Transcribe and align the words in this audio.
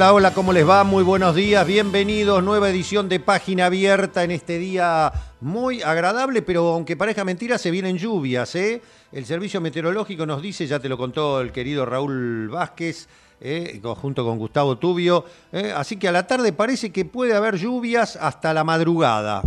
Hola, 0.00 0.14
hola, 0.14 0.32
¿cómo 0.32 0.54
les 0.54 0.66
va? 0.66 0.82
Muy 0.82 1.04
buenos 1.04 1.34
días, 1.34 1.66
bienvenidos, 1.66 2.42
nueva 2.42 2.70
edición 2.70 3.10
de 3.10 3.20
Página 3.20 3.66
Abierta 3.66 4.24
en 4.24 4.30
este 4.30 4.58
día 4.58 5.12
muy 5.42 5.82
agradable, 5.82 6.40
pero 6.40 6.68
aunque 6.72 6.96
parezca 6.96 7.22
mentira, 7.22 7.58
se 7.58 7.70
vienen 7.70 7.98
lluvias, 7.98 8.54
¿eh? 8.54 8.80
El 9.12 9.26
servicio 9.26 9.60
meteorológico 9.60 10.24
nos 10.24 10.40
dice, 10.40 10.66
ya 10.66 10.80
te 10.80 10.88
lo 10.88 10.96
contó 10.96 11.42
el 11.42 11.52
querido 11.52 11.84
Raúl 11.84 12.48
Vázquez, 12.48 13.08
¿eh? 13.42 13.78
junto 13.96 14.24
con 14.24 14.38
Gustavo 14.38 14.78
Tubio, 14.78 15.26
¿eh? 15.52 15.70
así 15.76 15.98
que 15.98 16.08
a 16.08 16.12
la 16.12 16.26
tarde 16.26 16.54
parece 16.54 16.90
que 16.90 17.04
puede 17.04 17.34
haber 17.34 17.56
lluvias 17.56 18.16
hasta 18.16 18.54
la 18.54 18.64
madrugada, 18.64 19.42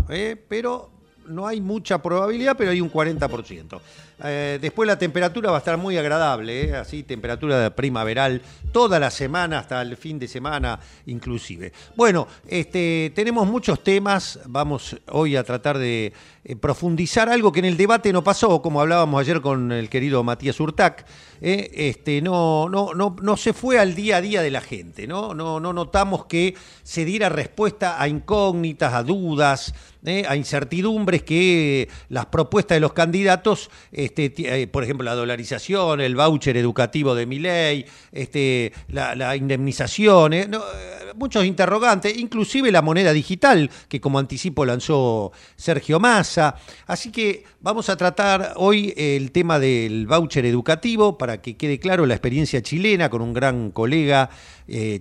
pero 0.48 0.92
no 1.28 1.48
hay 1.48 1.62
mucha 1.62 2.00
probabilidad, 2.00 2.56
pero 2.56 2.70
hay 2.70 2.80
un 2.80 2.92
40%. 2.92 3.80
Eh, 4.24 4.58
después 4.62 4.88
la 4.88 4.98
temperatura 4.98 5.52
va 5.52 5.58
a 5.58 5.60
estar 5.60 5.78
muy 5.78 5.98
agradable, 5.98 6.70
¿eh? 6.70 6.76
así 6.76 7.04
temperatura 7.04 7.76
primaveral 7.76 8.42
toda 8.72 8.98
la 8.98 9.12
semana 9.12 9.60
hasta 9.60 9.82
el 9.82 9.98
fin 9.98 10.18
de 10.18 10.30
semana 10.30 10.80
inclusive. 11.08 11.74
Bueno, 11.96 12.28
este, 12.48 13.12
tenemos 13.14 13.46
muchos 13.48 13.84
temas, 13.84 14.40
vamos 14.46 14.96
hoy 15.10 15.36
a 15.36 15.44
tratar 15.44 15.78
de 15.78 16.14
eh, 16.46 16.56
profundizar 16.56 17.28
algo 17.28 17.52
que 17.52 17.60
en 17.60 17.66
el 17.66 17.76
debate 17.76 18.14
no 18.14 18.24
pasó, 18.24 18.62
como 18.62 18.80
hablábamos 18.80 19.20
ayer 19.20 19.42
con 19.42 19.74
el 19.74 19.90
querido 19.90 20.24
Matías 20.24 20.60
Urtac, 20.60 21.06
este, 21.42 22.22
no, 22.22 22.70
no, 22.70 22.94
no, 22.94 23.18
no 23.22 23.36
se 23.36 23.52
fue 23.52 23.78
al 23.78 23.96
día 23.96 24.18
a 24.18 24.22
día 24.22 24.42
de 24.42 24.50
la 24.50 24.62
gente, 24.62 25.08
¿no? 25.08 25.34
No, 25.34 25.60
no 25.60 25.74
notamos 25.74 26.24
que 26.26 26.56
se 26.84 27.04
diera 27.04 27.28
respuesta 27.28 28.02
a 28.02 28.08
incógnitas, 28.08 28.94
a 28.94 29.04
dudas, 29.04 29.74
a 30.06 30.36
incertidumbres 30.36 31.24
que 31.24 31.90
las 32.08 32.28
propuestas 32.28 32.78
de 32.78 32.80
los 32.80 32.94
candidatos 32.94 33.70
eh, 34.18 34.68
por 34.68 34.84
ejemplo, 34.84 35.04
la 35.04 35.16
dolarización, 35.16 36.02
el 36.02 36.16
voucher 36.16 36.58
educativo 36.58 37.16
de 37.16 37.26
mi 37.26 37.40
ley, 37.40 37.86
este, 38.12 38.74
la, 38.90 39.36
indemnización, 39.36 40.34
eh, 40.34 40.42
eh, 40.42 41.14
muchos 41.16 41.46
interrogantes, 41.46 42.18
inclusive 42.18 42.72
la 42.72 42.82
moneda 42.82 43.14
digital, 43.14 43.70
que 43.88 44.00
como 44.00 44.20
anticipo 44.20 44.66
lanzó 44.66 45.32
Sergio 45.56 46.00
Massa. 46.00 46.56
Así 46.88 47.12
que 47.12 47.44
vamos 47.62 47.90
a 47.90 47.98
tratar 47.98 48.54
hoy 48.58 48.94
el 48.96 49.32
tema 49.32 49.60
del 49.60 50.08
voucher 50.08 50.46
educativo 50.46 51.18
para 51.18 51.42
que 51.42 51.58
quede 51.58 51.80
claro 51.80 52.06
la 52.06 52.14
experiencia 52.14 52.62
chilena 52.62 53.10
con 53.10 53.22
un 53.22 53.34
gran 53.34 53.72
colega 53.72 54.30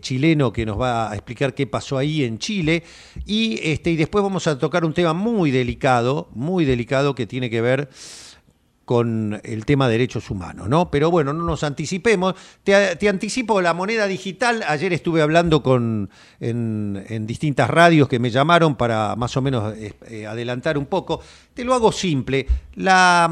chileno 0.00 0.52
que 0.52 0.66
nos 0.66 0.80
va 0.80 1.12
a 1.12 1.14
explicar 1.14 1.54
qué 1.54 1.68
pasó 1.68 1.96
ahí 1.96 2.24
en 2.24 2.38
Chile. 2.38 2.82
Y, 3.24 3.60
este, 3.62 3.90
y 3.90 3.96
después 3.96 4.22
vamos 4.22 4.46
a 4.46 4.58
tocar 4.58 4.84
un 4.84 4.92
tema 4.92 5.12
muy 5.12 5.50
delicado, 5.50 6.28
muy 6.34 6.64
delicado 6.64 7.14
que 7.14 7.26
tiene 7.26 7.48
que 7.48 7.60
ver 7.60 7.88
con 8.84 9.40
el 9.44 9.64
tema 9.64 9.86
de 9.86 9.92
derechos 9.92 10.30
humanos, 10.30 10.68
¿no? 10.68 10.90
Pero 10.90 11.10
bueno, 11.10 11.32
no 11.32 11.44
nos 11.44 11.62
anticipemos. 11.62 12.34
Te, 12.64 13.08
anticipo 13.08 13.60
la 13.60 13.74
moneda 13.74 14.06
digital. 14.06 14.64
Ayer 14.66 14.92
estuve 14.92 15.22
hablando 15.22 15.62
con 15.62 16.10
en, 16.40 17.26
distintas 17.26 17.70
radios 17.70 18.08
que 18.08 18.18
me 18.18 18.30
llamaron 18.30 18.76
para 18.76 19.14
más 19.16 19.36
o 19.36 19.42
menos 19.42 19.74
eh, 19.76 19.94
eh, 20.08 20.26
adelantar 20.26 20.76
un 20.76 20.86
poco. 20.86 21.20
Te 21.54 21.64
lo 21.64 21.74
hago 21.74 21.92
simple. 21.92 22.46
La, 22.74 23.30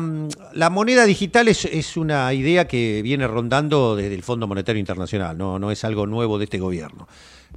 la 0.52 0.70
moneda 0.70 1.04
digital 1.04 1.48
es, 1.48 1.64
es, 1.64 1.96
una 1.96 2.32
idea 2.32 2.68
que 2.68 3.00
viene 3.02 3.26
rondando 3.26 3.96
desde 3.96 4.14
el 4.14 4.22
Fondo 4.22 4.46
Monetario 4.46 4.78
Internacional, 4.78 5.36
no, 5.36 5.58
no 5.58 5.70
es 5.70 5.84
algo 5.84 6.06
nuevo 6.06 6.38
de 6.38 6.44
este 6.44 6.58
gobierno. 6.58 7.08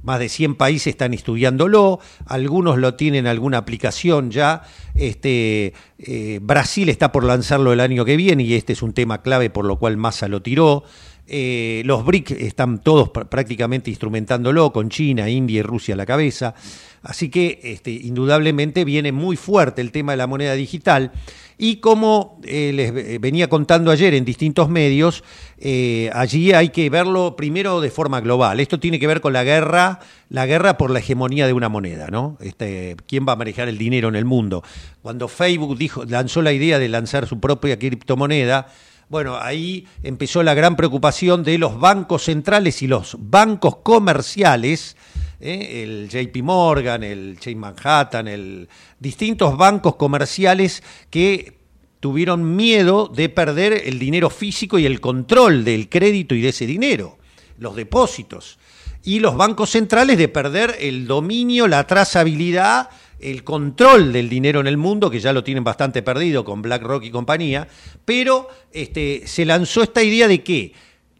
Más 0.04 0.18
de 0.18 0.28
100 0.28 0.56
países 0.56 0.88
están 0.88 1.14
estudiándolo, 1.14 1.98
algunos 2.26 2.76
lo 2.76 2.92
tienen 2.92 3.26
alguna 3.26 3.56
aplicación 3.56 4.30
ya. 4.30 4.60
Este, 4.94 5.72
eh, 5.98 6.40
Brasil 6.42 6.90
está 6.90 7.10
por 7.10 7.24
lanzarlo 7.24 7.72
el 7.72 7.80
año 7.80 8.04
que 8.04 8.18
viene 8.18 8.42
y 8.42 8.52
este 8.52 8.74
es 8.74 8.82
un 8.82 8.92
tema 8.92 9.22
clave 9.22 9.48
por 9.48 9.64
lo 9.64 9.78
cual 9.78 9.96
Massa 9.96 10.28
lo 10.28 10.42
tiró. 10.42 10.84
Eh, 11.26 11.82
los 11.84 12.04
BRIC 12.04 12.32
están 12.32 12.80
todos 12.80 13.10
prácticamente 13.10 13.90
instrumentándolo, 13.90 14.72
con 14.72 14.90
China, 14.90 15.28
India 15.28 15.60
y 15.60 15.62
Rusia 15.62 15.94
a 15.94 15.96
la 15.96 16.06
cabeza. 16.06 16.54
Así 17.02 17.28
que 17.28 17.60
este, 17.62 17.90
indudablemente 17.90 18.84
viene 18.84 19.12
muy 19.12 19.36
fuerte 19.36 19.80
el 19.82 19.92
tema 19.92 20.12
de 20.12 20.18
la 20.18 20.26
moneda 20.26 20.54
digital. 20.54 21.12
Y 21.56 21.76
como 21.76 22.40
eh, 22.44 22.72
les 22.74 23.20
venía 23.20 23.48
contando 23.48 23.90
ayer 23.90 24.12
en 24.14 24.24
distintos 24.24 24.68
medios, 24.68 25.22
eh, 25.58 26.10
allí 26.12 26.52
hay 26.52 26.70
que 26.70 26.90
verlo 26.90 27.36
primero 27.36 27.80
de 27.80 27.90
forma 27.90 28.20
global. 28.20 28.58
Esto 28.58 28.80
tiene 28.80 28.98
que 28.98 29.06
ver 29.06 29.20
con 29.20 29.32
la 29.32 29.44
guerra, 29.44 30.00
la 30.30 30.46
guerra 30.46 30.76
por 30.76 30.90
la 30.90 30.98
hegemonía 30.98 31.46
de 31.46 31.52
una 31.52 31.68
moneda, 31.68 32.08
¿no? 32.08 32.36
Este, 32.40 32.96
¿Quién 33.06 33.24
va 33.28 33.34
a 33.34 33.36
manejar 33.36 33.68
el 33.68 33.78
dinero 33.78 34.08
en 34.08 34.16
el 34.16 34.24
mundo? 34.24 34.64
Cuando 35.00 35.28
Facebook 35.28 35.78
dijo, 35.78 36.04
lanzó 36.04 36.42
la 36.42 36.52
idea 36.52 36.80
de 36.80 36.88
lanzar 36.88 37.28
su 37.28 37.38
propia 37.38 37.78
criptomoneda, 37.78 38.66
bueno, 39.14 39.38
ahí 39.40 39.86
empezó 40.02 40.42
la 40.42 40.54
gran 40.54 40.74
preocupación 40.74 41.44
de 41.44 41.56
los 41.56 41.78
bancos 41.78 42.24
centrales 42.24 42.82
y 42.82 42.88
los 42.88 43.16
bancos 43.16 43.76
comerciales, 43.76 44.96
¿eh? 45.38 45.84
el 45.84 46.08
JP 46.08 46.42
Morgan, 46.42 47.04
el 47.04 47.36
Chase 47.38 47.54
Manhattan, 47.54 48.26
el, 48.26 48.68
distintos 48.98 49.56
bancos 49.56 49.94
comerciales 49.94 50.82
que 51.10 51.58
tuvieron 52.00 52.56
miedo 52.56 53.06
de 53.06 53.28
perder 53.28 53.82
el 53.86 54.00
dinero 54.00 54.30
físico 54.30 54.80
y 54.80 54.84
el 54.84 55.00
control 55.00 55.62
del 55.64 55.88
crédito 55.88 56.34
y 56.34 56.40
de 56.40 56.48
ese 56.48 56.66
dinero, 56.66 57.16
los 57.56 57.76
depósitos. 57.76 58.58
Y 59.04 59.20
los 59.20 59.36
bancos 59.36 59.70
centrales 59.70 60.18
de 60.18 60.26
perder 60.26 60.74
el 60.80 61.06
dominio, 61.06 61.68
la 61.68 61.86
trazabilidad 61.86 62.90
el 63.24 63.42
control 63.42 64.12
del 64.12 64.28
dinero 64.28 64.60
en 64.60 64.66
el 64.66 64.76
mundo, 64.76 65.10
que 65.10 65.20
ya 65.20 65.32
lo 65.32 65.42
tienen 65.42 65.64
bastante 65.64 66.02
perdido 66.02 66.44
con 66.44 66.62
BlackRock 66.62 67.04
y 67.04 67.10
compañía, 67.10 67.66
pero 68.04 68.48
este, 68.72 69.26
se 69.26 69.44
lanzó 69.44 69.82
esta 69.82 70.02
idea 70.02 70.28
de 70.28 70.42
que 70.42 70.72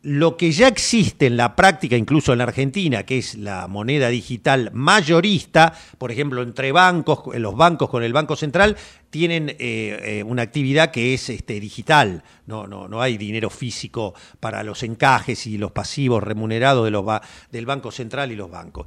lo 0.04 0.36
que 0.36 0.52
ya 0.52 0.68
existe 0.68 1.24
en 1.24 1.38
la 1.38 1.56
práctica, 1.56 1.96
incluso 1.96 2.32
en 2.32 2.38
la 2.38 2.44
Argentina, 2.44 3.04
que 3.04 3.16
es 3.16 3.36
la 3.36 3.66
moneda 3.68 4.08
digital 4.08 4.70
mayorista, 4.74 5.72
por 5.96 6.12
ejemplo, 6.12 6.42
entre 6.42 6.72
bancos, 6.72 7.34
los 7.38 7.56
bancos 7.56 7.88
con 7.88 8.02
el 8.02 8.12
Banco 8.12 8.36
Central, 8.36 8.76
tienen 9.08 9.48
eh, 9.48 9.56
eh, 9.58 10.22
una 10.26 10.42
actividad 10.42 10.90
que 10.90 11.14
es 11.14 11.30
este, 11.30 11.58
digital, 11.58 12.22
no, 12.46 12.66
no, 12.66 12.86
no 12.86 13.00
hay 13.00 13.16
dinero 13.16 13.48
físico 13.48 14.12
para 14.40 14.62
los 14.62 14.82
encajes 14.82 15.46
y 15.46 15.56
los 15.56 15.72
pasivos 15.72 16.22
remunerados 16.22 16.84
de 16.84 16.90
los 16.90 17.06
del 17.50 17.64
Banco 17.64 17.90
Central 17.90 18.30
y 18.30 18.36
los 18.36 18.50
bancos. 18.50 18.86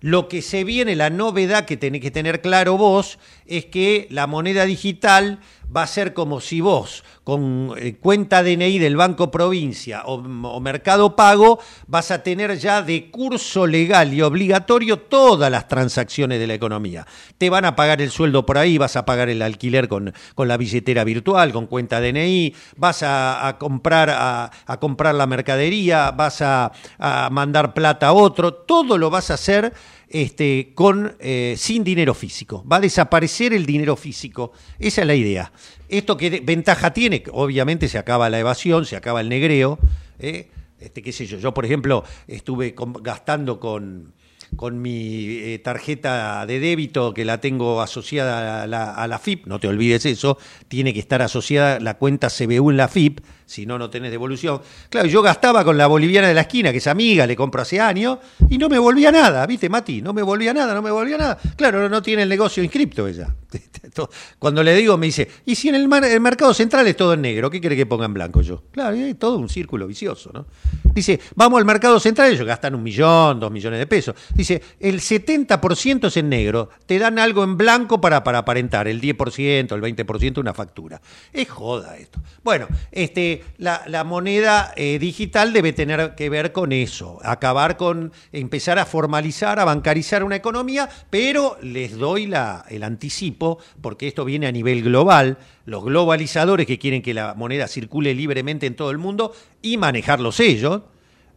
Lo 0.00 0.28
que 0.28 0.40
se 0.40 0.64
viene, 0.64 0.96
la 0.96 1.10
novedad 1.10 1.66
que 1.66 1.76
tenés 1.76 2.00
que 2.00 2.10
tener 2.10 2.40
claro 2.40 2.78
vos, 2.78 3.18
es 3.46 3.66
que 3.66 4.06
la 4.10 4.26
moneda 4.26 4.64
digital 4.64 5.40
va 5.74 5.82
a 5.84 5.86
ser 5.86 6.14
como 6.14 6.40
si 6.40 6.60
vos, 6.60 7.04
con 7.24 7.74
eh, 7.76 7.96
cuenta 7.96 8.42
DNI 8.42 8.78
del 8.78 8.96
Banco 8.96 9.30
Provincia 9.30 10.02
o, 10.06 10.20
Mercado 10.60 11.14
Pago, 11.14 11.60
vas 11.86 12.10
a 12.10 12.22
tener 12.22 12.58
ya 12.58 12.82
de 12.82 13.10
curso 13.10 13.66
legal 13.66 14.12
y 14.12 14.22
obligatorio 14.22 14.98
todas 14.98 15.50
las 15.50 15.68
transacciones 15.68 16.38
de 16.40 16.46
la 16.46 16.54
economía. 16.54 17.06
Te 17.38 17.50
van 17.50 17.64
a 17.64 17.76
pagar 17.76 18.02
el 18.02 18.10
sueldo 18.10 18.44
por 18.44 18.58
ahí, 18.58 18.78
vas 18.78 18.96
a 18.96 19.04
pagar 19.04 19.28
el 19.28 19.42
alquiler 19.42 19.88
con, 19.88 20.12
con 20.34 20.48
la 20.48 20.56
billetera 20.56 21.04
virtual, 21.04 21.52
con 21.52 21.66
cuenta 21.66 22.00
DNI, 22.00 22.54
vas 22.76 23.02
a, 23.02 23.56
comprar, 23.58 24.10
a, 24.10 24.50
comprar 24.80 25.14
la 25.14 25.26
mercadería, 25.26 26.10
vas 26.10 26.42
a, 26.42 26.72
a 26.98 27.28
mandar 27.30 27.74
plata 27.74 28.08
a 28.08 28.12
otro, 28.12 28.54
todo 28.54 28.98
lo 28.98 29.10
vas 29.10 29.30
a 29.30 29.34
hacer 29.34 29.72
este, 30.10 30.72
con, 30.74 31.16
eh, 31.20 31.54
sin 31.56 31.84
dinero 31.84 32.14
físico. 32.14 32.64
Va 32.70 32.76
a 32.76 32.80
desaparecer 32.80 33.52
el 33.52 33.64
dinero 33.64 33.96
físico. 33.96 34.52
Esa 34.78 35.02
es 35.02 35.06
la 35.06 35.14
idea. 35.14 35.52
¿Esto 35.88 36.16
qué 36.16 36.42
ventaja 36.44 36.92
tiene? 36.92 37.22
Obviamente 37.32 37.88
se 37.88 37.96
acaba 37.96 38.28
la 38.28 38.40
evasión, 38.40 38.84
se 38.84 38.96
acaba 38.96 39.20
el 39.20 39.28
negreo. 39.28 39.78
¿eh? 40.18 40.50
Este, 40.80 41.02
qué 41.02 41.12
sé 41.12 41.26
yo, 41.26 41.38
yo 41.38 41.54
por 41.54 41.64
ejemplo 41.64 42.04
estuve 42.26 42.74
gastando 43.02 43.60
con, 43.60 44.12
con 44.56 44.82
mi 44.82 45.26
eh, 45.26 45.58
tarjeta 45.58 46.44
de 46.46 46.60
débito 46.60 47.14
que 47.14 47.24
la 47.24 47.40
tengo 47.40 47.80
asociada 47.80 48.62
a 48.62 48.66
la, 48.66 48.92
a 48.92 49.18
FIP, 49.18 49.46
no 49.46 49.58
te 49.58 49.68
olvides 49.68 50.06
eso, 50.06 50.38
tiene 50.68 50.92
que 50.92 51.00
estar 51.00 51.22
asociada 51.22 51.80
la 51.80 51.94
cuenta 51.94 52.28
CBU 52.28 52.70
en 52.70 52.76
la 52.76 52.88
FIP, 52.88 53.20
si 53.46 53.66
no, 53.66 53.78
no 53.78 53.90
tenés 53.90 54.12
devolución. 54.12 54.60
Claro, 54.88 55.08
yo 55.08 55.22
gastaba 55.22 55.64
con 55.64 55.76
la 55.76 55.88
boliviana 55.88 56.28
de 56.28 56.34
la 56.34 56.42
esquina, 56.42 56.70
que 56.70 56.78
es 56.78 56.86
amiga, 56.86 57.26
le 57.26 57.34
compro 57.34 57.62
hace 57.62 57.80
años, 57.80 58.18
y 58.48 58.58
no 58.58 58.68
me 58.68 58.78
volvía 58.78 59.10
nada, 59.10 59.44
¿viste, 59.46 59.68
Mati? 59.68 60.02
No 60.02 60.12
me 60.12 60.22
volvía 60.22 60.54
nada, 60.54 60.72
no 60.72 60.82
me 60.82 60.90
volvía 60.90 61.18
nada. 61.18 61.38
Claro, 61.56 61.88
no 61.88 62.00
tiene 62.00 62.22
el 62.22 62.28
negocio 62.28 62.62
inscripto 62.62 63.08
ella. 63.08 63.34
Cuando 64.38 64.62
le 64.62 64.74
digo, 64.74 64.96
me 64.96 65.06
dice, 65.06 65.28
¿y 65.44 65.56
si 65.56 65.68
en 65.68 65.74
el, 65.74 65.92
el 66.04 66.20
mercado 66.20 66.54
central 66.54 66.86
es 66.86 66.96
todo 66.96 67.14
en 67.14 67.22
negro? 67.22 67.50
¿Qué 67.50 67.60
quiere 67.60 67.74
que 67.74 67.86
ponga 67.86 68.04
en 68.04 68.14
blanco 68.14 68.40
yo? 68.40 68.62
Claro, 68.70 68.94
es 68.94 69.18
todo 69.18 69.38
un 69.38 69.48
círculo 69.48 69.86
vicioso, 69.86 70.30
¿no? 70.32 70.46
Dice, 70.94 71.18
vamos 71.34 71.58
al 71.58 71.64
mercado 71.64 71.98
central, 71.98 72.32
ellos 72.32 72.46
gastan 72.46 72.74
un 72.74 72.82
millón, 72.82 73.40
dos 73.40 73.50
millones 73.50 73.78
de 73.78 73.86
pesos. 73.86 74.14
Dice, 74.40 74.62
el 74.80 75.00
70% 75.00 76.06
es 76.06 76.16
en 76.16 76.30
negro, 76.30 76.70
te 76.86 76.98
dan 76.98 77.18
algo 77.18 77.44
en 77.44 77.58
blanco 77.58 78.00
para, 78.00 78.24
para 78.24 78.38
aparentar, 78.38 78.88
el 78.88 78.98
10%, 78.98 79.74
el 79.74 79.82
20% 79.82 80.38
una 80.38 80.54
factura. 80.54 81.02
Es 81.30 81.50
joda 81.50 81.98
esto. 81.98 82.22
Bueno, 82.42 82.66
este, 82.90 83.44
la, 83.58 83.82
la, 83.86 84.02
moneda 84.02 84.72
eh, 84.76 84.98
digital 84.98 85.52
debe 85.52 85.74
tener 85.74 86.14
que 86.14 86.30
ver 86.30 86.52
con 86.52 86.72
eso, 86.72 87.18
acabar 87.22 87.76
con 87.76 88.14
empezar 88.32 88.78
a 88.78 88.86
formalizar, 88.86 89.60
a 89.60 89.66
bancarizar 89.66 90.24
una 90.24 90.36
economía, 90.36 90.88
pero 91.10 91.58
les 91.60 91.98
doy 91.98 92.24
la, 92.24 92.64
el 92.70 92.82
anticipo, 92.82 93.58
porque 93.82 94.08
esto 94.08 94.24
viene 94.24 94.46
a 94.46 94.52
nivel 94.52 94.82
global, 94.82 95.36
los 95.66 95.84
globalizadores 95.84 96.66
que 96.66 96.78
quieren 96.78 97.02
que 97.02 97.12
la 97.12 97.34
moneda 97.34 97.68
circule 97.68 98.14
libremente 98.14 98.64
en 98.64 98.74
todo 98.74 98.90
el 98.90 98.96
mundo 98.96 99.34
y 99.60 99.76
manejarlos 99.76 100.40
ellos, 100.40 100.80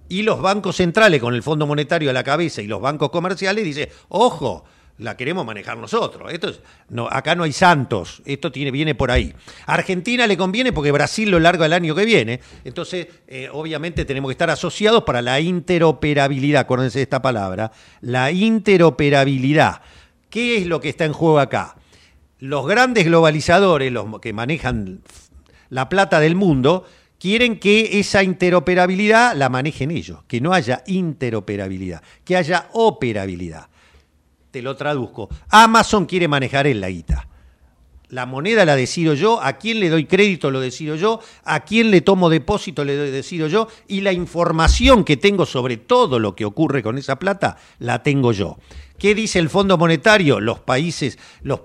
y 0.10 0.24
los 0.24 0.42
bancos 0.42 0.78
centrales 0.78 1.22
con 1.22 1.34
el 1.34 1.44
Fondo 1.44 1.66
Monetario 1.66 2.10
a 2.10 2.14
la 2.14 2.24
cabeza 2.24 2.62
y 2.62 2.68
los 2.68 2.82
bancos 2.82 3.10
comerciales 3.10 3.64
dicen, 3.64 3.90
ojo, 4.10 4.66
la 5.00 5.18
queremos 5.18 5.46
manejar 5.46 5.78
nosotros. 5.78 6.32
Esto 6.32 6.50
es, 6.50 6.62
acá 7.10 7.36
no 7.36 7.44
hay 7.44 7.52
santos, 7.52 8.22
esto 8.26 8.52
tiene, 8.52 8.72
viene 8.72 8.96
por 8.96 9.12
ahí. 9.12 9.34
A 9.66 9.74
Argentina 9.74 10.28
le 10.28 10.38
conviene 10.38 10.72
porque 10.72 10.92
Brasil 10.92 11.30
lo 11.30 11.40
largo 11.40 11.66
el 11.66 11.74
año 11.74 11.96
que 11.96 12.06
viene, 12.06 12.42
entonces 12.64 13.08
eh, 13.28 13.50
obviamente 13.52 14.06
tenemos 14.06 14.30
que 14.30 14.34
estar 14.34 14.50
asociados 14.50 15.04
para 15.04 15.22
la 15.22 15.40
interoperabilidad, 15.40 16.62
acuérdense 16.62 17.00
de 17.00 17.04
esta 17.04 17.22
palabra, 17.22 17.72
la 18.02 18.32
interoperabilidad. 18.32 19.82
¿Qué 20.30 20.58
es 20.58 20.68
lo 20.68 20.80
que 20.80 20.90
está 20.90 21.06
en 21.06 21.14
juego 21.14 21.40
acá? 21.40 21.76
Los 22.40 22.68
grandes 22.68 23.06
globalizadores, 23.06 23.92
los 23.92 24.20
que 24.20 24.34
manejan 24.34 25.02
la 25.70 25.90
plata 25.90 26.20
del 26.20 26.36
mundo, 26.36 26.86
quieren 27.24 27.58
que 27.58 28.02
esa 28.02 28.22
interoperabilidad 28.22 29.34
la 29.38 29.48
manejen 29.48 29.92
ellos, 29.92 30.20
que 30.28 30.42
no 30.42 30.52
haya 30.52 30.84
interoperabilidad, 30.88 32.04
que 32.26 32.36
haya 32.36 32.68
operabilidad. 32.74 33.70
Te 34.52 34.62
lo 34.62 34.76
traduzco. 34.76 35.30
Amazon 35.48 36.06
quiere 36.06 36.28
manejar 36.28 36.68
en 36.68 36.82
la. 36.82 36.90
La 38.10 38.26
moneda 38.26 38.66
la 38.66 38.76
decido 38.76 39.14
yo, 39.14 39.42
a 39.42 39.54
quién 39.54 39.80
le 39.80 39.90
doy 39.90 40.04
crédito 40.04 40.52
lo 40.52 40.60
decido 40.60 40.98
yo, 40.98 41.22
a 41.46 41.62
quién 41.62 41.92
le 41.92 42.02
tomo 42.02 42.30
depósito 42.30 42.84
le 42.84 42.98
doy, 42.98 43.10
decido 43.10 43.48
yo, 43.48 43.70
y 43.88 44.02
la 44.02 44.12
información 44.12 45.06
que 45.06 45.16
tengo 45.16 45.46
sobre 45.46 45.78
todo 45.78 46.20
lo 46.20 46.36
que 46.36 46.44
ocurre 46.44 46.84
con 46.84 46.98
esa 46.98 47.20
plata 47.20 47.56
la 47.80 48.04
tengo 48.04 48.34
yo. 48.34 48.58
¿Qué 48.98 49.16
dice 49.16 49.40
el 49.40 49.50
Fondo 49.50 49.78
Monetario? 49.78 50.42
Los 50.42 50.60
países, 50.60 51.18
la, 51.44 51.64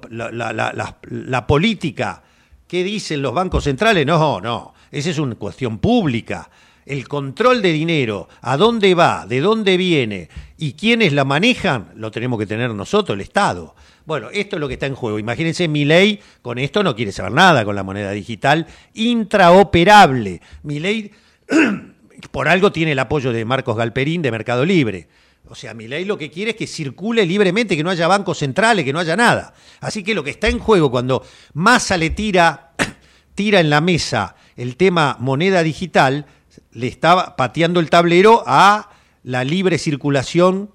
la, 1.10 1.46
política. 1.48 2.22
¿Qué 2.68 2.84
dicen 2.84 3.22
los 3.22 3.34
bancos 3.34 3.64
centrales? 3.64 4.06
No, 4.06 4.40
no, 4.40 4.72
esa 4.90 5.10
es 5.10 5.18
una 5.18 5.34
cuestión 5.34 5.78
pública 5.78 6.50
el 6.88 7.06
control 7.06 7.60
de 7.60 7.72
dinero, 7.72 8.28
a 8.40 8.56
dónde 8.56 8.94
va, 8.94 9.26
de 9.26 9.40
dónde 9.40 9.76
viene 9.76 10.30
y 10.56 10.72
quiénes 10.72 11.12
la 11.12 11.24
manejan, 11.24 11.92
lo 11.96 12.10
tenemos 12.10 12.38
que 12.38 12.46
tener 12.46 12.70
nosotros, 12.74 13.14
el 13.14 13.20
Estado. 13.20 13.74
Bueno, 14.06 14.30
esto 14.32 14.56
es 14.56 14.60
lo 14.60 14.68
que 14.68 14.74
está 14.74 14.86
en 14.86 14.94
juego. 14.94 15.18
Imagínense, 15.18 15.68
mi 15.68 15.84
ley 15.84 16.18
con 16.40 16.58
esto 16.58 16.82
no 16.82 16.96
quiere 16.96 17.12
saber 17.12 17.32
nada 17.32 17.66
con 17.66 17.76
la 17.76 17.82
moneda 17.82 18.10
digital 18.12 18.66
intraoperable. 18.94 20.40
Mi 20.62 20.80
ley, 20.80 21.12
por 22.30 22.48
algo, 22.48 22.72
tiene 22.72 22.92
el 22.92 22.98
apoyo 22.98 23.32
de 23.32 23.44
Marcos 23.44 23.76
Galperín 23.76 24.22
de 24.22 24.30
Mercado 24.30 24.64
Libre. 24.64 25.08
O 25.50 25.54
sea, 25.54 25.74
mi 25.74 25.88
ley 25.88 26.06
lo 26.06 26.16
que 26.16 26.30
quiere 26.30 26.52
es 26.52 26.56
que 26.56 26.66
circule 26.66 27.26
libremente, 27.26 27.76
que 27.76 27.84
no 27.84 27.90
haya 27.90 28.08
bancos 28.08 28.38
centrales, 28.38 28.86
que 28.86 28.94
no 28.94 28.98
haya 28.98 29.14
nada. 29.14 29.52
Así 29.80 30.02
que 30.02 30.14
lo 30.14 30.24
que 30.24 30.30
está 30.30 30.48
en 30.48 30.58
juego 30.58 30.90
cuando 30.90 31.22
Massa 31.52 31.98
le 31.98 32.10
tira, 32.10 32.72
tira 33.34 33.60
en 33.60 33.68
la 33.68 33.82
mesa 33.82 34.36
el 34.58 34.76
tema 34.76 35.16
moneda 35.20 35.62
digital, 35.62 36.26
le 36.72 36.88
estaba 36.88 37.36
pateando 37.36 37.78
el 37.78 37.88
tablero 37.88 38.42
a 38.44 38.90
la 39.22 39.44
libre 39.44 39.78
circulación 39.78 40.70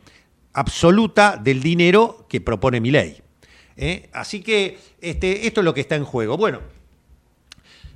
absoluta 0.53 1.35
del 1.35 1.61
dinero 1.61 2.25
que 2.29 2.39
propone 2.39 2.79
mi 2.79 2.91
ley. 2.91 3.21
¿eh? 3.75 4.09
Así 4.13 4.41
que 4.41 4.79
este, 5.01 5.47
esto 5.47 5.59
es 5.59 5.65
lo 5.65 5.73
que 5.73 5.81
está 5.81 5.97
en 5.97 6.05
juego. 6.05 6.37
Bueno, 6.37 6.61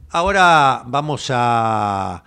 ahora 0.10 0.84
vamos 0.86 1.31
a, 1.34 2.22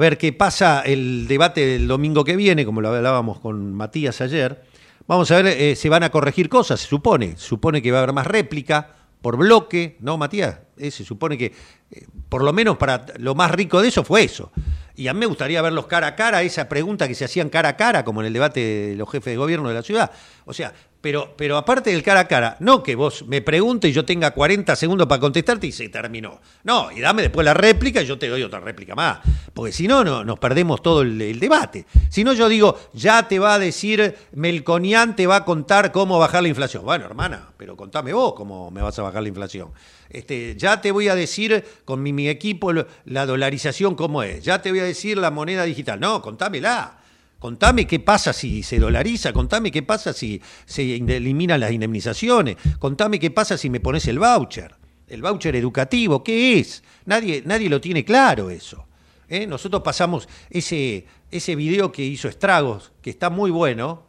ver 0.00 0.18
qué 0.18 0.32
pasa 0.32 0.80
el 0.80 1.28
debate 1.28 1.64
del 1.64 1.86
domingo 1.86 2.24
que 2.24 2.34
viene, 2.34 2.64
como 2.64 2.80
lo 2.80 2.88
hablábamos 2.88 3.38
con 3.38 3.72
Matías 3.72 4.20
ayer. 4.20 4.64
Vamos 5.06 5.30
a 5.30 5.42
ver, 5.42 5.46
eh, 5.46 5.76
se 5.76 5.88
van 5.88 6.02
a 6.02 6.10
corregir 6.10 6.48
cosas, 6.48 6.80
se 6.80 6.88
supone. 6.88 7.36
Se 7.36 7.46
supone 7.46 7.80
que 7.80 7.92
va 7.92 7.98
a 7.98 8.02
haber 8.02 8.14
más 8.14 8.26
réplica 8.26 8.95
por 9.26 9.38
bloque, 9.38 9.96
¿no, 9.98 10.16
Matías? 10.16 10.60
Eh, 10.76 10.92
se 10.92 11.04
supone 11.04 11.36
que, 11.36 11.46
eh, 11.90 12.06
por 12.28 12.44
lo 12.44 12.52
menos 12.52 12.76
para 12.76 13.06
lo 13.18 13.34
más 13.34 13.50
rico 13.50 13.82
de 13.82 13.88
eso 13.88 14.04
fue 14.04 14.22
eso. 14.22 14.52
Y 14.94 15.08
a 15.08 15.14
mí 15.14 15.18
me 15.18 15.26
gustaría 15.26 15.60
verlos 15.60 15.88
cara 15.88 16.06
a 16.06 16.14
cara, 16.14 16.42
esa 16.42 16.68
pregunta 16.68 17.08
que 17.08 17.16
se 17.16 17.24
hacían 17.24 17.48
cara 17.48 17.70
a 17.70 17.76
cara, 17.76 18.04
como 18.04 18.20
en 18.20 18.28
el 18.28 18.32
debate 18.32 18.60
de 18.60 18.94
los 18.94 19.10
jefes 19.10 19.32
de 19.32 19.36
gobierno 19.36 19.68
de 19.68 19.74
la 19.74 19.82
ciudad. 19.82 20.12
O 20.44 20.52
sea, 20.52 20.72
pero, 21.06 21.34
pero 21.36 21.56
aparte 21.56 21.90
del 21.90 22.02
cara 22.02 22.18
a 22.18 22.26
cara, 22.26 22.56
no 22.58 22.82
que 22.82 22.96
vos 22.96 23.24
me 23.28 23.40
preguntes 23.40 23.88
y 23.88 23.94
yo 23.94 24.04
tenga 24.04 24.32
40 24.32 24.74
segundos 24.74 25.06
para 25.06 25.20
contestarte 25.20 25.68
y 25.68 25.70
se 25.70 25.88
terminó. 25.88 26.40
No, 26.64 26.90
y 26.90 26.98
dame 26.98 27.22
después 27.22 27.44
la 27.44 27.54
réplica 27.54 28.02
y 28.02 28.06
yo 28.06 28.18
te 28.18 28.26
doy 28.26 28.42
otra 28.42 28.58
réplica 28.58 28.96
más. 28.96 29.20
Porque 29.54 29.70
si 29.70 29.86
no, 29.86 30.02
no 30.02 30.24
nos 30.24 30.40
perdemos 30.40 30.82
todo 30.82 31.02
el, 31.02 31.38
debate. 31.38 31.86
Si 32.08 32.24
no, 32.24 32.32
yo 32.32 32.48
digo, 32.48 32.76
ya 32.92 33.28
te 33.28 33.38
va 33.38 33.54
a 33.54 33.60
decir, 33.60 34.16
Melconian 34.32 35.14
te 35.14 35.28
va 35.28 35.36
a 35.36 35.44
contar 35.44 35.92
cómo 35.92 36.18
bajar 36.18 36.42
la 36.42 36.48
inflación. 36.48 36.84
Bueno, 36.84 37.04
hermana, 37.04 37.50
pero 37.56 37.76
contame 37.76 38.12
vos 38.12 38.34
cómo 38.34 38.72
me 38.72 38.82
vas 38.82 38.98
a 38.98 39.02
bajar 39.02 39.22
la 39.22 39.28
inflación. 39.28 39.70
Este, 40.10 40.56
ya 40.56 40.80
te 40.80 40.90
voy 40.90 41.06
a 41.06 41.14
decir 41.14 41.64
con 41.84 42.02
mi, 42.02 42.12
mi 42.12 42.28
equipo 42.28 42.72
la 43.04 43.26
dolarización 43.26 43.94
cómo 43.94 44.24
es. 44.24 44.42
Ya 44.42 44.60
te 44.60 44.70
voy 44.70 44.80
a 44.80 44.84
decir 44.84 45.18
la 45.18 45.30
moneda 45.30 45.62
digital. 45.62 46.00
No, 46.00 46.20
contámela. 46.20 47.05
Contame 47.38 47.86
qué 47.86 48.00
pasa 48.00 48.32
si 48.32 48.62
se 48.62 48.78
dolariza, 48.78 49.32
contame 49.32 49.70
qué 49.70 49.82
pasa 49.82 50.12
si 50.12 50.40
se 50.64 50.96
eliminan 50.96 51.60
las 51.60 51.70
indemnizaciones, 51.70 52.56
contame 52.78 53.18
qué 53.18 53.30
pasa 53.30 53.58
si 53.58 53.68
me 53.68 53.80
pones 53.80 54.06
el 54.08 54.18
voucher, 54.18 54.74
el 55.06 55.20
voucher 55.20 55.54
educativo, 55.54 56.24
¿qué 56.24 56.58
es? 56.58 56.82
Nadie, 57.04 57.42
nadie 57.44 57.68
lo 57.68 57.80
tiene 57.80 58.04
claro 58.04 58.48
eso. 58.50 58.86
¿eh? 59.28 59.46
Nosotros 59.46 59.82
pasamos 59.82 60.28
ese, 60.48 61.06
ese 61.30 61.54
video 61.56 61.92
que 61.92 62.04
hizo 62.04 62.28
Estragos, 62.28 62.92
que 63.02 63.10
está 63.10 63.28
muy 63.28 63.50
bueno, 63.50 64.06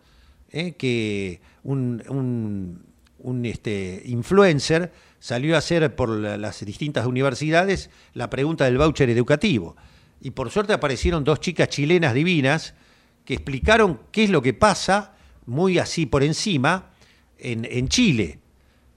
¿eh? 0.51 0.73
que 0.77 1.41
un, 1.63 2.01
un, 2.07 2.85
un 3.19 3.45
este, 3.45 4.03
influencer 4.05 4.93
salió 5.19 5.55
a 5.55 5.59
hacer 5.59 5.95
por 5.95 6.09
las 6.09 6.63
distintas 6.65 7.05
universidades 7.05 7.89
la 8.13 8.29
pregunta 8.29 8.65
del 8.65 8.77
voucher 8.77 9.09
educativo. 9.09 9.75
Y 10.21 10.31
por 10.31 10.49
suerte 10.49 10.73
aparecieron 10.73 11.23
dos 11.23 11.41
chicas 11.41 11.69
chilenas 11.69 12.13
divinas 12.13 12.73
que 13.27 13.33
explicaron 13.33 13.99
qué 14.09 14.23
es 14.23 14.29
lo 14.29 14.41
que 14.41 14.53
pasa, 14.53 15.17
muy 15.45 15.79
así 15.79 16.05
por 16.05 16.23
encima, 16.23 16.91
en, 17.37 17.65
en 17.65 17.89
Chile. 17.89 18.39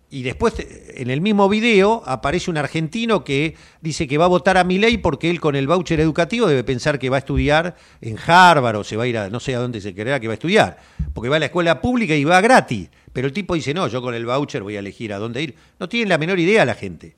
y 0.08 0.22
después 0.22 0.54
en 0.94 1.10
el 1.10 1.20
mismo 1.20 1.48
video 1.48 2.04
aparece 2.06 2.48
un 2.48 2.56
argentino 2.56 3.24
que 3.24 3.56
dice 3.80 4.06
que 4.06 4.18
va 4.18 4.26
a 4.26 4.28
votar 4.28 4.56
a 4.56 4.62
Milei 4.62 4.98
porque 4.98 5.30
él 5.30 5.40
con 5.40 5.56
el 5.56 5.66
voucher 5.66 5.98
educativo 5.98 6.46
debe 6.46 6.62
pensar 6.62 7.00
que 7.00 7.10
va 7.10 7.16
a 7.16 7.18
estudiar 7.18 7.74
en 8.00 8.16
Harvard 8.24 8.76
o 8.76 8.84
se 8.84 8.96
va 8.96 9.02
a 9.02 9.06
ir 9.08 9.18
a 9.18 9.30
no 9.30 9.40
sé 9.40 9.56
a 9.56 9.58
dónde 9.58 9.80
se 9.80 9.96
crea 9.96 10.20
que 10.20 10.28
va 10.28 10.34
a 10.34 10.34
estudiar, 10.34 10.78
porque 11.12 11.28
va 11.28 11.34
a 11.36 11.40
la 11.40 11.46
escuela 11.46 11.80
pública 11.80 12.14
y 12.14 12.22
va 12.22 12.40
gratis. 12.40 12.88
Pero 13.12 13.26
el 13.26 13.32
tipo 13.32 13.54
dice, 13.54 13.74
no, 13.74 13.88
yo 13.88 14.00
con 14.00 14.14
el 14.14 14.26
voucher 14.26 14.62
voy 14.62 14.76
a 14.76 14.78
elegir 14.78 15.12
a 15.12 15.18
dónde 15.18 15.42
ir. 15.42 15.56
No 15.80 15.88
tiene 15.88 16.08
la 16.08 16.18
menor 16.18 16.38
idea 16.38 16.64
la 16.64 16.74
gente. 16.74 17.16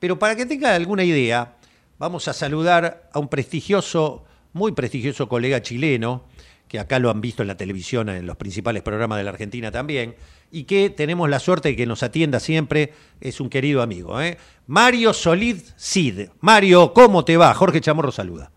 Pero 0.00 0.18
para 0.18 0.34
que 0.34 0.44
tenga 0.44 0.74
alguna 0.74 1.04
idea, 1.04 1.54
vamos 1.98 2.26
a 2.26 2.32
saludar 2.32 3.08
a 3.12 3.20
un 3.20 3.28
prestigioso, 3.28 4.24
muy 4.52 4.72
prestigioso 4.72 5.28
colega 5.28 5.62
chileno, 5.62 6.24
que 6.72 6.80
acá 6.80 6.98
lo 6.98 7.10
han 7.10 7.20
visto 7.20 7.42
en 7.42 7.48
la 7.48 7.58
televisión, 7.58 8.08
en 8.08 8.24
los 8.24 8.38
principales 8.38 8.82
programas 8.82 9.18
de 9.18 9.24
la 9.24 9.30
Argentina 9.30 9.70
también, 9.70 10.14
y 10.50 10.64
que 10.64 10.88
tenemos 10.88 11.28
la 11.28 11.38
suerte 11.38 11.68
de 11.68 11.76
que 11.76 11.84
nos 11.84 12.02
atienda 12.02 12.40
siempre, 12.40 12.94
es 13.20 13.42
un 13.42 13.50
querido 13.50 13.82
amigo. 13.82 14.18
¿eh? 14.22 14.38
Mario 14.68 15.12
Solid 15.12 15.58
Cid. 15.76 16.30
Mario, 16.40 16.94
¿cómo 16.94 17.26
te 17.26 17.36
va? 17.36 17.52
Jorge 17.52 17.82
Chamorro 17.82 18.10
saluda. 18.10 18.50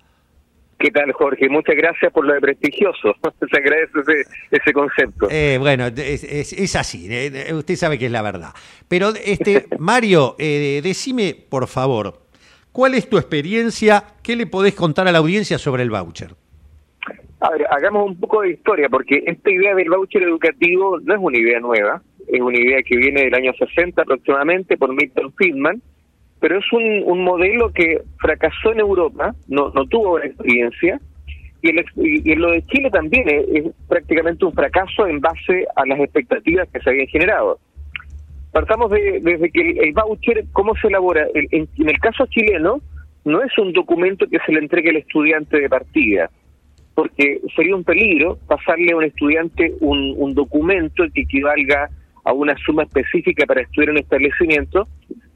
¿Qué 0.79 0.91
tal, 0.91 1.11
Jorge? 1.11 1.49
Muchas 1.49 1.75
gracias 1.75 2.09
por 2.13 2.25
lo 2.25 2.33
de 2.35 2.39
prestigioso. 2.39 3.13
Se 3.51 3.57
agradece 3.57 4.23
ese, 4.49 4.71
concepto. 4.71 5.27
Eh, 5.29 5.57
bueno, 5.59 5.87
es, 5.87 6.75
así. 6.77 7.07
Eh, 7.09 7.53
usted 7.53 7.75
sabe 7.75 7.99
que 7.99 8.05
es 8.05 8.11
la 8.13 8.21
verdad. 8.21 8.53
Pero, 8.87 9.09
este, 9.09 9.67
Mario, 9.77 10.37
eh, 10.39 10.79
decime, 10.81 11.35
por 11.49 11.67
favor, 11.67 12.21
¿cuál 12.71 12.93
es 12.93 13.09
tu 13.09 13.17
experiencia? 13.17 14.05
¿Qué 14.23 14.37
le 14.37 14.47
podés 14.47 14.73
contar 14.73 15.05
a 15.05 15.11
la 15.11 15.17
audiencia 15.17 15.57
sobre 15.57 15.83
el 15.83 15.89
voucher? 15.89 16.33
A 17.39 17.49
ver, 17.51 17.65
hagamos 17.69 18.07
un 18.07 18.19
poco 18.19 18.41
de 18.41 18.51
historia, 18.51 18.87
porque 18.89 19.23
esta 19.25 19.51
idea 19.51 19.75
del 19.75 19.89
voucher 19.89 20.23
educativo 20.23 20.99
no 21.01 21.13
es 21.13 21.19
una 21.21 21.37
idea 21.37 21.59
nueva, 21.59 22.01
es 22.27 22.41
una 22.41 22.57
idea 22.57 22.81
que 22.81 22.95
viene 22.95 23.25
del 23.25 23.35
año 23.35 23.51
60 23.53 24.01
aproximadamente 24.01 24.77
por 24.77 24.93
Milton 24.93 25.33
Friedman, 25.33 25.81
pero 26.39 26.59
es 26.59 26.65
un, 26.71 27.03
un 27.05 27.23
modelo 27.23 27.71
que 27.73 28.01
fracasó 28.19 28.71
en 28.71 28.79
Europa, 28.79 29.35
no, 29.47 29.69
no 29.69 29.85
tuvo 29.85 30.11
buena 30.11 30.27
experiencia, 30.27 30.99
y, 31.61 31.69
el, 31.69 31.85
y, 31.97 32.35
lo 32.35 32.51
de 32.51 32.61
Chile 32.67 32.89
también 32.89 33.27
es, 33.27 33.65
prácticamente 33.89 34.45
un 34.45 34.53
fracaso 34.53 35.07
en 35.07 35.19
base 35.19 35.65
a 35.75 35.85
las 35.85 35.99
expectativas 35.99 36.69
que 36.71 36.79
se 36.79 36.89
habían 36.89 37.07
generado. 37.07 37.59
Partamos 38.51 38.91
de, 38.91 39.19
desde 39.19 39.49
que 39.49 39.71
el, 39.71 39.91
voucher, 39.91 40.45
¿cómo 40.53 40.75
se 40.75 40.87
elabora? 40.87 41.27
en, 41.33 41.67
en 41.77 41.89
el 41.89 41.99
caso 41.99 42.27
chileno, 42.27 42.79
no 43.25 43.41
es 43.41 43.57
un 43.57 43.73
documento 43.73 44.27
que 44.27 44.37
se 44.45 44.53
le 44.53 44.59
entregue 44.59 44.91
al 44.91 44.97
estudiante 44.97 45.59
de 45.59 45.67
partida 45.67 46.29
porque 46.95 47.41
sería 47.55 47.75
un 47.75 47.83
peligro 47.83 48.39
pasarle 48.47 48.93
a 48.93 48.97
un 48.97 49.03
estudiante 49.03 49.73
un, 49.81 50.15
un 50.17 50.33
documento 50.33 51.03
que 51.13 51.21
equivalga 51.21 51.89
a 52.23 52.33
una 52.33 52.55
suma 52.57 52.83
específica 52.83 53.45
para 53.45 53.61
estudiar 53.61 53.89
en 53.89 53.95
un 53.97 54.01
establecimiento, 54.01 54.87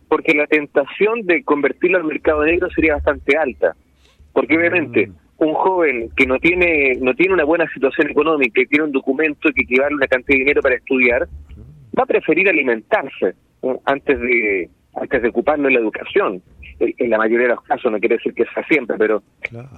porque 0.08 0.34
la 0.34 0.48
tentación 0.48 1.22
de 1.26 1.44
convertirlo 1.44 1.98
al 1.98 2.06
mercado 2.06 2.44
negro 2.44 2.70
sería 2.72 2.96
bastante 2.96 3.38
alta. 3.38 3.76
Porque 4.34 4.58
obviamente 4.58 5.08
mm. 5.08 5.14
un 5.38 5.54
joven 5.54 6.10
que 6.16 6.26
no 6.26 6.40
tiene 6.40 6.96
no 7.00 7.14
tiene 7.14 7.34
una 7.34 7.44
buena 7.44 7.68
situación 7.72 8.10
económica 8.10 8.62
y 8.62 8.66
tiene 8.66 8.86
un 8.86 8.92
documento 8.92 9.50
que 9.54 9.62
equivale 9.62 9.94
a 9.94 9.98
una 9.98 10.08
cantidad 10.08 10.36
de 10.36 10.40
dinero 10.40 10.62
para 10.62 10.76
estudiar, 10.76 11.28
va 11.98 12.04
a 12.04 12.08
preferir 12.08 12.50
alimentarse 12.50 13.36
antes 13.86 14.20
de 14.20 14.70
antes 14.96 15.22
de 15.22 15.30
ocuparlo 15.30 15.68
en 15.68 15.76
la 15.76 15.80
educación 15.82 16.42
en 16.80 17.10
la 17.10 17.18
mayoría 17.18 17.48
de 17.48 17.56
los 17.56 17.64
casos, 17.64 17.92
no 17.92 18.00
quiere 18.00 18.16
decir 18.16 18.34
que 18.34 18.46
sea 18.54 18.64
siempre, 18.66 18.98
pero 18.98 19.22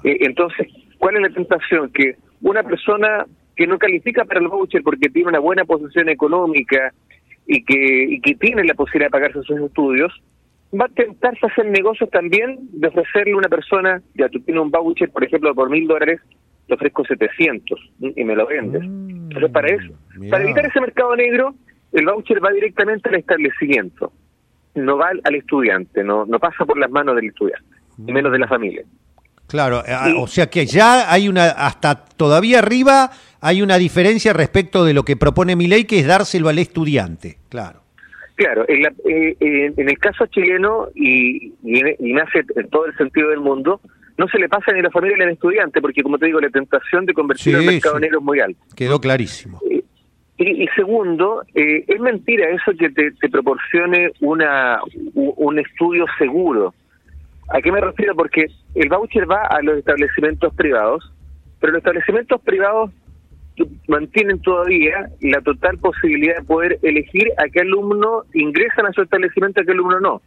eh, 0.04 0.18
entonces, 0.22 0.68
¿cuál 1.02 1.16
es 1.16 1.22
la 1.24 1.30
tentación? 1.30 1.92
Que 1.92 2.16
una 2.42 2.62
persona 2.62 3.26
que 3.56 3.66
no 3.66 3.80
califica 3.80 4.24
para 4.24 4.40
el 4.40 4.48
voucher 4.48 4.84
porque 4.84 5.10
tiene 5.10 5.30
una 5.30 5.40
buena 5.40 5.66
posición 5.66 6.08
económica 6.10 6.94
y 7.48 7.64
que, 7.64 8.04
y 8.04 8.22
que 8.22 8.36
tiene 8.36 8.64
la 8.64 8.76
posibilidad 8.76 9.08
de 9.08 9.12
pagarse 9.12 9.42
sus 9.42 9.60
estudios, 9.60 10.14
va 10.80 10.86
a 10.86 10.90
tentarse 10.90 11.40
a 11.44 11.50
hacer 11.50 11.66
negocios 11.66 12.10
también 12.12 12.60
de 12.72 12.88
ofrecerle 12.88 13.34
a 13.34 13.38
una 13.38 13.50
persona, 13.50 14.02
ya 14.14 14.30
tú 14.30 14.40
tienes 14.42 14.62
un 14.62 14.70
voucher, 14.70 15.10
por 15.10 15.24
ejemplo, 15.24 15.56
por 15.56 15.72
mil 15.72 15.88
dólares, 15.88 16.22
te 16.68 16.76
ofrezco 16.76 17.04
700 17.04 17.92
y 18.16 18.24
me 18.24 18.36
lo 18.36 18.46
vendes. 18.46 18.84
Mm, 18.84 19.24
Entonces, 19.24 19.52
para 19.52 19.68
eso, 19.68 19.94
para 20.30 20.44
evitar 20.44 20.68
ese 20.68 20.80
mercado 20.80 21.16
negro, 21.16 21.56
el 21.94 22.06
voucher 22.06 22.46
va 22.46 22.52
directamente 22.52 23.10
al 23.10 23.16
establecimiento 23.16 24.14
no 24.76 24.98
va 24.98 25.12
al 25.24 25.36
estudiante, 25.36 26.04
no, 26.04 26.26
no 26.26 26.40
pasa 26.40 26.66
por 26.66 26.78
las 26.78 26.90
manos 26.90 27.16
del 27.16 27.26
estudiante, 27.26 27.66
y 28.06 28.12
menos 28.12 28.32
de 28.32 28.40
la 28.40 28.48
familia. 28.48 28.84
Claro, 29.52 29.84
eh, 29.86 29.94
o 30.18 30.28
sea 30.28 30.50
que 30.50 30.66
ya 30.66 31.12
hay 31.12 31.28
una, 31.28 31.50
hasta 31.50 32.06
todavía 32.06 32.60
arriba 32.60 33.12
hay 33.42 33.62
una 33.62 33.78
diferencia 33.78 34.32
respecto 34.32 34.86
de 34.86 34.94
lo 34.94 35.04
que 35.04 35.18
propone 35.18 35.58
mi 35.58 35.68
ley, 35.68 35.84
que 35.84 36.00
es 36.00 36.08
dárselo 36.08 36.48
al 36.48 36.58
estudiante, 36.58 37.38
claro. 37.50 37.82
Claro, 38.36 38.66
en, 38.70 38.86
eh, 38.86 39.36
en 39.76 39.90
el 39.90 40.00
caso 40.00 40.26
chileno, 40.28 40.88
y, 40.96 41.54
y, 41.64 42.14
nace 42.14 42.46
en 42.56 42.70
todo 42.70 42.86
el 42.86 42.96
sentido 42.96 43.30
del 43.30 43.42
mundo, 43.42 43.82
no 44.18 44.28
se 44.30 44.40
le 44.40 44.48
pasa 44.48 44.72
ni 44.72 44.80
a 44.80 44.84
la 44.84 44.90
familia 44.90 45.18
ni 45.18 45.24
al 45.24 45.32
estudiante, 45.32 45.82
porque 45.82 46.02
como 46.02 46.18
te 46.18 46.28
digo, 46.28 46.40
la 46.40 46.50
tentación 46.50 47.06
de 47.06 47.14
convertir 47.14 47.56
al 47.56 47.66
mercado 47.66 48.00
negro 48.00 48.20
es 48.20 48.24
muy 48.24 48.40
alta. 48.40 48.62
Quedó 48.76 49.02
clarísimo. 49.02 49.60
Eh, 49.70 49.84
y, 50.38 50.68
segundo, 50.76 51.44
eh, 51.54 51.84
es 51.88 52.00
mentira 52.00 52.50
eso 52.50 52.72
que 52.78 52.90
te, 52.90 53.12
proporcione 53.30 54.12
una 54.22 54.80
un 55.14 55.60
estudio 55.60 56.06
seguro. 56.18 56.74
¿A 57.50 57.62
qué 57.62 57.72
me 57.72 57.82
refiero? 57.82 58.16
Porque 58.16 58.48
el 58.76 58.90
voucher 58.90 59.30
va 59.30 59.44
a 59.44 59.62
los 59.62 59.78
establecimientos 59.78 60.54
privados, 60.56 61.12
pero 61.60 61.74
los 61.74 61.80
establecimientos 61.80 62.42
privados 62.42 62.92
mantienen 63.88 64.40
todavía 64.42 65.10
la 65.22 65.42
total 65.42 65.78
posibilidad 65.78 66.38
de 66.38 66.44
poder 66.44 66.80
elegir 66.82 67.28
a 67.38 67.50
qué 67.50 67.62
alumno 67.62 68.24
ingresan 68.34 68.86
a 68.88 68.94
su 68.94 69.02
establecimiento 69.02 69.60
y 69.60 69.64
a 69.64 69.66
qué 69.66 69.72
alumno 69.72 70.00
no. 70.00 70.22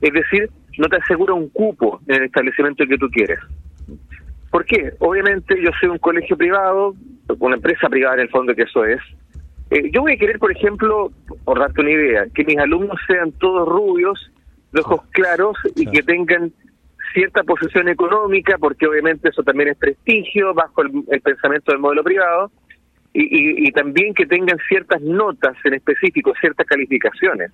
Es 0.00 0.12
decir, 0.12 0.50
no 0.78 0.88
te 0.88 0.96
asegura 0.96 1.34
un 1.34 1.48
cupo 1.50 2.00
en 2.08 2.16
el 2.16 2.22
establecimiento 2.24 2.84
que 2.86 2.98
tú 2.98 3.08
quieres. 3.08 3.38
¿Por 4.50 4.64
qué? 4.64 4.92
Obviamente 4.98 5.54
yo 5.62 5.70
soy 5.80 5.88
un 5.88 5.98
colegio 5.98 6.36
privado, 6.36 6.94
una 7.38 7.56
empresa 7.56 7.88
privada 7.88 8.16
en 8.16 8.20
el 8.22 8.28
fondo 8.28 8.54
que 8.54 8.62
eso 8.62 8.84
es, 8.84 9.00
eh, 9.70 9.90
yo 9.90 10.02
voy 10.02 10.12
a 10.12 10.16
querer, 10.16 10.38
por 10.38 10.52
ejemplo, 10.52 11.10
por 11.44 11.58
darte 11.58 11.80
una 11.80 11.92
idea, 11.92 12.24
que 12.34 12.44
mis 12.44 12.58
alumnos 12.58 12.98
sean 13.06 13.32
todos 13.32 13.66
rubios, 13.66 14.30
de 14.72 14.80
ojos 14.80 15.00
claros 15.12 15.56
y 15.76 15.86
que 15.86 16.02
tengan 16.02 16.52
cierta 17.12 17.42
posición 17.42 17.88
económica, 17.88 18.58
porque 18.58 18.86
obviamente 18.86 19.28
eso 19.28 19.42
también 19.42 19.70
es 19.70 19.76
prestigio 19.76 20.54
bajo 20.54 20.82
el, 20.82 21.20
pensamiento 21.20 21.72
del 21.72 21.80
modelo 21.80 22.02
privado, 22.02 22.50
y, 23.14 23.70
también 23.72 24.14
que 24.14 24.24
tengan 24.24 24.58
ciertas 24.68 25.02
notas 25.02 25.54
en 25.64 25.74
específico, 25.74 26.32
ciertas 26.40 26.66
calificaciones. 26.66 27.52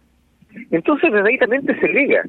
Entonces, 0.70 1.12
desde 1.12 1.28
ahí 1.28 1.38
también 1.38 1.66
te 1.66 1.78
segrega, 1.80 2.24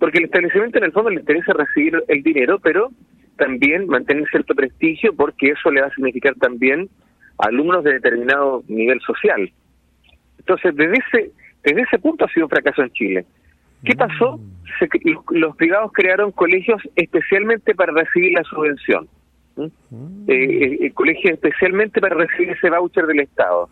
porque 0.00 0.18
el 0.18 0.24
establecimiento 0.24 0.78
en 0.78 0.84
el 0.84 0.92
fondo 0.92 1.10
le 1.10 1.20
interesa 1.20 1.52
recibir 1.52 2.02
el 2.08 2.22
dinero, 2.22 2.58
pero 2.58 2.90
también 3.36 3.86
mantener 3.86 4.28
cierto 4.30 4.54
prestigio, 4.54 5.14
porque 5.14 5.50
eso 5.50 5.70
le 5.70 5.80
va 5.80 5.86
a 5.86 5.94
significar 5.94 6.34
también 6.34 6.88
alumnos 7.38 7.84
de 7.84 7.94
determinado 7.94 8.64
nivel 8.66 9.00
social. 9.00 9.50
Entonces, 10.38 10.74
desde 10.74 10.94
ese, 10.96 11.32
desde 11.62 11.82
ese 11.82 11.98
punto 11.98 12.24
ha 12.24 12.28
sido 12.28 12.46
un 12.46 12.50
fracaso 12.50 12.82
en 12.82 12.90
Chile. 12.90 13.26
¿Qué 13.84 13.94
mm. 13.94 13.98
pasó? 13.98 14.40
los 15.30 15.56
privados 15.56 15.90
crearon 15.92 16.30
colegios 16.30 16.80
especialmente 16.94 17.74
para 17.74 17.92
recibir 17.92 18.32
la 18.32 18.44
subvención. 18.44 19.08
Mm. 19.56 20.24
Eh, 20.28 20.78
eh, 20.82 20.90
colegios 20.92 21.34
especialmente 21.34 22.00
para 22.00 22.14
recibir 22.14 22.50
ese 22.50 22.70
voucher 22.70 23.06
del 23.06 23.20
Estado. 23.20 23.68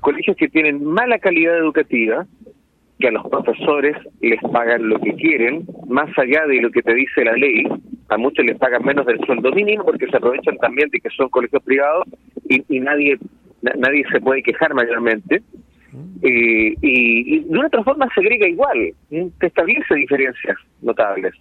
Colegios 0.00 0.36
que 0.36 0.48
tienen 0.48 0.84
mala 0.84 1.18
calidad 1.18 1.56
educativa, 1.56 2.26
que 2.98 3.08
a 3.08 3.10
los 3.10 3.26
profesores 3.28 3.96
les 4.20 4.40
pagan 4.52 4.88
lo 4.88 4.98
que 5.00 5.14
quieren, 5.14 5.66
más 5.88 6.10
allá 6.18 6.46
de 6.46 6.60
lo 6.60 6.70
que 6.70 6.82
te 6.82 6.94
dice 6.94 7.24
la 7.24 7.32
ley, 7.32 7.64
a 8.08 8.16
muchos 8.16 8.44
les 8.44 8.58
pagan 8.58 8.84
menos 8.84 9.06
del 9.06 9.18
sueldo 9.24 9.50
mínimo 9.52 9.84
porque 9.84 10.06
se 10.06 10.16
aprovechan 10.16 10.58
también 10.58 10.90
de 10.90 11.00
que 11.00 11.10
son 11.10 11.28
colegios 11.28 11.62
privados 11.62 12.06
y, 12.48 12.80
nadie 12.80 13.18
nadie 13.62 14.04
se 14.10 14.20
puede 14.20 14.42
quejar 14.42 14.74
mayormente. 14.74 15.42
Eh, 16.22 16.74
y, 16.80 17.40
de 17.40 17.48
una 17.50 17.66
otra 17.66 17.84
forma 17.84 18.08
se 18.14 18.20
agrega 18.20 18.48
igual, 18.48 18.94
te 19.10 19.46
establece 19.46 19.94
diferencias 19.94 20.56
notables. 20.80 21.34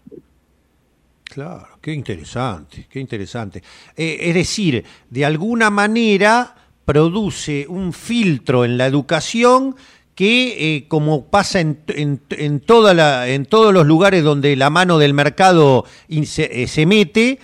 Claro, 1.24 1.68
qué 1.82 1.94
interesante, 1.94 2.88
qué 2.90 3.00
interesante. 3.00 3.62
Eh, 3.96 4.18
es 4.20 4.34
decir, 4.34 4.84
de 5.10 5.26
alguna 5.26 5.70
manera 5.70 6.56
produce 6.84 7.66
un 7.70 7.94
filtro 7.94 8.66
en 8.66 8.78
la 8.78 8.88
educación 8.88 9.76
que, 10.16 10.76
eh, 10.76 10.88
como 10.90 11.28
pasa 11.28 11.62
en, 11.62 11.80
en, 11.88 12.60
toda 12.60 12.94
la, 12.94 13.30
en 13.30 13.46
todos 13.46 13.74
los 13.74 13.88
lugares 13.88 14.24
donde 14.24 14.58
la 14.58 14.70
mano 14.70 14.98
del 14.98 15.14
mercado 15.14 15.86
se, 16.24 16.86
mete, 16.86 17.40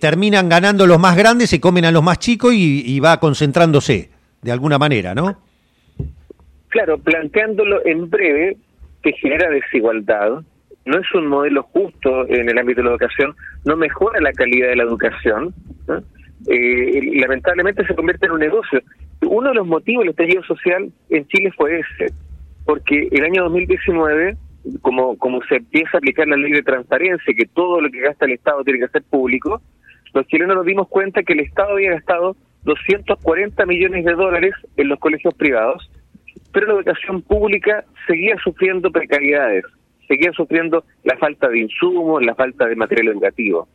terminan 0.00 0.48
ganando 0.48 0.86
los 0.86 0.98
más 0.98 1.14
grandes, 1.16 1.50
se 1.50 1.60
comen 1.60 1.84
a 1.84 1.90
los 1.90 2.02
más 2.02 2.18
chicos 2.18 2.54
y, 2.54 2.98
va 3.00 3.20
concentrándose, 3.20 4.08
de 4.40 4.52
alguna 4.52 4.78
manera, 4.78 5.14
¿no? 5.14 5.45
Claro, 6.68 6.98
planteándolo 6.98 7.84
en 7.86 8.10
breve, 8.10 8.56
que 9.02 9.12
genera 9.12 9.50
desigualdad, 9.50 10.42
no 10.84 10.98
es 10.98 11.14
un 11.14 11.26
modelo 11.26 11.62
justo 11.64 12.28
en 12.28 12.48
el 12.48 12.58
ámbito 12.58 12.80
de 12.80 12.84
la 12.84 12.90
educación, 12.90 13.34
no 13.64 13.76
mejora 13.76 14.20
la 14.20 14.32
calidad 14.32 14.68
de 14.68 14.76
la 14.76 14.84
educación, 14.84 15.54
lamentablemente 16.46 17.84
se 17.86 17.94
convierte 17.94 18.26
en 18.26 18.32
un 18.32 18.40
negocio 18.40 18.80
uno 19.22 19.48
de 19.48 19.54
los 19.54 19.66
motivos 19.66 20.02
del 20.02 20.10
estallido 20.10 20.42
social 20.44 20.90
en 21.10 21.26
Chile 21.28 21.52
fue 21.56 21.80
ese. 21.80 22.12
porque 22.64 23.08
el 23.12 23.24
año 23.24 23.44
2019, 23.44 24.36
como, 24.82 25.16
como 25.18 25.40
se 25.44 25.56
empieza 25.56 25.90
a 25.94 25.98
aplicar 25.98 26.26
la 26.26 26.36
ley 26.36 26.50
de 26.50 26.62
transparencia, 26.62 27.34
que 27.34 27.46
todo 27.46 27.80
lo 27.80 27.88
que 27.90 28.00
gasta 28.00 28.24
el 28.24 28.32
Estado 28.32 28.64
tiene 28.64 28.80
que 28.80 28.88
ser 28.88 29.04
público, 29.04 29.62
los 30.12 30.26
chilenos 30.26 30.56
nos 30.56 30.66
dimos 30.66 30.88
cuenta 30.88 31.22
que 31.22 31.34
el 31.34 31.40
Estado 31.40 31.72
había 31.72 31.92
gastado 31.92 32.36
240 32.64 33.66
millones 33.66 34.04
de 34.04 34.14
dólares 34.14 34.52
en 34.76 34.88
los 34.88 34.98
colegios 34.98 35.34
privados, 35.34 35.88
pero 36.56 36.68
la 36.68 36.72
educación 36.80 37.20
pública 37.20 37.84
seguía 38.06 38.34
sufriendo 38.42 38.90
precariedades, 38.90 39.62
seguía 40.08 40.32
sufriendo 40.32 40.84
la 41.04 41.14
falta 41.18 41.50
de 41.50 41.58
insumos, 41.58 42.24
la 42.24 42.34
falta 42.34 42.64
de 42.64 42.74
material 42.74 43.08
educativo. 43.08 43.68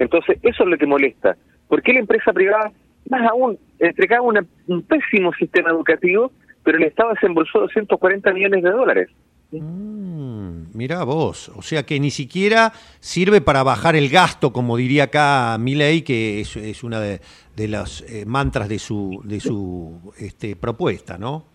Entonces, 0.00 0.36
eso 0.42 0.64
es 0.64 0.70
lo 0.70 0.76
que 0.76 0.86
molesta. 0.86 1.36
¿Por 1.68 1.82
qué 1.82 1.92
la 1.92 2.00
empresa 2.00 2.32
privada, 2.32 2.72
más 3.08 3.30
aún, 3.30 3.56
entregaba 3.78 4.24
un 4.24 4.82
pésimo 4.82 5.32
sistema 5.34 5.70
educativo, 5.70 6.32
pero 6.64 6.78
el 6.78 6.84
Estado 6.86 7.10
desembolsó 7.10 7.60
240 7.60 8.32
millones 8.32 8.64
de 8.64 8.70
dólares? 8.70 9.08
Mm, 9.52 10.76
mirá 10.76 11.04
vos, 11.04 11.48
o 11.54 11.62
sea 11.62 11.84
que 11.84 12.00
ni 12.00 12.10
siquiera 12.10 12.72
sirve 12.98 13.40
para 13.40 13.62
bajar 13.62 13.94
el 13.94 14.08
gasto, 14.08 14.52
como 14.52 14.76
diría 14.76 15.04
acá 15.04 15.56
Milei, 15.60 16.02
que 16.02 16.40
es, 16.40 16.82
una 16.82 16.98
de, 16.98 17.20
de 17.54 17.68
las 17.68 18.00
eh, 18.02 18.24
mantras 18.26 18.68
de 18.68 18.80
su, 18.80 19.22
de 19.22 19.38
su 19.38 20.12
este, 20.18 20.56
propuesta, 20.56 21.16
¿no? 21.16 21.49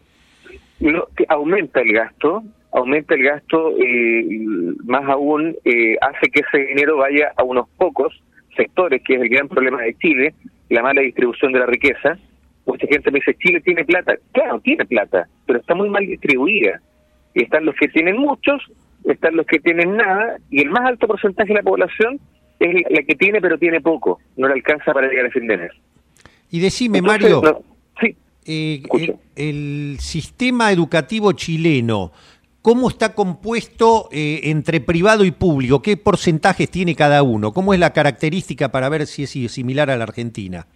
Que 0.80 1.26
aumenta 1.30 1.82
el 1.82 1.94
gasto, 1.94 2.44
aumenta 2.72 3.16
el 3.16 3.24
gasto, 3.24 3.74
eh, 3.78 4.26
más 4.84 5.08
aún 5.10 5.56
eh, 5.64 5.96
hace 6.02 6.30
que 6.30 6.42
ese 6.42 6.66
dinero 6.68 6.98
vaya 6.98 7.32
a 7.38 7.44
unos 7.44 7.70
pocos 7.78 8.22
sectores, 8.56 9.02
que 9.04 9.16
es 9.16 9.22
el 9.22 9.30
gran 9.30 9.48
problema 9.48 9.82
de 9.82 9.96
Chile, 9.96 10.34
la 10.70 10.82
mala 10.82 11.02
distribución 11.02 11.52
de 11.52 11.60
la 11.60 11.66
riqueza. 11.66 12.18
Mucha 12.66 12.88
gente 12.88 13.12
me 13.12 13.20
dice, 13.20 13.36
Chile 13.36 13.62
tiene 13.62 13.86
plata. 13.86 14.16
Claro, 14.32 14.60
tiene 14.60 14.86
plata, 14.86 15.28
pero 15.46 15.60
está 15.60 15.76
muy 15.76 15.90
mal 15.90 16.06
distribuida. 16.06 16.82
Y 17.34 17.44
están 17.44 17.66
los 17.66 17.76
que 17.76 17.88
tienen 17.88 18.18
muchos, 18.18 18.62
están 19.04 19.36
los 19.36 19.46
que 19.46 19.60
tienen 19.60 19.96
nada, 19.96 20.38
y 20.50 20.62
el 20.62 20.70
más 20.70 20.86
alto 20.86 21.08
porcentaje 21.08 21.50
de 21.50 21.56
la 21.56 21.64
población 21.64 22.20
es 22.60 22.74
la 22.90 23.04
que 23.04 23.16
tiene, 23.16 23.42
pero 23.42 23.58
tiene 23.58 23.82
poco, 23.82 24.20
no 24.38 24.48
le 24.48 24.54
alcanza 24.54 24.94
para 24.94 25.08
llegar 25.08 25.28
a 25.28 25.30
fin 25.30 25.48
de 25.48 25.58
mes. 25.58 25.72
Y 26.50 26.60
decime, 26.60 27.02
Mario, 27.02 27.42
eh, 28.46 28.84
el, 29.36 29.98
sistema 30.00 30.72
educativo 30.72 31.32
chileno, 31.32 32.12
¿cómo 32.62 32.90
está 32.90 33.14
compuesto 33.14 34.08
eh, 34.12 34.42
entre 34.44 34.82
privado 34.82 35.26
y 35.26 35.32
público? 35.32 35.82
¿Qué 35.82 35.98
porcentajes 35.98 36.70
tiene 36.70 36.96
cada 36.96 37.24
uno? 37.24 37.52
¿Cómo 37.52 37.74
es 37.74 37.80
la 37.80 37.94
característica 37.94 38.72
para 38.72 38.90
ver 38.90 39.08
si 39.08 39.24
es 39.24 39.52
similar 39.52 39.90
a 39.90 39.98
la 39.98 40.04
Argentina? 40.04 40.68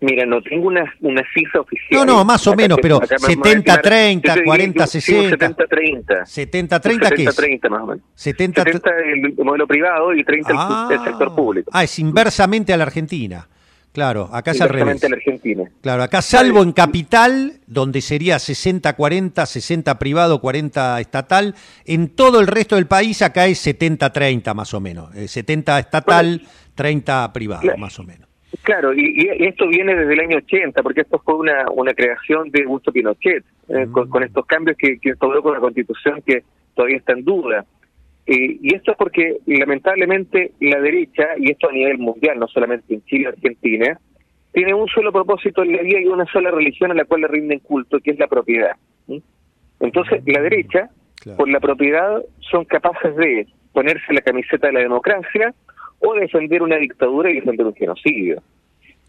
Mira, 0.00 0.24
no 0.26 0.40
tengo 0.42 0.68
una, 0.68 0.94
una 1.00 1.24
cifra 1.34 1.60
oficial. 1.60 2.06
No, 2.06 2.18
no, 2.18 2.24
más 2.24 2.46
o 2.46 2.54
menos, 2.54 2.78
pero 2.80 3.00
70-30, 3.00 4.44
40-60. 4.44 5.56
70-30. 5.56 6.22
70-30, 6.22 7.16
¿qué 7.16 7.24
es? 7.24 7.36
70-30 7.36 7.68
más 7.68 7.82
o 7.82 7.86
menos. 7.86 8.04
70, 8.14 8.62
el 8.62 9.34
modelo 9.44 9.66
privado 9.66 10.14
y 10.14 10.22
30 10.22 10.52
el, 10.52 10.98
el, 10.98 11.04
sector 11.04 11.34
público. 11.34 11.70
Ah, 11.74 11.82
es 11.82 11.98
inversamente 11.98 12.72
a 12.72 12.76
la 12.76 12.84
Argentina. 12.84 13.48
Claro, 13.92 14.28
acá 14.32 14.52
es 14.52 14.60
al 14.60 14.68
revés. 14.68 15.02
la 15.02 15.16
Argentina. 15.16 15.64
Claro, 15.80 16.02
acá 16.02 16.22
salvo 16.22 16.62
en 16.62 16.72
capital, 16.72 17.54
donde 17.66 18.00
sería 18.00 18.36
60-40, 18.36 19.46
60 19.46 19.98
privado, 19.98 20.40
40 20.40 21.00
estatal, 21.00 21.54
en 21.84 22.14
todo 22.14 22.40
el 22.40 22.46
resto 22.46 22.76
del 22.76 22.86
país 22.86 23.22
acá 23.22 23.46
es 23.46 23.66
70-30 23.66 24.54
más 24.54 24.74
o 24.74 24.80
menos. 24.80 25.10
70 25.14 25.76
eh, 25.76 25.80
estatal, 25.80 26.42
30 26.74 27.32
privado 27.32 27.76
más 27.76 27.98
o 27.98 28.04
menos. 28.04 28.28
Claro, 28.62 28.92
y, 28.94 29.28
esto 29.40 29.66
viene 29.68 29.94
desde 29.94 30.12
el 30.12 30.20
año 30.20 30.36
80, 30.38 30.82
porque 30.82 31.02
esto 31.02 31.20
fue 31.24 31.34
una, 31.36 31.66
una 31.70 31.92
creación 31.92 32.50
de 32.50 32.62
Augusto 32.64 32.92
Pinochet, 32.92 33.44
eh, 33.68 33.86
mm. 33.86 34.08
con, 34.08 34.22
estos 34.22 34.46
cambios 34.46 34.76
que, 34.76 34.98
que 34.98 35.10
instauró 35.10 35.42
con 35.42 35.54
la 35.54 35.60
constitución 35.60 36.22
que 36.24 36.44
todavía 36.74 36.98
está 36.98 37.12
en 37.12 37.24
duda. 37.24 37.64
Eh, 38.28 38.58
y 38.60 38.74
esto 38.74 38.90
es 38.92 38.98
porque 38.98 39.38
lamentablemente 39.46 40.52
la 40.60 40.78
derecha, 40.80 41.28
y 41.38 41.50
esto 41.50 41.70
a 41.70 41.72
nivel 41.72 41.96
mundial, 41.96 42.38
no 42.38 42.46
solamente 42.46 42.92
en 42.92 43.02
Chile, 43.06 43.28
Argentina, 43.28 43.98
tiene 44.52 44.74
un 44.74 44.86
solo 44.88 45.10
propósito 45.10 45.62
en 45.62 45.74
la 45.74 45.82
vida 45.82 45.98
y 45.98 46.04
una 46.04 46.26
sola 46.26 46.50
religión 46.50 46.90
a 46.90 46.94
la 46.94 47.06
cual 47.06 47.22
le 47.22 47.28
rinden 47.28 47.60
culto, 47.60 47.98
que 48.00 48.10
es 48.10 48.18
la 48.18 48.26
propiedad. 48.26 48.76
Entonces, 49.80 50.22
la 50.26 50.42
derecha, 50.42 50.90
por 51.38 51.48
la 51.48 51.58
propiedad, 51.58 52.22
son 52.50 52.66
capaces 52.66 53.16
de 53.16 53.46
ponerse 53.72 54.12
la 54.12 54.20
camiseta 54.20 54.66
de 54.66 54.74
la 54.74 54.80
democracia 54.80 55.54
o 56.00 56.14
defender 56.14 56.62
una 56.62 56.76
dictadura 56.76 57.30
y 57.30 57.36
defender 57.36 57.64
un 57.64 57.74
genocidio. 57.74 58.42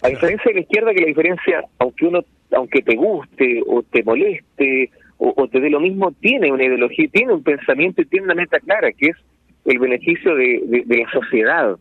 A 0.01 0.07
diferencia 0.07 0.45
de 0.47 0.53
la 0.53 0.61
izquierda, 0.61 0.93
que 0.93 1.01
la 1.01 1.07
diferencia, 1.07 1.65
aunque 1.79 2.05
uno, 2.05 2.21
aunque 2.53 2.81
te 2.81 2.95
guste 2.95 3.61
o 3.67 3.83
te 3.83 4.01
moleste 4.01 4.91
o, 5.21 5.47
te 5.49 5.59
dé 5.59 5.69
lo 5.69 5.81
mismo, 5.81 6.13
tiene 6.13 6.51
una 6.51 6.63
ideología, 6.63 7.07
tiene 7.11 7.33
un 7.33 7.43
pensamiento 7.43 8.01
y 8.01 8.05
tiene 8.05 8.25
una 8.25 8.35
meta 8.35 8.57
clara, 8.59 8.91
que 8.93 9.07
es 9.07 9.17
el 9.65 9.77
beneficio 9.77 10.33
de, 10.33 10.85
la 10.87 11.11
sociedad. 11.11 11.77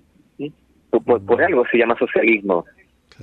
Por, 0.91 1.43
algo 1.43 1.65
se 1.71 1.79
llama 1.79 1.97
socialismo. 1.99 2.65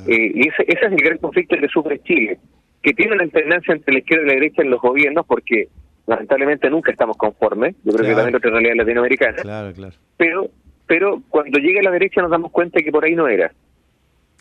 Eh, 0.07 0.31
y 0.33 0.47
ese, 0.47 0.63
ese, 0.67 0.85
es 0.85 0.91
el 0.91 0.97
gran 0.97 1.17
conflicto 1.17 1.57
que 1.57 1.67
sufre 1.67 1.99
Chile, 2.03 2.37
que 2.81 2.93
tiene 2.93 3.13
una 3.13 3.23
alternancia 3.23 3.73
entre 3.73 3.93
la 3.93 3.99
izquierda 3.99 4.23
y 4.23 4.27
la 4.27 4.33
derecha 4.35 4.61
en 4.61 4.69
los 4.69 4.81
gobiernos, 4.81 5.25
porque 5.25 5.67
lamentablemente 6.07 6.69
nunca 6.69 6.91
estamos 6.91 7.17
conformes, 7.17 7.75
yo 7.83 7.91
creo 7.93 8.09
que 8.09 8.15
también 8.15 8.35
otra 8.35 8.51
realidad 8.51 8.75
latinoamericana, 8.75 9.41
claro, 9.41 9.73
claro. 9.73 9.95
pero 10.17 10.49
pero 10.87 11.21
cuando 11.29 11.57
llega 11.57 11.79
a 11.79 11.83
la 11.83 11.91
derecha 11.91 12.21
nos 12.21 12.31
damos 12.31 12.51
cuenta 12.51 12.79
que 12.79 12.91
por 12.91 13.03
ahí 13.03 13.15
no 13.15 13.27
era. 13.27 13.51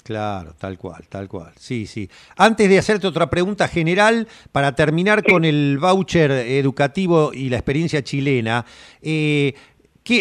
Claro, 0.05 0.55
tal 0.59 0.77
cual, 0.77 1.03
tal 1.09 1.29
cual. 1.29 1.53
Sí, 1.59 1.87
sí. 1.87 2.11
Antes 2.37 2.69
de 2.69 2.79
hacerte 2.79 3.07
otra 3.07 3.31
pregunta 3.31 3.69
general, 3.69 4.29
para 4.53 4.75
terminar 4.75 5.25
con 5.25 5.47
el 5.47 5.79
voucher 5.79 6.31
educativo 6.31 7.33
y 7.33 7.49
la 7.49 7.57
experiencia 7.57 8.05
chilena, 8.05 8.67
eh, 9.01 9.55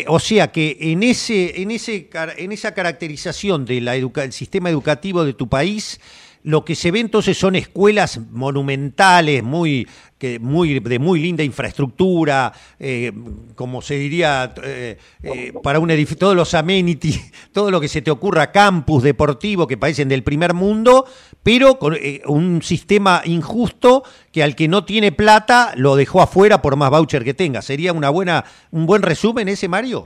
o 0.07 0.19
sea 0.19 0.53
que 0.53 0.77
en 0.79 1.03
ese, 1.03 1.61
en 1.61 1.69
ese, 1.69 2.09
en 2.37 2.53
esa 2.53 2.73
caracterización 2.73 3.65
del 3.65 3.89
sistema 4.31 4.69
educativo 4.69 5.25
de 5.25 5.33
tu 5.33 5.49
país, 5.49 5.99
lo 6.43 6.65
que 6.65 6.75
se 6.75 6.91
ve 6.91 6.99
entonces 6.99 7.37
son 7.37 7.55
escuelas 7.55 8.19
monumentales, 8.31 9.43
muy, 9.43 9.87
que, 10.17 10.39
muy 10.39 10.79
de 10.79 10.99
muy 10.99 11.21
linda 11.21 11.43
infraestructura, 11.43 12.51
eh, 12.79 13.11
como 13.55 13.81
se 13.81 13.95
diría, 13.95 14.53
eh, 14.63 14.97
eh, 15.23 15.53
para 15.63 15.79
un 15.79 15.89
edificio, 15.89 16.17
todos 16.17 16.35
los 16.35 16.53
amenities, 16.53 17.31
todo 17.53 17.71
lo 17.71 17.79
que 17.79 17.87
se 17.87 18.01
te 18.01 18.11
ocurra, 18.11 18.51
campus 18.51 19.03
deportivo 19.03 19.67
que 19.67 19.77
parecen 19.77 20.09
del 20.09 20.23
primer 20.23 20.53
mundo, 20.53 21.05
pero 21.41 21.79
con 21.79 21.95
un 22.27 22.61
sistema 22.61 23.21
injusto 23.23 24.03
que 24.31 24.43
al 24.43 24.55
que 24.55 24.67
no 24.67 24.83
tiene 24.83 25.11
plata 25.11 25.73
lo 25.77 25.95
dejó 25.95 26.21
afuera 26.21 26.61
por 26.61 26.75
más 26.75 26.89
voucher 26.89 27.23
que 27.23 27.33
tenga. 27.33 27.61
¿Sería 27.61 27.93
una 27.93 28.09
buena, 28.09 28.43
un 28.71 28.85
buen 28.85 29.01
resumen 29.01 29.47
ese, 29.47 29.67
Mario? 29.67 30.03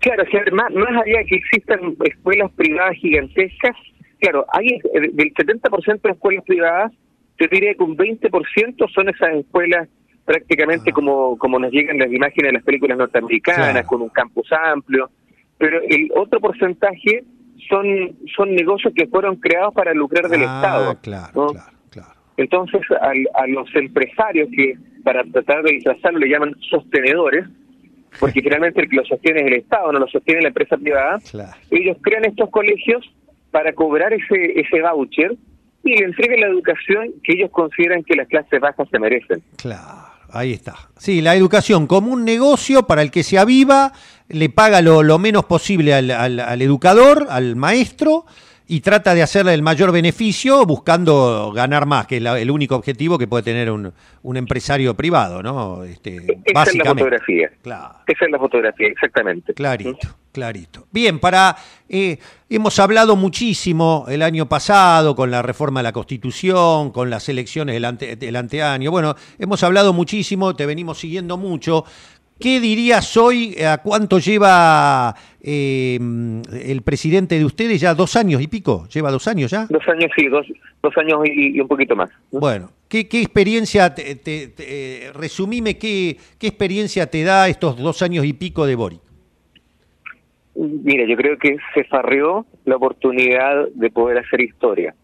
Claro, 0.00 0.24
más, 0.52 0.72
más 0.72 0.88
allá 0.88 1.18
de 1.18 1.26
que 1.26 1.36
existan 1.36 1.94
escuelas 2.04 2.50
privadas 2.52 2.94
gigantescas, 2.96 3.76
claro, 4.22 4.46
hay 4.52 4.68
eh, 4.68 5.10
del 5.12 5.34
70% 5.34 6.00
de 6.00 6.10
escuelas 6.10 6.44
privadas, 6.44 6.92
yo 7.38 7.46
diría 7.50 7.74
que 7.74 7.82
un 7.82 7.96
20% 7.96 8.92
son 8.94 9.08
esas 9.08 9.34
escuelas 9.34 9.88
prácticamente 10.24 10.90
ah. 10.90 10.94
como, 10.94 11.36
como 11.36 11.58
nos 11.58 11.72
llegan 11.72 11.98
las 11.98 12.10
imágenes 12.10 12.50
de 12.50 12.52
las 12.52 12.62
películas 12.62 12.96
norteamericanas, 12.96 13.84
con 13.86 14.00
un 14.00 14.08
campus 14.08 14.48
amplio, 14.52 15.10
pero 15.58 15.80
el 15.82 16.10
otro 16.14 16.40
porcentaje 16.40 17.24
son, 17.68 18.16
son 18.36 18.54
negocios 18.54 18.92
que 18.94 19.06
fueron 19.08 19.36
creados 19.36 19.74
para 19.74 19.92
lucrar 19.92 20.28
del 20.28 20.42
ah, 20.42 20.56
Estado. 20.56 20.98
Claro, 21.02 21.46
claro, 21.90 22.08
Entonces, 22.36 22.80
a, 23.00 23.46
los 23.48 23.74
empresarios 23.74 24.48
que 24.54 24.74
para 25.02 25.24
tratar 25.24 25.64
de 25.64 25.72
disfrazarlo 25.72 26.20
le 26.20 26.28
llaman 26.28 26.54
sostenedores, 26.70 27.46
porque 28.20 28.40
finalmente 28.42 28.82
el 28.82 28.88
que 28.88 28.96
lo 28.96 29.04
sostiene 29.04 29.40
es 29.40 29.46
el 29.46 29.54
Estado, 29.54 29.90
no 29.90 29.98
lo 29.98 30.06
sostiene 30.06 30.42
la 30.42 30.48
empresa 30.48 30.76
privada, 30.76 31.18
ellos 31.70 31.96
crean 32.02 32.24
estos 32.24 32.50
colegios 32.50 33.04
para 33.52 33.72
cobrar 33.74 34.12
ese, 34.12 34.58
ese 34.58 34.82
voucher 34.82 35.36
y 35.84 35.96
le 35.96 36.06
entreguen 36.06 36.40
la 36.40 36.48
educación 36.48 37.12
que 37.22 37.34
ellos 37.34 37.50
consideran 37.50 38.02
que 38.02 38.16
las 38.16 38.26
clases 38.26 38.60
bajas 38.60 38.88
se 38.90 38.98
merecen. 38.98 39.42
Claro, 39.56 40.08
ahí 40.30 40.52
está. 40.52 40.74
Sí, 40.96 41.20
la 41.20 41.36
educación 41.36 41.86
como 41.86 42.12
un 42.12 42.24
negocio 42.24 42.84
para 42.84 43.02
el 43.02 43.10
que 43.10 43.22
se 43.22 43.38
aviva, 43.38 43.92
le 44.28 44.48
paga 44.48 44.80
lo, 44.80 45.02
lo 45.02 45.18
menos 45.18 45.44
posible 45.44 45.94
al, 45.94 46.10
al, 46.10 46.62
educador, 46.62 47.26
al 47.30 47.56
maestro, 47.56 48.24
y 48.68 48.80
trata 48.80 49.14
de 49.14 49.22
hacerle 49.22 49.52
el 49.52 49.62
mayor 49.62 49.92
beneficio 49.92 50.64
buscando 50.64 51.52
ganar 51.52 51.84
más, 51.84 52.06
que 52.06 52.18
es 52.18 52.24
el 52.24 52.50
único 52.50 52.76
objetivo 52.76 53.18
que 53.18 53.26
puede 53.26 53.42
tener 53.42 53.70
un, 53.70 53.92
un 54.22 54.36
empresario 54.36 54.94
privado, 54.94 55.42
¿no? 55.42 55.84
Este, 55.84 56.16
Esa 56.44 56.62
es 56.62 56.76
la 56.76 56.84
fotografía. 56.86 57.50
Claro. 57.60 57.96
Esa 58.06 58.24
es 58.24 58.30
la 58.30 58.38
fotografía, 58.38 58.86
exactamente. 58.88 59.52
Clarito. 59.52 60.21
Clarito. 60.32 60.86
Bien, 60.90 61.18
para 61.18 61.56
eh, 61.88 62.18
hemos 62.48 62.78
hablado 62.78 63.16
muchísimo 63.16 64.06
el 64.08 64.22
año 64.22 64.48
pasado 64.48 65.14
con 65.14 65.30
la 65.30 65.42
reforma 65.42 65.80
de 65.80 65.84
la 65.84 65.92
Constitución, 65.92 66.90
con 66.90 67.10
las 67.10 67.28
elecciones 67.28 67.74
del, 67.74 67.84
ante, 67.84 68.16
del 68.16 68.36
anteaño. 68.36 68.90
Bueno, 68.90 69.14
hemos 69.38 69.62
hablado 69.62 69.92
muchísimo, 69.92 70.56
te 70.56 70.64
venimos 70.66 70.98
siguiendo 70.98 71.36
mucho. 71.36 71.84
¿Qué 72.40 72.58
dirías 72.60 73.16
hoy? 73.16 73.56
¿A 73.62 73.78
cuánto 73.78 74.18
lleva 74.18 75.14
eh, 75.40 75.96
el 75.96 76.82
presidente 76.82 77.38
de 77.38 77.44
ustedes? 77.44 77.80
¿Ya 77.80 77.94
dos 77.94 78.16
años 78.16 78.40
y 78.42 78.48
pico? 78.48 78.88
¿Lleva 78.92 79.10
dos 79.12 79.28
años 79.28 79.50
ya? 79.50 79.66
Dos 79.70 79.82
años, 79.86 80.10
sí, 80.16 80.26
dos, 80.26 80.46
dos 80.82 80.92
años 80.96 81.20
y, 81.26 81.60
un 81.60 81.68
poquito 81.68 81.94
más. 81.94 82.10
Bueno, 82.32 82.70
¿qué, 82.88 83.06
qué 83.06 83.20
experiencia, 83.20 83.94
te, 83.94 84.16
te- 84.16 84.48
te- 84.48 84.64
eh, 85.08 85.12
resumime, 85.12 85.78
qué, 85.78 86.16
qué 86.38 86.48
experiencia 86.48 87.06
te 87.08 87.22
da 87.22 87.48
estos 87.48 87.76
dos 87.76 88.02
años 88.02 88.24
y 88.24 88.32
pico 88.32 88.66
de 88.66 88.74
Boric? 88.74 89.00
Mira, 90.54 91.04
yo 91.06 91.16
creo 91.16 91.38
que 91.38 91.56
se 91.74 91.84
farreó 91.84 92.44
la 92.64 92.76
oportunidad 92.76 93.68
de 93.74 93.90
poder 93.90 94.18
hacer 94.18 94.40
historia. 94.42 94.94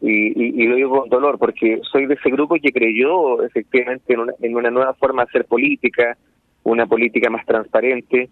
Y, 0.00 0.10
y- 0.10 0.62
y 0.62 0.66
lo 0.66 0.76
digo 0.76 1.00
con 1.00 1.08
dolor, 1.08 1.38
porque 1.38 1.80
soy 1.90 2.06
de 2.06 2.14
ese 2.14 2.30
grupo 2.30 2.56
que 2.56 2.72
creyó 2.72 3.42
efectivamente 3.42 4.12
en 4.12 4.20
una, 4.20 4.32
en 4.42 4.54
una 4.56 4.70
nueva 4.70 4.92
forma 4.94 5.22
de 5.24 5.28
hacer 5.30 5.44
política, 5.46 6.16
una 6.64 6.86
política 6.86 7.30
más 7.30 7.46
transparente. 7.46 8.28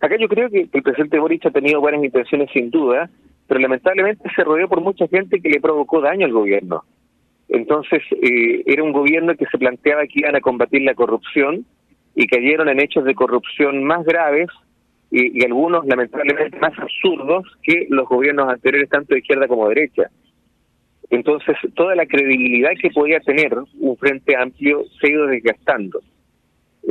Acá 0.00 0.16
yo 0.18 0.28
creo 0.28 0.50
que 0.50 0.68
el 0.72 0.82
presidente 0.82 1.18
Boric 1.18 1.46
ha 1.46 1.50
tenido 1.50 1.80
buenas 1.80 2.04
intenciones 2.04 2.50
sin 2.52 2.70
duda, 2.70 3.08
pero 3.46 3.60
lamentablemente 3.60 4.28
se 4.34 4.44
rodeó 4.44 4.68
por 4.68 4.80
mucha 4.82 5.06
gente 5.08 5.40
que 5.40 5.48
le 5.48 5.60
provocó 5.60 6.00
daño 6.00 6.26
al 6.26 6.32
gobierno. 6.32 6.82
Entonces, 7.48 8.02
eh, 8.22 8.62
era 8.66 8.82
un 8.82 8.92
gobierno 8.92 9.34
que 9.36 9.46
se 9.46 9.58
planteaba 9.58 10.02
que 10.06 10.20
iban 10.20 10.36
a 10.36 10.40
combatir 10.40 10.82
la 10.82 10.94
corrupción 10.94 11.64
y 12.14 12.26
cayeron 12.26 12.68
en 12.68 12.80
hechos 12.80 13.04
de 13.04 13.14
corrupción 13.14 13.84
más 13.84 14.04
graves 14.04 14.48
y, 15.16 15.44
algunos 15.44 15.86
lamentablemente 15.86 16.58
más 16.58 16.76
absurdos 16.76 17.44
que 17.62 17.86
los 17.88 18.08
gobiernos 18.08 18.48
anteriores, 18.48 18.88
tanto 18.88 19.14
de 19.14 19.20
izquierda 19.20 19.46
como 19.46 19.68
de 19.68 19.76
derecha. 19.76 20.10
Entonces, 21.10 21.56
toda 21.74 21.94
la 21.94 22.06
credibilidad 22.06 22.72
que 22.80 22.90
podía 22.90 23.20
tener 23.20 23.56
un 23.78 23.96
frente 23.96 24.36
amplio 24.36 24.84
se 25.00 25.06
ha 25.06 25.10
ido 25.10 25.26
desgastando. 25.28 26.00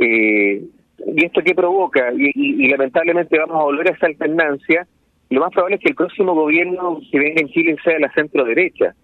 Eh, 0.00 0.62
¿Y 1.06 1.24
esto 1.24 1.42
qué 1.44 1.54
provoca? 1.54 2.12
Y, 2.16 2.30
y- 2.34 2.68
lamentablemente 2.68 3.38
vamos 3.38 3.60
a 3.60 3.64
volver 3.64 3.88
a 3.88 3.94
esa 3.94 4.06
alternancia. 4.06 4.86
Lo 5.28 5.40
más 5.40 5.52
probable 5.52 5.76
es 5.76 5.82
que 5.82 5.90
el 5.90 5.96
próximo 5.96 6.34
gobierno 6.34 7.00
que 7.10 7.18
venga 7.18 7.42
en 7.42 7.48
Chile 7.48 7.76
sea 7.84 7.98
la 7.98 8.12
centro 8.12 8.44
derecha, 8.44 8.94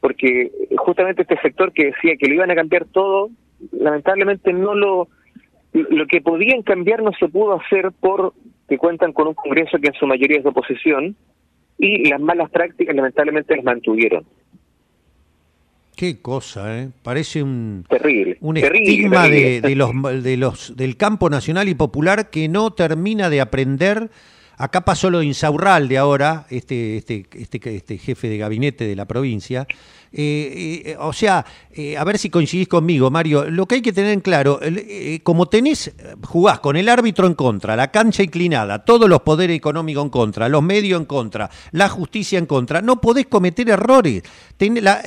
porque 0.00 0.52
justamente 0.76 1.22
este 1.22 1.38
sector 1.40 1.72
que 1.72 1.86
decía 1.86 2.14
que 2.16 2.28
lo 2.28 2.34
iban 2.34 2.50
a 2.52 2.54
cambiar 2.54 2.84
todo, 2.84 3.30
lamentablemente 3.72 4.52
no 4.52 4.74
lo 4.74 5.08
lo 5.74 6.06
que 6.06 6.20
podían 6.20 6.62
cambiar 6.62 7.02
no 7.02 7.10
se 7.18 7.28
pudo 7.28 7.60
hacer 7.60 7.90
por 7.92 8.32
que 8.68 8.78
cuentan 8.78 9.12
con 9.12 9.28
un 9.28 9.34
Congreso 9.34 9.78
que 9.78 9.88
en 9.88 9.94
su 9.94 10.06
mayoría 10.06 10.38
es 10.38 10.44
de 10.44 10.50
oposición 10.50 11.16
y 11.78 12.08
las 12.08 12.20
malas 12.20 12.50
prácticas 12.50 12.94
lamentablemente 12.94 13.56
las 13.56 13.64
mantuvieron. 13.64 14.24
Qué 15.96 16.20
cosa, 16.20 16.80
¿eh? 16.80 16.88
Parece 17.02 17.42
un, 17.42 17.84
Terrible. 17.88 18.36
un 18.40 18.54
terrible, 18.56 18.90
estigma 18.90 19.22
terrible. 19.22 19.60
de, 19.60 19.68
de 19.68 19.76
los, 19.76 20.22
de 20.24 20.36
los, 20.36 20.76
del 20.76 20.96
campo 20.96 21.30
nacional 21.30 21.68
y 21.68 21.74
popular 21.74 22.30
que 22.30 22.48
no 22.48 22.72
termina 22.72 23.30
de 23.30 23.40
aprender. 23.40 24.10
Acá 24.56 24.84
pasó 24.84 25.10
lo 25.10 25.18
de 25.18 25.26
Insaurralde 25.26 25.98
ahora, 25.98 26.46
este, 26.50 26.98
este, 26.98 27.26
este, 27.32 27.76
este 27.76 27.98
jefe 27.98 28.28
de 28.28 28.38
gabinete 28.38 28.86
de 28.86 28.96
la 28.96 29.04
provincia. 29.04 29.66
Eh, 30.16 30.82
eh, 30.86 30.96
o 31.00 31.12
sea, 31.12 31.44
eh, 31.72 31.96
a 31.96 32.04
ver 32.04 32.18
si 32.18 32.30
coincidís 32.30 32.68
conmigo, 32.68 33.10
Mario. 33.10 33.50
Lo 33.50 33.66
que 33.66 33.76
hay 33.76 33.82
que 33.82 33.92
tener 33.92 34.12
en 34.12 34.20
claro, 34.20 34.60
eh, 34.62 35.18
como 35.24 35.46
tenés, 35.46 35.92
jugás 36.22 36.60
con 36.60 36.76
el 36.76 36.88
árbitro 36.88 37.26
en 37.26 37.34
contra, 37.34 37.74
la 37.74 37.90
cancha 37.90 38.22
inclinada, 38.22 38.84
todos 38.84 39.08
los 39.08 39.22
poderes 39.22 39.56
económicos 39.56 40.04
en 40.04 40.10
contra, 40.10 40.48
los 40.48 40.62
medios 40.62 41.00
en 41.00 41.06
contra, 41.06 41.50
la 41.72 41.88
justicia 41.88 42.38
en 42.38 42.46
contra, 42.46 42.80
no 42.80 43.00
podés 43.00 43.26
cometer 43.26 43.68
errores. 43.68 44.22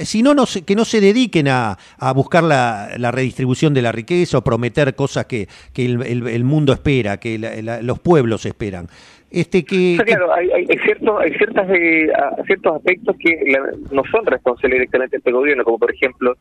Si 0.03 0.21
no, 0.21 0.35
que 0.65 0.75
no 0.75 0.83
se 0.83 0.99
dediquen 0.99 1.47
a, 1.47 1.77
a 1.97 2.11
buscar 2.11 2.43
la, 2.43 2.89
redistribución 3.11 3.73
de 3.73 3.81
la 3.81 3.93
riqueza 3.93 4.39
o 4.39 4.43
prometer 4.43 4.93
cosas 4.93 5.25
que, 5.25 5.47
que 5.71 5.85
el, 5.85 6.43
mundo 6.43 6.73
espera, 6.73 7.17
que 7.17 7.39
los 7.81 7.99
pueblos 7.99 8.45
esperan. 8.45 8.89
Este 9.29 9.63
que, 9.65 9.93
O 9.93 9.95
sea, 9.97 10.05
claro, 10.05 10.33
hay, 10.33 10.49
hay, 10.51 10.65
ciertos, 10.79 11.19
hay 11.19 11.31
ciertas, 11.33 11.69
eh, 11.71 12.07
ciertos 12.45 12.75
aspectos 12.77 13.15
que 13.19 13.37
la- 13.51 13.71
no 13.91 14.03
son 14.09 14.25
responsables 14.25 14.79
directamente 14.79 15.17
de 15.17 15.19
este 15.19 15.31
gobierno, 15.31 15.63
como 15.65 15.77
por 15.79 15.91
ejemplo, 15.93 16.35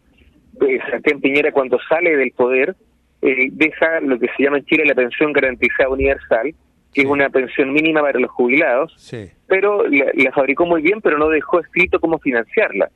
eh, 0.61 0.79
Piñera 1.21 1.51
cuando 1.53 1.79
sale 1.89 2.17
del 2.17 2.31
poder 2.33 2.77
eh, 3.23 3.49
deja 3.51 4.01
lo 4.01 4.19
que 4.19 4.29
se 4.37 4.43
llama 4.45 4.59
en 4.59 4.65
Chile 4.67 4.85
la 4.87 4.95
pensión 4.95 5.33
garantizada 5.33 5.89
universal, 5.89 6.55
que 6.95 7.01
es 7.03 7.07
una 7.07 7.29
pensión 7.29 7.73
mínima 7.73 8.01
para 8.03 8.21
los 8.21 8.31
jubilados, 8.31 8.95
sí. 8.99 9.31
pero 9.49 9.87
la, 9.89 10.07
la 10.15 10.33
fabricó 10.33 10.65
muy 10.65 10.81
bien, 10.83 11.01
pero 11.01 11.19
no 11.19 11.29
dejó 11.29 11.61
escrito 11.61 11.99
cómo 11.99 12.19
financiarla. 12.19 12.89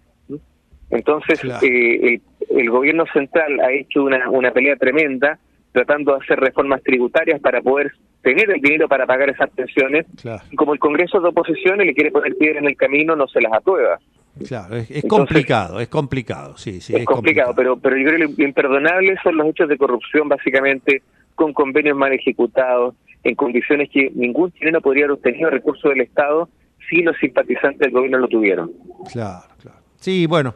Entonces, 0.90 1.40
Claro. 1.40 1.64
eh, 1.66 2.14
el, 2.50 2.58
el 2.58 2.70
gobierno 2.70 3.04
central 3.12 3.60
ha 3.60 3.72
hecho 3.72 4.02
una, 4.04 4.28
una 4.30 4.52
pelea 4.52 4.76
tremenda 4.76 5.38
tratando 5.72 6.12
de 6.16 6.24
hacer 6.24 6.40
reformas 6.40 6.82
tributarias 6.82 7.40
para 7.40 7.60
poder 7.60 7.92
tener 8.22 8.50
el 8.50 8.60
dinero 8.60 8.88
para 8.88 9.06
pagar 9.06 9.30
esas 9.30 9.50
pensiones. 9.50 10.06
Claro. 10.20 10.42
Y 10.50 10.56
como 10.56 10.72
el 10.74 10.78
Congreso 10.78 11.20
de 11.20 11.28
oposición 11.28 11.80
y 11.80 11.86
le 11.86 11.94
quiere 11.94 12.10
poner 12.10 12.36
piedra 12.36 12.58
en 12.58 12.66
el 12.66 12.76
camino, 12.76 13.16
no 13.16 13.26
se 13.28 13.40
las 13.40 13.52
aprueba. 13.52 13.98
Claro, 14.46 14.76
es, 14.76 14.90
es 14.90 15.02
Entonces- 15.02 15.08
complicado, 15.08 15.80
es 15.80 15.88
complicado, 15.88 16.56
sí, 16.56 16.80
sí. 16.80 16.94
es 16.94 17.04
complicado, 17.04 17.52
pero 17.54 17.76
pero 17.78 17.96
yo 17.96 18.04
creo 18.04 18.28
que 18.28 18.34
lo 18.42 18.44
imperdonable 18.48 19.16
son 19.22 19.36
los 19.36 19.46
hechos 19.48 19.68
de 19.68 19.76
corrupción, 19.76 20.28
básicamente 20.28 21.02
con 21.34 21.52
convenios 21.52 21.96
mal 21.96 22.12
ejecutados, 22.12 22.94
en 23.24 23.34
condiciones 23.34 23.90
que 23.90 24.10
ningún 24.14 24.52
chileno 24.52 24.80
podría 24.80 25.04
haber 25.04 25.16
obtenido 25.16 25.50
recursos 25.50 25.90
del 25.90 26.02
Estado 26.02 26.48
si 26.88 27.02
los 27.02 27.16
simpatizantes 27.18 27.80
del 27.80 27.90
gobierno 27.90 28.18
lo 28.18 28.28
tuvieron. 28.28 28.72
Claro, 29.12 29.42
claro. 29.60 29.78
Sí, 29.96 30.26
bueno, 30.26 30.54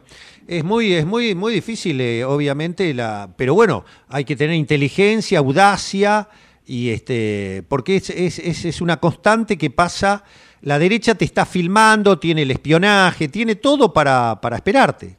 es 0.49 0.65
muy, 0.65 0.95
es 0.95 1.05
muy, 1.05 1.35
muy 1.35 1.53
difícil, 1.53 2.01
eh, 2.01 2.25
obviamente, 2.25 2.95
la, 2.95 3.29
pero 3.37 3.55
bueno, 3.55 3.85
hay 4.09 4.25
que 4.25 4.37
tener 4.37 4.57
inteligencia, 4.57 5.41
audacia 5.41 6.29
y 6.67 6.91
este, 6.91 7.63
porque 7.69 7.97
es, 7.97 8.11
es, 8.11 8.39
es, 8.39 8.65
es 8.65 8.81
una 8.81 8.99
constante 8.99 9.59
que 9.59 9.71
pasa. 9.71 10.25
La 10.63 10.79
derecha 10.79 11.15
te 11.15 11.27
está 11.27 11.45
filmando, 11.45 12.19
tiene 12.19 12.41
el 12.43 12.51
espionaje, 12.51 13.29
tiene 13.29 13.57
todo 13.57 13.93
para, 13.93 14.41
para 14.41 14.57
esperarte. 14.57 15.19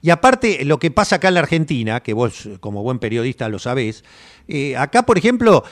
Y 0.00 0.10
aparte, 0.10 0.64
lo 0.64 0.78
que 0.78 0.90
pasa 0.90 1.16
acá 1.16 1.28
en 1.28 1.34
la 1.34 1.40
Argentina, 1.40 2.00
que 2.00 2.14
vos 2.14 2.48
como 2.60 2.82
buen 2.82 2.98
periodista 2.98 3.50
lo 3.50 3.58
sabés, 3.58 4.02
eh, 4.48 4.74
acá, 4.74 5.04
por 5.04 5.18
ejemplo, 5.18 5.62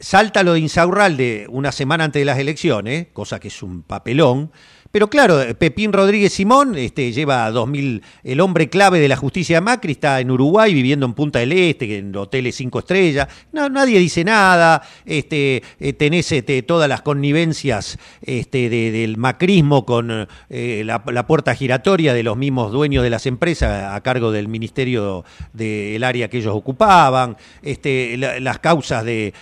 salta 0.00 0.42
lo 0.42 0.54
de 0.54 0.58
Insaurralde 0.58 1.46
una 1.48 1.70
semana 1.70 2.02
antes 2.02 2.20
de 2.20 2.24
las 2.24 2.38
elecciones, 2.38 3.06
cosa 3.12 3.38
que 3.38 3.46
es 3.46 3.62
un 3.62 3.82
papelón. 3.82 4.50
Pero 4.92 5.08
claro, 5.08 5.40
Pepín 5.58 5.90
Rodríguez 5.90 6.34
Simón 6.34 6.76
este, 6.76 7.12
lleva 7.12 7.50
2000, 7.50 8.02
el 8.24 8.40
hombre 8.40 8.68
clave 8.68 9.00
de 9.00 9.08
la 9.08 9.16
justicia 9.16 9.56
de 9.56 9.60
Macri 9.62 9.92
está 9.92 10.20
en 10.20 10.30
Uruguay 10.30 10.74
viviendo 10.74 11.06
en 11.06 11.14
Punta 11.14 11.38
del 11.38 11.52
Este, 11.52 11.96
en 11.96 12.14
hoteles 12.14 12.56
cinco 12.56 12.80
estrellas. 12.80 13.26
Nadie 13.52 13.98
dice 13.98 14.22
nada. 14.22 14.82
Este, 15.06 15.62
eh, 15.80 15.94
tenés 15.94 16.30
este, 16.32 16.62
todas 16.62 16.90
las 16.90 17.00
connivencias 17.00 17.98
este, 18.20 18.68
de- 18.68 18.90
del 18.92 19.16
macrismo 19.16 19.86
con 19.86 20.28
eh, 20.50 20.82
la, 20.84 21.02
puerta 21.26 21.54
giratoria 21.54 22.12
de 22.12 22.22
los 22.22 22.36
mismos 22.36 22.70
dueños 22.70 23.02
de 23.02 23.08
las 23.10 23.24
empresas 23.24 23.94
a 23.94 24.00
cargo 24.02 24.30
del 24.30 24.48
ministerio 24.48 25.24
del 25.54 26.04
área 26.04 26.28
que 26.28 26.36
ellos 26.38 26.54
ocupaban. 26.54 27.36
La- 27.62 28.40
las 28.40 28.58
causas 28.58 29.04
de, 29.04 29.32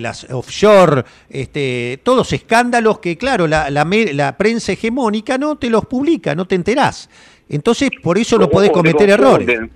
las 0.00 0.24
offshore, 0.30 1.04
todos 2.02 2.32
escándalos 2.32 2.98
que, 2.98 3.16
claro, 3.16 3.46
la, 3.46 3.70
la 3.70 3.84
la 4.14 4.36
prensa 4.36 4.72
hegemónica 4.72 5.38
no 5.38 5.56
te 5.56 5.70
los 5.70 5.84
publica, 5.86 6.34
no 6.34 6.46
te 6.46 6.54
enterás. 6.54 7.08
Entonces, 7.48 7.90
por 8.02 8.18
eso 8.18 8.38
no 8.38 8.48
podés 8.48 8.70
cometer 8.70 9.08
errores. 9.08 9.46
confunden, 9.46 9.70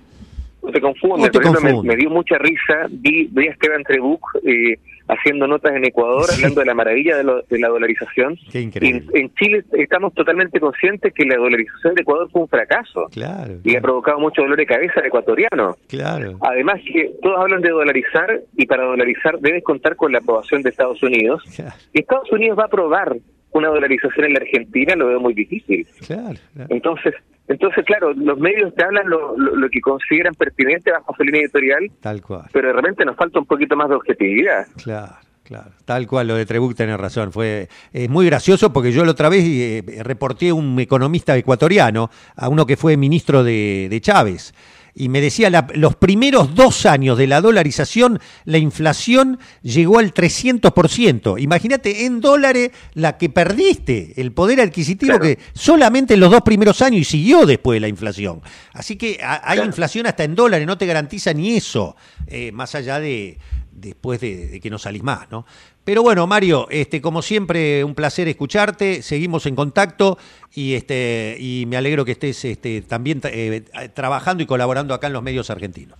O 0.61 0.71
te 0.71 0.79
confunden. 0.81 1.75
O 1.75 1.81
te 1.81 1.87
me- 1.87 1.95
dio 1.95 2.09
mucha 2.09 2.37
risa, 2.37 2.87
vi, 2.89 3.27
vi 3.31 3.47
a 3.47 3.51
Esteban 3.51 3.83
Trebuch 3.83 4.21
eh, 4.45 4.77
haciendo 5.09 5.45
notas 5.47 5.73
en 5.75 5.83
Ecuador, 5.83 6.25
Sí. 6.29 6.35
hablando 6.35 6.61
de 6.61 6.65
la 6.65 6.73
maravilla 6.73 7.17
de, 7.17 7.23
lo- 7.25 7.41
de 7.41 7.59
la 7.59 7.67
dolarización. 7.67 8.37
Qué 8.51 8.61
increíble. 8.61 9.03
Y 9.13 9.17
en, 9.17 9.23
en 9.25 9.33
Chile 9.35 9.63
estamos 9.73 10.13
totalmente 10.13 10.59
conscientes 10.61 11.13
que 11.13 11.25
la 11.25 11.35
dolarización 11.35 11.95
de 11.95 12.03
Ecuador 12.03 12.29
fue 12.31 12.43
un 12.43 12.47
fracaso. 12.47 13.07
Claro, 13.11 13.55
Y 13.65 13.75
ha 13.75 13.81
provocado 13.81 14.19
mucho 14.19 14.41
dolor 14.43 14.57
de 14.57 14.65
cabeza 14.65 15.01
al 15.01 15.07
ecuatoriano. 15.07 15.75
claro. 15.89 16.37
Además 16.41 16.79
que 16.85 17.11
todos 17.21 17.37
hablan 17.39 17.61
de 17.61 17.69
dolarizar 17.69 18.39
y 18.55 18.65
para 18.65 18.85
dolarizar 18.85 19.39
debes 19.39 19.63
contar 19.63 19.97
con 19.97 20.13
la 20.13 20.19
aprobación 20.19 20.61
de 20.61 20.69
Estados 20.69 21.03
Unidos. 21.03 21.43
Claro, 21.55 21.73
Y 21.91 21.99
Estados 21.99 22.31
Unidos 22.31 22.57
va 22.57 22.63
a 22.63 22.67
aprobar 22.67 23.17
una 23.53 23.69
dolarización 23.69 24.25
en 24.27 24.33
la 24.33 24.39
Argentina, 24.39 24.95
lo 24.95 25.07
veo 25.07 25.19
muy 25.19 25.33
difícil. 25.33 25.87
claro, 26.05 26.37
claro. 26.53 26.67
Entonces, 26.69 27.13
entonces 27.47 27.83
claro, 27.85 28.13
los 28.13 28.37
medios 28.39 28.73
te 28.75 28.83
hablan 28.83 29.09
lo, 29.09 29.37
lo, 29.37 29.55
lo 29.55 29.69
que 29.69 29.81
consideran 29.81 30.33
pertinente 30.33 30.91
bajo 30.91 31.13
su 31.15 31.23
línea 31.23 31.41
editorial, 31.41 31.91
Tal 32.01 32.21
cual. 32.21 32.45
pero 32.53 32.67
de 32.69 32.73
repente 32.73 33.03
nos 33.05 33.15
falta 33.17 33.39
un 33.39 33.45
poquito 33.45 33.75
más 33.75 33.89
de 33.89 33.95
objetividad. 33.95 34.65
Claro, 34.81 35.13
claro. 35.43 35.71
Tal 35.85 36.07
cual, 36.07 36.27
lo 36.29 36.35
de 36.35 36.45
Trebuch 36.45 36.75
tenés 36.75 36.97
razón. 36.97 37.31
Fue 37.33 37.67
es 37.91 38.09
muy 38.09 38.25
gracioso 38.25 38.71
porque 38.71 38.91
yo 38.91 39.03
la 39.03 39.11
otra 39.11 39.29
vez 39.29 39.43
eh, 39.45 39.83
reporté 40.03 40.49
a 40.49 40.53
un 40.53 40.79
economista 40.79 41.35
ecuatoriano, 41.35 42.09
a 42.35 42.47
uno 42.49 42.65
que 42.65 42.77
fue 42.77 42.95
ministro 42.97 43.43
de, 43.43 43.87
de 43.89 44.01
Chávez. 44.01 44.53
Y 44.95 45.09
me 45.09 45.21
decía, 45.21 45.49
la- 45.49 45.67
los 45.73 45.95
primeros 45.95 46.53
dos 46.53 46.85
años 46.85 47.17
de 47.17 47.25
la 47.25 47.41
dolarización, 47.41 48.19
la 48.45 48.59
inflación 48.59 49.39
llegó 49.63 49.97
al 49.97 50.13
300%. 50.13 51.37
Imagínate, 51.41 52.05
en 52.05 52.21
dólares, 52.21 52.71
la 52.93 53.17
que 53.17 53.29
perdiste, 53.29 54.13
el 54.21 54.31
poder 54.33 54.61
adquisitivo 54.61 55.17
Claro. 55.17 55.23
que 55.23 55.39
solamente 55.53 56.13
en 56.13 56.19
los 56.19 56.29
dos 56.31 56.41
primeros 56.41 56.81
años 56.81 57.01
y 57.01 57.05
siguió 57.05 57.45
después 57.45 57.81
la 57.81 57.87
inflación. 57.87 58.41
Así 58.73 58.95
que 58.95 59.19
a- 59.23 59.41
hay 59.43 59.55
Claro. 59.57 59.65
inflación 59.69 60.05
hasta 60.05 60.23
en 60.23 60.35
dólares, 60.35 60.67
no 60.67 60.77
te 60.77 60.85
garantiza 60.85 61.33
ni 61.33 61.55
eso, 61.55 61.95
eh, 62.27 62.51
más 62.51 62.75
allá 62.75 62.99
de 62.99 63.37
después 63.75 64.21
de, 64.21 64.47
de 64.47 64.59
que 64.59 64.69
no 64.69 64.77
salís 64.77 65.01
más, 65.03 65.29
¿no? 65.31 65.45
Pero 65.83 66.01
bueno, 66.01 66.25
Mario, 66.27 66.67
este, 66.69 67.01
como 67.01 67.21
siempre, 67.21 67.83
un 67.83 67.93
placer 67.93 68.27
escucharte, 68.29 69.01
seguimos 69.01 69.45
en 69.45 69.55
contacto 69.55 70.17
y, 70.53 70.75
este, 70.75 71.35
y 71.39 71.65
me 71.67 71.75
alegro 71.75 72.05
que 72.05 72.13
estés 72.13 72.45
este, 72.45 72.81
también 72.81 73.19
eh, 73.25 73.63
trabajando 73.93 74.43
y 74.43 74.45
colaborando 74.45 74.93
acá 74.93 75.07
en 75.07 75.13
los 75.13 75.23
medios 75.23 75.49
argentinos. 75.49 75.99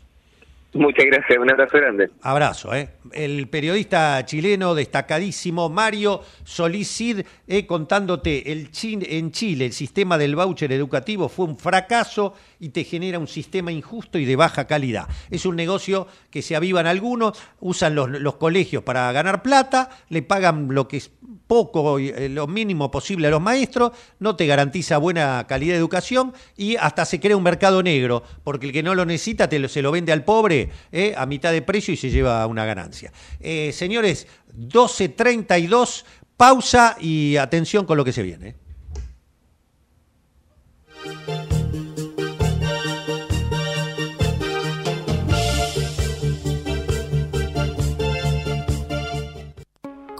Muchas 0.73 1.05
gracias, 1.05 1.38
un 1.38 1.51
abrazo 1.51 1.77
grande. 1.77 2.09
Abrazo, 2.21 2.73
¿eh? 2.73 2.89
El 3.12 3.47
periodista 3.47 4.25
chileno 4.25 4.73
destacadísimo 4.73 5.69
Mario 5.69 6.21
Solicid, 6.43 7.21
eh, 7.47 7.67
contándote, 7.67 8.51
el 8.51 8.69
en 8.81 9.31
Chile 9.31 9.65
el 9.67 9.73
sistema 9.73 10.17
del 10.17 10.36
voucher 10.36 10.71
educativo 10.71 11.29
fue 11.29 11.45
un 11.45 11.57
fracaso 11.57 12.33
y 12.59 12.69
te 12.69 12.83
genera 12.83 13.19
un 13.19 13.27
sistema 13.27 13.71
injusto 13.71 14.17
y 14.17 14.25
de 14.25 14.36
baja 14.36 14.65
calidad. 14.65 15.07
Es 15.29 15.45
un 15.45 15.55
negocio 15.55 16.07
que 16.31 16.41
se 16.41 16.55
avivan 16.55 16.88
algunos, 16.88 17.39
usan 17.59 17.93
los, 17.93 18.09
los 18.09 18.36
colegios 18.36 18.83
para 18.83 19.12
ganar 19.12 19.43
plata, 19.43 19.89
le 20.09 20.23
pagan 20.23 20.69
lo 20.71 20.88
que 20.88 20.97
es 20.97 21.12
poco, 21.53 21.99
eh, 21.99 22.29
lo 22.29 22.47
mínimo 22.47 22.89
posible 22.89 23.27
a 23.27 23.29
los 23.29 23.39
maestros, 23.39 23.91
no 24.17 24.35
te 24.35 24.47
garantiza 24.47 24.97
buena 24.97 25.45
calidad 25.47 25.73
de 25.73 25.77
educación 25.77 26.33
y 26.57 26.77
hasta 26.77 27.05
se 27.05 27.19
crea 27.19 27.37
un 27.37 27.43
mercado 27.43 27.83
negro, 27.83 28.23
porque 28.43 28.65
el 28.65 28.73
que 28.73 28.81
no 28.81 28.95
lo 28.95 29.05
necesita 29.05 29.47
se 29.69 29.83
lo 29.83 29.91
vende 29.91 30.11
al 30.11 30.23
pobre 30.23 30.71
eh, 30.91 31.13
a 31.15 31.27
mitad 31.27 31.51
de 31.51 31.61
precio 31.61 31.93
y 31.93 31.97
se 31.97 32.09
lleva 32.09 32.47
una 32.47 32.65
ganancia. 32.65 33.13
Eh, 33.39 33.71
señores, 33.71 34.25
12.32, 34.57 36.05
pausa 36.37 36.97
y 36.99 37.37
atención 37.37 37.85
con 37.85 37.97
lo 37.97 38.03
que 38.03 38.13
se 38.13 38.23
viene. 38.23 38.62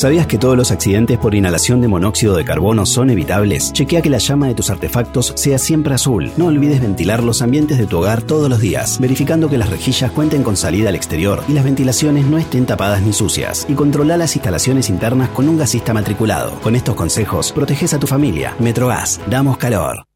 ¿Sabías 0.00 0.26
que 0.26 0.38
todos 0.38 0.56
los 0.56 0.70
accidentes 0.70 1.18
por 1.18 1.34
inhalación 1.34 1.82
de 1.82 1.88
monóxido 1.88 2.34
de 2.34 2.42
carbono 2.42 2.86
son 2.86 3.10
evitables? 3.10 3.70
Chequea 3.74 4.00
que 4.00 4.08
la 4.08 4.16
llama 4.16 4.46
de 4.46 4.54
tus 4.54 4.70
artefactos 4.70 5.34
sea 5.36 5.58
siempre 5.58 5.92
azul. 5.92 6.32
No 6.38 6.46
olvides 6.46 6.80
ventilar 6.80 7.22
los 7.22 7.42
ambientes 7.42 7.76
de 7.76 7.86
tu 7.86 7.98
hogar 7.98 8.22
todos 8.22 8.48
los 8.48 8.60
días, 8.60 8.98
verificando 8.98 9.50
que 9.50 9.58
las 9.58 9.68
rejillas 9.68 10.10
cuenten 10.10 10.42
con 10.42 10.56
salida 10.56 10.88
al 10.88 10.94
exterior 10.94 11.44
y 11.48 11.52
las 11.52 11.64
ventilaciones 11.64 12.24
no 12.24 12.38
estén 12.38 12.64
tapadas 12.64 13.02
ni 13.02 13.12
sucias. 13.12 13.66
Y 13.68 13.74
controla 13.74 14.16
las 14.16 14.34
instalaciones 14.36 14.88
internas 14.88 15.28
con 15.28 15.46
un 15.50 15.58
gasista 15.58 15.92
matriculado. 15.92 16.58
Con 16.62 16.76
estos 16.76 16.94
consejos, 16.94 17.52
proteges 17.52 17.92
a 17.92 17.98
tu 17.98 18.06
familia. 18.06 18.56
Metrogas, 18.58 19.20
damos 19.28 19.58
calor. 19.58 20.06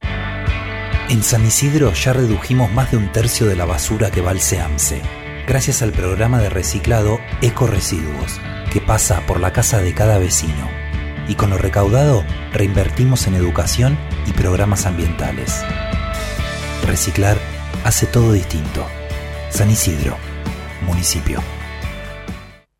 En 1.11 1.23
San 1.23 1.45
Isidro 1.45 1.93
ya 1.93 2.15
redujimos 2.15 2.73
más 2.73 2.91
de 2.91 2.97
un 2.97 3.13
tercio 3.13 3.47
de 3.47 3.57
la 3.57 3.67
basura 3.67 4.11
que 4.11 4.23
va 4.23 4.31
al 4.31 4.41
SEAMSE, 4.41 5.03
gracias 5.47 5.83
al 5.83 5.93
programa 5.93 6.41
de 6.41 6.49
reciclado 6.49 7.19
Eco 7.43 7.67
Residuos 7.67 8.41
que 8.75 8.81
pasa 8.81 9.25
por 9.25 9.39
la 9.39 9.53
casa 9.53 9.81
de 9.81 9.95
cada 9.95 10.19
vecino. 10.19 10.69
Y 11.29 11.37
con 11.37 11.51
lo 11.51 11.59
recaudado 11.59 12.25
reinvertimos 12.53 13.29
en 13.29 13.37
educación 13.37 13.97
y 14.27 14.33
programas 14.33 14.85
ambientales. 14.85 15.63
Reciclar 16.85 17.39
hace 17.85 18.07
todo 18.07 18.33
distinto. 18.33 18.85
San 19.51 19.71
Isidro, 19.71 20.17
municipio. 20.85 21.39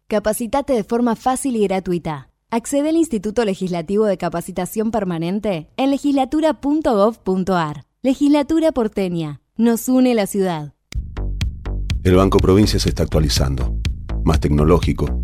Capacitate 0.09 0.73
de 0.73 0.83
forma 0.83 1.15
fácil 1.15 1.55
y 1.55 1.63
gratuita. 1.63 2.29
Accede 2.51 2.89
al 2.89 2.97
Instituto 2.97 3.45
Legislativo 3.45 4.07
de 4.07 4.19
Capacitación 4.19 4.91
Permanente 4.91 5.69
en 5.77 5.93
legislatura.gov.ar. 5.93 7.85
Legislatura 8.03 8.73
porteña. 8.73 9.43
Nos 9.57 9.89
une 9.89 10.15
la 10.15 10.27
ciudad. 10.27 10.75
El 12.03 12.17
Banco 12.17 12.39
Provincia 12.39 12.81
se 12.81 12.89
está 12.89 13.05
actualizando 13.05 13.79
más 14.25 14.41
tecnológico, 14.41 15.24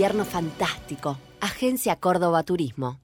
Invierno 0.00 0.24
fantástico. 0.24 1.18
Agencia 1.42 1.94
Córdoba 1.96 2.42
Turismo. 2.42 3.00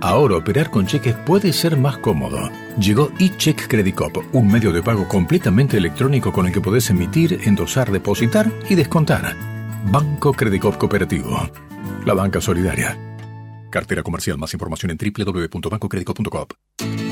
Ahora 0.00 0.38
operar 0.38 0.70
con 0.70 0.86
cheques 0.86 1.14
puede 1.26 1.52
ser 1.52 1.76
más 1.76 1.98
cómodo. 1.98 2.48
Llegó 2.78 3.10
eCheck 3.18 3.68
Credit 3.68 3.94
Cop, 3.94 4.16
un 4.32 4.50
medio 4.50 4.72
de 4.72 4.82
pago 4.82 5.06
completamente 5.06 5.76
electrónico 5.76 6.32
con 6.32 6.46
el 6.46 6.52
que 6.54 6.62
podés 6.62 6.88
emitir, 6.88 7.38
endosar, 7.44 7.92
depositar 7.92 8.50
y 8.70 8.74
descontar. 8.74 9.36
Banco 9.90 10.32
Credit 10.32 10.62
Cop 10.62 10.78
Cooperativo. 10.78 11.50
La 12.06 12.14
banca 12.14 12.40
solidaria. 12.40 12.96
Cartera 13.68 14.02
comercial. 14.02 14.38
Más 14.38 14.54
información 14.54 14.90
en 14.90 14.96
www.bancocreditcop.com. 14.96 17.11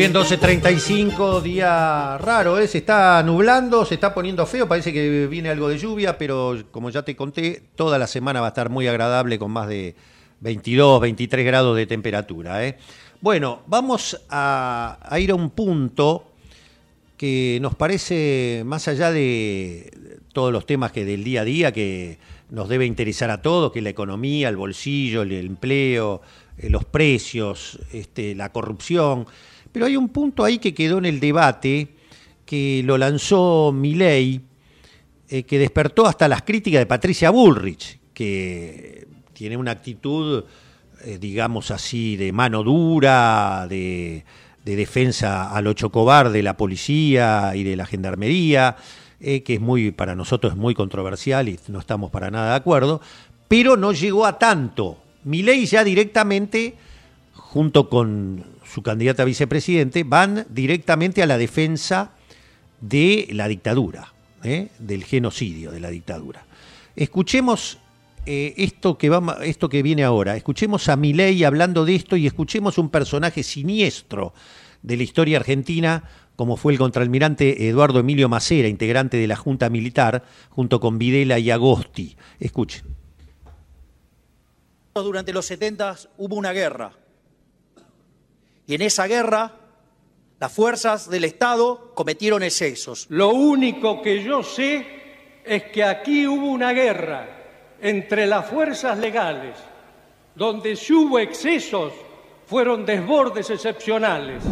Bien, 0.00 0.14
12.35, 0.14 1.42
día 1.42 2.16
raro, 2.16 2.58
¿eh? 2.58 2.66
se 2.66 2.78
está 2.78 3.22
nublando, 3.22 3.84
se 3.84 3.96
está 3.96 4.14
poniendo 4.14 4.46
feo, 4.46 4.66
parece 4.66 4.94
que 4.94 5.26
viene 5.26 5.50
algo 5.50 5.68
de 5.68 5.76
lluvia, 5.76 6.16
pero 6.16 6.56
como 6.70 6.88
ya 6.88 7.02
te 7.02 7.14
conté, 7.14 7.64
toda 7.74 7.98
la 7.98 8.06
semana 8.06 8.40
va 8.40 8.46
a 8.46 8.48
estar 8.48 8.70
muy 8.70 8.88
agradable 8.88 9.38
con 9.38 9.50
más 9.50 9.68
de 9.68 9.94
22, 10.40 11.02
23 11.02 11.44
grados 11.44 11.76
de 11.76 11.84
temperatura. 11.84 12.66
¿eh? 12.66 12.78
Bueno, 13.20 13.60
vamos 13.66 14.18
a, 14.30 14.96
ir 15.18 15.32
a 15.32 15.34
un 15.34 15.50
punto 15.50 16.32
que 17.18 17.58
nos 17.60 17.74
parece, 17.74 18.62
más 18.64 18.88
allá 18.88 19.12
de 19.12 20.18
todos 20.32 20.50
los 20.50 20.64
temas 20.64 20.92
que 20.92 21.04
del 21.04 21.24
día 21.24 21.42
a 21.42 21.44
día, 21.44 21.72
que 21.72 22.16
nos 22.48 22.70
debe 22.70 22.86
interesar 22.86 23.28
a 23.28 23.42
todos, 23.42 23.70
que 23.70 23.80
es 23.80 23.82
la 23.82 23.90
economía, 23.90 24.48
el 24.48 24.56
bolsillo, 24.56 25.20
el 25.20 25.32
empleo, 25.32 26.22
eh, 26.56 26.70
los 26.70 26.86
precios, 26.86 27.78
este, 27.92 28.34
la 28.34 28.50
corrupción. 28.50 29.26
Pero 29.72 29.86
hay 29.86 29.96
un 29.96 30.08
punto 30.08 30.44
ahí 30.44 30.58
que 30.58 30.74
quedó 30.74 30.98
en 30.98 31.06
el 31.06 31.20
debate, 31.20 31.88
que 32.44 32.82
lo 32.84 32.98
lanzó 32.98 33.72
Milei, 33.72 34.40
eh, 35.28 35.44
que 35.44 35.58
despertó 35.58 36.06
hasta 36.06 36.26
las 36.26 36.42
críticas 36.42 36.80
de 36.80 36.86
Patricia 36.86 37.30
Bullrich, 37.30 38.00
que 38.12 39.06
tiene 39.32 39.56
una 39.56 39.70
actitud, 39.70 40.44
eh, 41.04 41.18
digamos 41.20 41.70
así, 41.70 42.16
de 42.16 42.32
mano 42.32 42.62
dura, 42.64 43.66
de, 43.68 44.24
de 44.64 44.76
defensa 44.76 45.54
al 45.54 45.66
ocho 45.66 45.86
chocobar 45.86 46.30
de 46.30 46.42
la 46.42 46.56
policía 46.56 47.52
y 47.54 47.62
de 47.62 47.76
la 47.76 47.86
gendarmería, 47.86 48.76
eh, 49.20 49.42
que 49.42 49.54
es 49.54 49.60
muy, 49.60 49.90
para 49.90 50.14
nosotros 50.14 50.54
es 50.54 50.58
muy 50.58 50.74
controversial 50.74 51.48
y 51.48 51.58
no 51.68 51.78
estamos 51.78 52.10
para 52.10 52.30
nada 52.30 52.50
de 52.50 52.56
acuerdo, 52.56 53.00
pero 53.48 53.76
no 53.76 53.92
llegó 53.92 54.26
a 54.26 54.38
tanto. 54.38 54.98
Milei 55.24 55.66
ya 55.66 55.84
directamente, 55.84 56.74
junto 57.34 57.88
con 57.88 58.44
su 58.72 58.82
candidata 58.82 59.22
a 59.22 59.26
vicepresidente, 59.26 60.04
van 60.04 60.46
directamente 60.48 61.22
a 61.22 61.26
la 61.26 61.38
defensa 61.38 62.12
de 62.80 63.28
la 63.32 63.48
dictadura, 63.48 64.12
¿eh? 64.44 64.68
del 64.78 65.04
genocidio 65.04 65.72
de 65.72 65.80
la 65.80 65.90
dictadura. 65.90 66.44
Escuchemos 66.94 67.78
eh, 68.26 68.54
esto, 68.58 68.96
que 68.96 69.08
va, 69.08 69.38
esto 69.42 69.68
que 69.68 69.82
viene 69.82 70.04
ahora, 70.04 70.36
escuchemos 70.36 70.88
a 70.88 70.96
Milei 70.96 71.42
hablando 71.44 71.84
de 71.84 71.96
esto 71.96 72.16
y 72.16 72.26
escuchemos 72.26 72.78
un 72.78 72.90
personaje 72.90 73.42
siniestro 73.42 74.32
de 74.82 74.96
la 74.96 75.02
historia 75.02 75.38
argentina, 75.38 76.04
como 76.36 76.56
fue 76.56 76.72
el 76.72 76.78
contraalmirante 76.78 77.68
Eduardo 77.68 77.98
Emilio 77.98 78.28
Macera, 78.28 78.68
integrante 78.68 79.16
de 79.16 79.26
la 79.26 79.36
Junta 79.36 79.68
Militar, 79.68 80.24
junto 80.48 80.80
con 80.80 80.98
Videla 80.98 81.38
y 81.38 81.50
Agosti. 81.50 82.16
Escuchen. 82.38 82.84
Durante 84.94 85.32
los 85.32 85.46
70 85.46 85.96
hubo 86.18 86.36
una 86.36 86.52
guerra. 86.52 86.99
Y 88.70 88.74
en 88.74 88.82
esa 88.82 89.08
guerra 89.08 89.50
las 90.38 90.52
fuerzas 90.52 91.10
del 91.10 91.24
Estado 91.24 91.90
cometieron 91.92 92.44
excesos. 92.44 93.06
Lo 93.08 93.30
único 93.30 94.00
que 94.00 94.22
yo 94.22 94.44
sé 94.44 94.86
es 95.44 95.64
que 95.64 95.82
aquí 95.82 96.24
hubo 96.28 96.46
una 96.46 96.72
guerra 96.72 97.76
entre 97.80 98.28
las 98.28 98.48
fuerzas 98.48 98.96
legales, 98.96 99.56
donde 100.36 100.76
si 100.76 100.92
hubo 100.92 101.18
excesos 101.18 101.92
fueron 102.46 102.86
desbordes 102.86 103.50
excepcionales. 103.50 104.44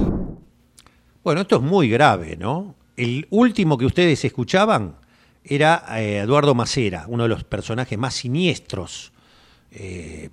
Bueno, 1.22 1.42
esto 1.42 1.54
es 1.58 1.62
muy 1.62 1.88
grave, 1.88 2.36
¿no? 2.36 2.74
El 2.96 3.24
último 3.30 3.78
que 3.78 3.86
ustedes 3.86 4.24
escuchaban 4.24 4.96
era 5.44 5.84
eh, 5.96 6.18
Eduardo 6.24 6.56
Macera, 6.56 7.04
uno 7.06 7.22
de 7.22 7.28
los 7.28 7.44
personajes 7.44 7.96
más 7.96 8.14
siniestros 8.14 9.12
eh, 9.70 10.30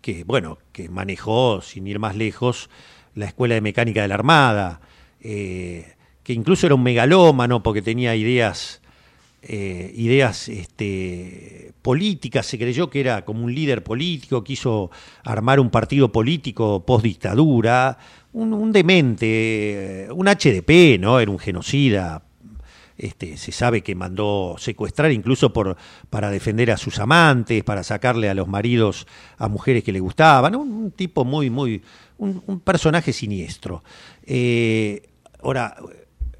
que, 0.00 0.24
bueno, 0.24 0.58
que 0.72 0.88
manejó, 0.88 1.60
sin 1.60 1.86
ir 1.86 1.98
más 1.98 2.16
lejos, 2.16 2.70
la 3.14 3.26
Escuela 3.26 3.54
de 3.54 3.60
Mecánica 3.60 4.02
de 4.02 4.08
la 4.08 4.14
Armada, 4.14 4.80
eh, 5.20 5.94
que 6.22 6.32
incluso 6.32 6.66
era 6.66 6.74
un 6.74 6.82
megalómano 6.82 7.62
porque 7.62 7.82
tenía 7.82 8.16
ideas, 8.16 8.80
ideas 9.42 10.48
este, 10.48 11.74
políticas, 11.82 12.46
se 12.46 12.58
creyó 12.58 12.88
que 12.88 13.00
era 13.00 13.26
como 13.26 13.44
un 13.44 13.54
líder 13.54 13.84
político, 13.84 14.42
quiso 14.42 14.90
armar 15.22 15.60
un 15.60 15.68
partido 15.68 16.10
político 16.10 16.84
post 16.86 17.04
dictadura, 17.04 17.98
un, 18.34 18.72
demente, 18.72 20.08
un 20.12 20.26
HDP, 20.26 20.98
¿no? 20.98 21.20
Era 21.20 21.30
un 21.30 21.38
genocida. 21.38 22.22
Este, 22.96 23.36
se 23.36 23.50
sabe 23.50 23.82
que 23.82 23.96
mandó 23.96 24.54
secuestrar 24.56 25.10
incluso 25.10 25.52
por, 25.52 25.76
para 26.10 26.30
defender 26.30 26.70
a 26.70 26.76
sus 26.76 27.00
amantes, 27.00 27.64
para 27.64 27.82
sacarle 27.82 28.28
a 28.28 28.34
los 28.34 28.46
maridos 28.46 29.06
a 29.36 29.48
mujeres 29.48 29.82
que 29.82 29.90
le 29.90 29.98
gustaban. 29.98 30.54
Un, 30.54 30.92
tipo 30.92 31.24
muy, 31.24 31.50
muy. 31.50 31.82
Un, 32.18 32.60
personaje 32.60 33.12
siniestro. 33.12 33.82
Eh, 34.24 35.08
ahora, 35.42 35.76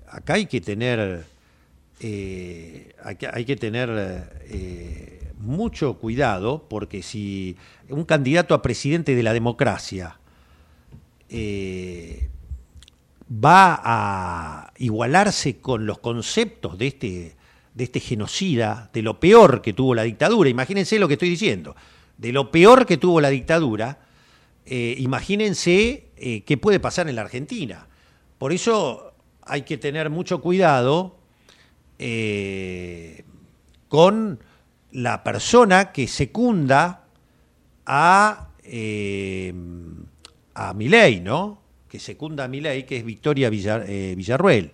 acá 0.09 0.35
hay 0.35 0.47
que 0.47 0.61
tener. 0.61 1.25
Eh, 2.01 2.95
hay, 3.03 3.45
que, 3.45 3.57
tener 3.57 3.89
eh, 4.49 5.33
mucho 5.39 5.95
cuidado 5.95 6.67
porque 6.69 7.03
si 7.03 7.57
un 7.89 8.05
candidato 8.05 8.55
a 8.55 8.63
presidente 8.63 9.15
de 9.15 9.23
la 9.23 9.33
democracia 9.33 10.19
va 13.31 13.81
a 13.83 14.73
igualarse 14.79 15.59
con 15.59 15.87
los 15.87 15.99
conceptos 15.99 16.79
de 16.79 16.87
este, 16.87 17.37
de 17.75 17.85
este 17.85 18.01
genocida, 18.01 18.91
de 18.93 19.03
lo 19.03 19.19
peor 19.21 19.63
que 19.63 19.73
tuvo 19.73 19.95
la 19.95 20.03
dictadura. 20.03 20.51
Imagínense 20.51 20.99
lo 20.99 21.09
que 21.09 21.15
estoy 21.15 21.31
diciendo. 21.31 21.75
De 22.19 22.33
lo 22.33 22.51
peor 22.51 22.87
que 22.87 22.97
tuvo 22.97 23.21
la 23.21 23.31
dictadura, 23.31 23.99
eh, 24.67 24.95
imagínense 24.99 26.09
eh, 26.17 26.43
qué 26.45 26.57
puede 26.57 26.81
pasar 26.81 27.09
en 27.09 27.17
la 27.17 27.23
Argentina. 27.23 27.89
Por 28.39 28.53
eso 28.53 29.15
hay 29.43 29.63
que 29.63 29.79
tener 29.79 30.11
mucho 30.11 30.41
cuidado 30.41 31.17
con 33.89 34.41
la 34.91 35.23
persona 35.23 35.93
que 35.93 36.09
secunda 36.09 37.05
a 37.87 38.49
a 40.55 40.73
Milei, 40.73 41.21
¿no? 41.21 41.64
Que 41.95 42.01
secunda 42.01 42.43
a 42.43 42.49
Milei, 42.49 42.83
que 42.83 42.97
es 42.97 43.05
Victoria 43.05 43.49
eh, 43.53 44.15
Villarruel, 44.17 44.73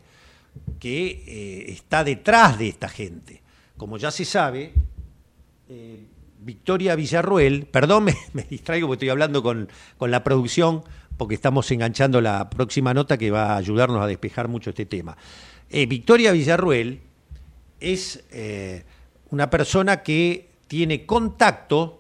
que 0.79 1.23
eh, 1.27 1.71
está 1.71 2.03
detrás 2.03 2.59
de 2.59 2.69
esta 2.69 2.89
gente. 2.89 3.43
Como 3.77 3.99
ya 3.99 4.11
se 4.11 4.25
sabe, 4.25 4.73
eh, 5.69 6.07
Victoria 6.39 6.95
Villarruel, 6.97 7.67
perdón, 7.67 8.05
me, 8.33 8.43
distraigo 8.45 8.87
porque 8.87 9.05
estoy 9.05 9.09
hablando 9.11 9.43
con, 9.43 9.69
con 9.99 10.11
la 10.11 10.25
producción, 10.25 10.83
porque 11.19 11.35
estamos 11.35 11.71
enganchando 11.71 12.23
la 12.23 12.49
próxima 12.49 12.95
nota 12.95 13.19
que 13.19 13.31
va 13.31 13.53
a 13.53 13.57
ayudarnos 13.59 14.03
a 14.03 14.07
despejar 14.07 14.49
mucho 14.49 14.71
este 14.71 14.87
tema. 14.87 15.19
Victoria 15.69 16.33
Villarruel 16.33 17.01
es 17.81 18.25
una 19.29 19.51
persona 19.51 20.03
que 20.03 20.49
tiene 20.69 21.05
contacto 21.05 22.00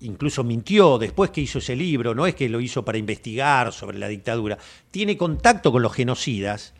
incluso 0.00 0.44
mintió 0.44 0.98
después 0.98 1.30
que 1.30 1.40
hizo 1.40 1.58
ese 1.58 1.76
libro, 1.76 2.14
no 2.14 2.26
es 2.26 2.34
que 2.34 2.48
lo 2.48 2.60
hizo 2.60 2.84
para 2.84 2.98
investigar 2.98 3.72
sobre 3.72 3.98
la 3.98 4.08
dictadura, 4.08 4.58
tiene 4.90 5.16
contacto 5.16 5.72
con 5.72 5.82
los 5.82 5.92
genocidas, 5.92 6.74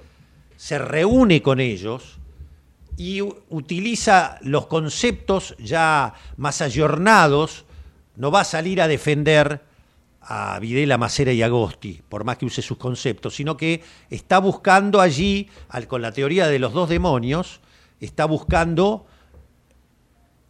se 0.56 0.78
reúne 0.78 1.42
con 1.42 1.60
ellos 1.60 2.18
y 2.96 3.20
utiliza 3.22 4.38
los 4.42 4.66
conceptos 4.66 5.54
ya 5.58 6.14
más 6.36 6.60
ayornados, 6.60 7.64
no 8.16 8.30
va 8.30 8.40
a 8.40 8.44
salir 8.44 8.80
a 8.80 8.88
defender 8.88 9.62
a 10.20 10.58
Videla, 10.58 10.96
Macera 10.96 11.32
y 11.32 11.42
Agosti, 11.42 12.00
por 12.08 12.24
más 12.24 12.38
que 12.38 12.46
use 12.46 12.62
sus 12.62 12.78
conceptos, 12.78 13.34
sino 13.34 13.56
que 13.56 13.82
está 14.10 14.38
buscando 14.38 15.00
allí, 15.00 15.48
con 15.88 16.02
la 16.02 16.12
teoría 16.12 16.46
de 16.46 16.58
los 16.58 16.72
dos 16.72 16.88
demonios, 16.88 17.60
está 18.00 18.24
buscando 18.24 19.06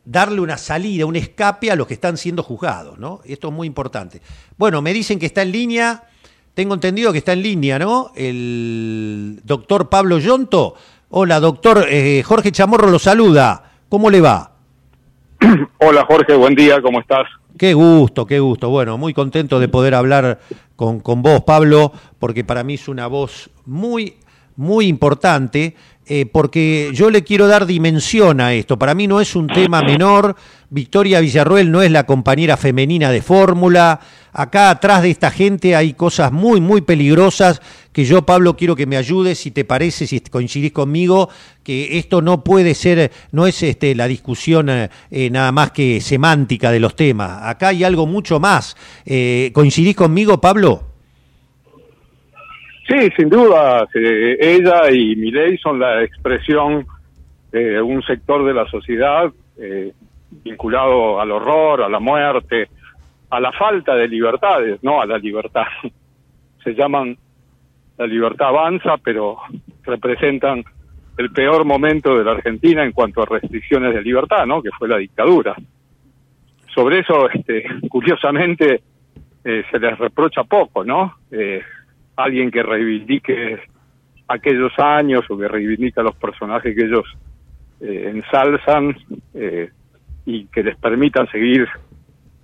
darle 0.05 0.41
una 0.41 0.59
salida, 0.59 1.07
un 1.07 1.17
escape 1.17 1.71
a 1.71 1.77
los 1.77 1.87
que 1.87 1.95
están 1.95 2.17
siendo 2.17 2.43
juzgados, 2.43 2.99
¿no? 2.99 3.21
Esto 3.25 3.49
es 3.49 3.55
muy 3.55 3.67
importante. 3.67 4.21
Bueno, 4.57 4.83
me 4.83 4.93
dicen 4.93 5.19
que 5.19 5.27
está 5.27 5.43
en 5.43 5.53
línea, 5.53 6.05
tengo 6.55 6.75
entendido 6.75 7.13
que 7.13 7.19
está 7.19 7.33
en 7.33 7.43
línea, 7.43 7.79
¿no? 7.79 8.11
El 8.15 9.41
doctor 9.45 9.89
Pablo 9.89 10.19
Yonto. 10.19 10.75
Hola, 11.11 11.41
doctor 11.41 11.87
eh, 11.89 12.23
Jorge 12.25 12.53
Chamorro 12.53 12.91
lo 12.91 12.99
saluda. 12.99 13.73
¿Cómo 13.89 14.11
le 14.11 14.21
va? 14.21 14.53
Hola 15.79 16.05
Jorge, 16.07 16.35
buen 16.35 16.55
día, 16.55 16.81
¿cómo 16.83 17.01
estás? 17.01 17.27
Qué 17.57 17.73
gusto, 17.73 18.27
qué 18.27 18.41
gusto. 18.41 18.69
Bueno, 18.69 18.99
muy 18.99 19.15
contento 19.15 19.61
de 19.61 19.69
poder 19.69 19.95
hablar 19.95 20.41
con, 20.75 21.01
con 21.01 21.23
vos, 21.23 21.43
Pablo, 21.43 21.93
porque 22.19 22.43
para 22.43 22.65
mí 22.65 22.75
es 22.75 22.89
una 22.89 23.07
voz 23.07 23.49
muy, 23.65 24.17
muy 24.57 24.87
importante 24.87 25.75
eh, 26.07 26.27
porque 26.27 26.91
yo 26.93 27.09
le 27.09 27.25
quiero 27.25 27.49
dar 27.49 27.65
dimensión 27.65 28.41
a 28.43 28.53
esto. 28.53 28.79
Para 28.79 28.95
mí 28.95 29.07
no 29.07 29.23
es 29.23 29.35
un 29.35 29.47
tema 29.47 29.81
menor. 29.81 30.37
Victoria 30.69 31.21
Villarruel 31.21 31.71
no 31.71 31.81
es 31.81 31.91
la 31.91 32.05
compañera 32.05 32.59
femenina 32.59 33.11
de 33.11 33.23
fórmula. 33.23 34.01
Acá 34.33 34.69
atrás 34.69 35.03
de 35.03 35.11
esta 35.11 35.31
gente 35.31 35.75
hay 35.75 35.95
cosas 35.95 36.31
muy, 36.31 36.61
muy 36.61 36.83
peligrosas 36.83 37.63
que 37.93 38.05
yo, 38.05 38.23
Pablo, 38.27 38.55
quiero 38.57 38.77
que 38.77 38.87
me 38.87 38.99
ayudes, 38.99 39.39
si 39.39 39.51
te 39.51 39.65
parece, 39.65 40.07
si 40.07 40.21
coincidís 40.21 40.73
conmigo, 40.73 41.31
que 41.63 41.97
esto 41.97 42.21
no 42.21 42.45
puede 42.45 42.75
ser, 42.75 43.11
no 43.31 43.47
es 43.47 43.63
este, 43.63 43.95
la 43.95 44.07
discusión 44.07 44.69
eh, 44.69 44.91
eh, 45.11 45.31
nada 45.31 45.53
más 45.53 45.71
que 45.71 46.03
semántica 46.03 46.71
de 46.71 46.81
los 46.81 46.97
temas. 46.97 47.45
Acá 47.45 47.69
hay 47.69 47.83
algo 47.83 48.07
mucho 48.07 48.41
más. 48.41 48.77
¿Coincidís 49.55 49.97
conmigo, 49.97 50.39
Pablo? 50.39 50.94
Sí, 52.87 53.09
sin 53.17 53.31
duda, 53.31 53.87
eh, 53.95 54.37
ella 54.39 54.91
y 54.91 55.17
Milei 55.17 55.57
son 55.59 55.79
la 55.79 56.03
expresión 56.03 56.87
de 57.51 57.81
un 57.81 58.03
sector 58.03 58.45
de 58.45 58.53
la 58.53 58.67
sociedad 58.67 59.33
eh, 59.57 59.93
vinculado 60.43 61.21
al 61.21 61.31
horror, 61.31 61.83
a 61.83 61.89
la 61.89 62.01
muerte, 62.01 62.69
a 63.31 63.41
la 63.41 63.53
falta 63.53 63.95
de 63.95 64.09
libertades, 64.09 64.83
no 64.83 65.01
a 65.01 65.07
la 65.07 65.19
libertad. 65.19 65.67
Se 66.65 66.75
llaman 66.75 67.17
la 67.97 68.07
libertad 68.07 68.49
avanza, 68.49 68.97
pero 69.03 69.39
representan 69.85 70.65
el 71.17 71.31
peor 71.31 71.65
momento 71.65 72.17
de 72.19 72.25
la 72.25 72.33
Argentina 72.33 72.85
en 72.85 72.93
cuanto 72.93 73.23
a 73.23 73.27
restricciones 73.27 73.95
de 73.95 74.03
libertad, 74.03 74.47
¿no? 74.47 74.63
Que 74.63 74.71
fue 74.71 74.89
la 74.89 74.99
dictadura. 74.99 75.55
sobre 76.75 77.01
eso, 77.01 77.31
este, 77.31 77.65
curiosamente, 77.89 78.83
eh, 79.45 79.63
se 79.71 79.79
les 79.79 79.97
reprocha 79.97 80.43
poco, 80.43 80.85
¿no? 80.85 81.19
Eh, 81.31 81.63
alguien 82.17 82.51
que 82.51 82.63
reivindique 82.63 83.59
aquellos 84.29 84.73
años 84.79 85.25
o 85.29 85.37
que 85.37 85.49
reivindica 85.49 86.03
los 86.03 86.17
personajes 86.17 86.75
que 86.75 86.85
ellos 86.85 87.05
eh, 87.81 88.13
ensalzan 88.15 88.97
eh, 89.35 89.71
y 90.25 90.47
que 90.47 90.63
les 90.63 90.77
permitan 90.77 91.29
seguir 91.31 91.69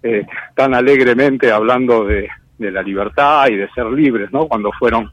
eh, 0.02 0.26
tan 0.54 0.74
alegremente 0.74 1.50
hablando 1.50 2.04
de, 2.04 2.28
de 2.58 2.70
la 2.70 2.82
libertad 2.82 3.48
y 3.48 3.56
de 3.56 3.70
ser 3.70 3.86
libres, 3.86 4.30
¿no? 4.32 4.46
Cuando 4.46 4.70
fueron 4.72 5.10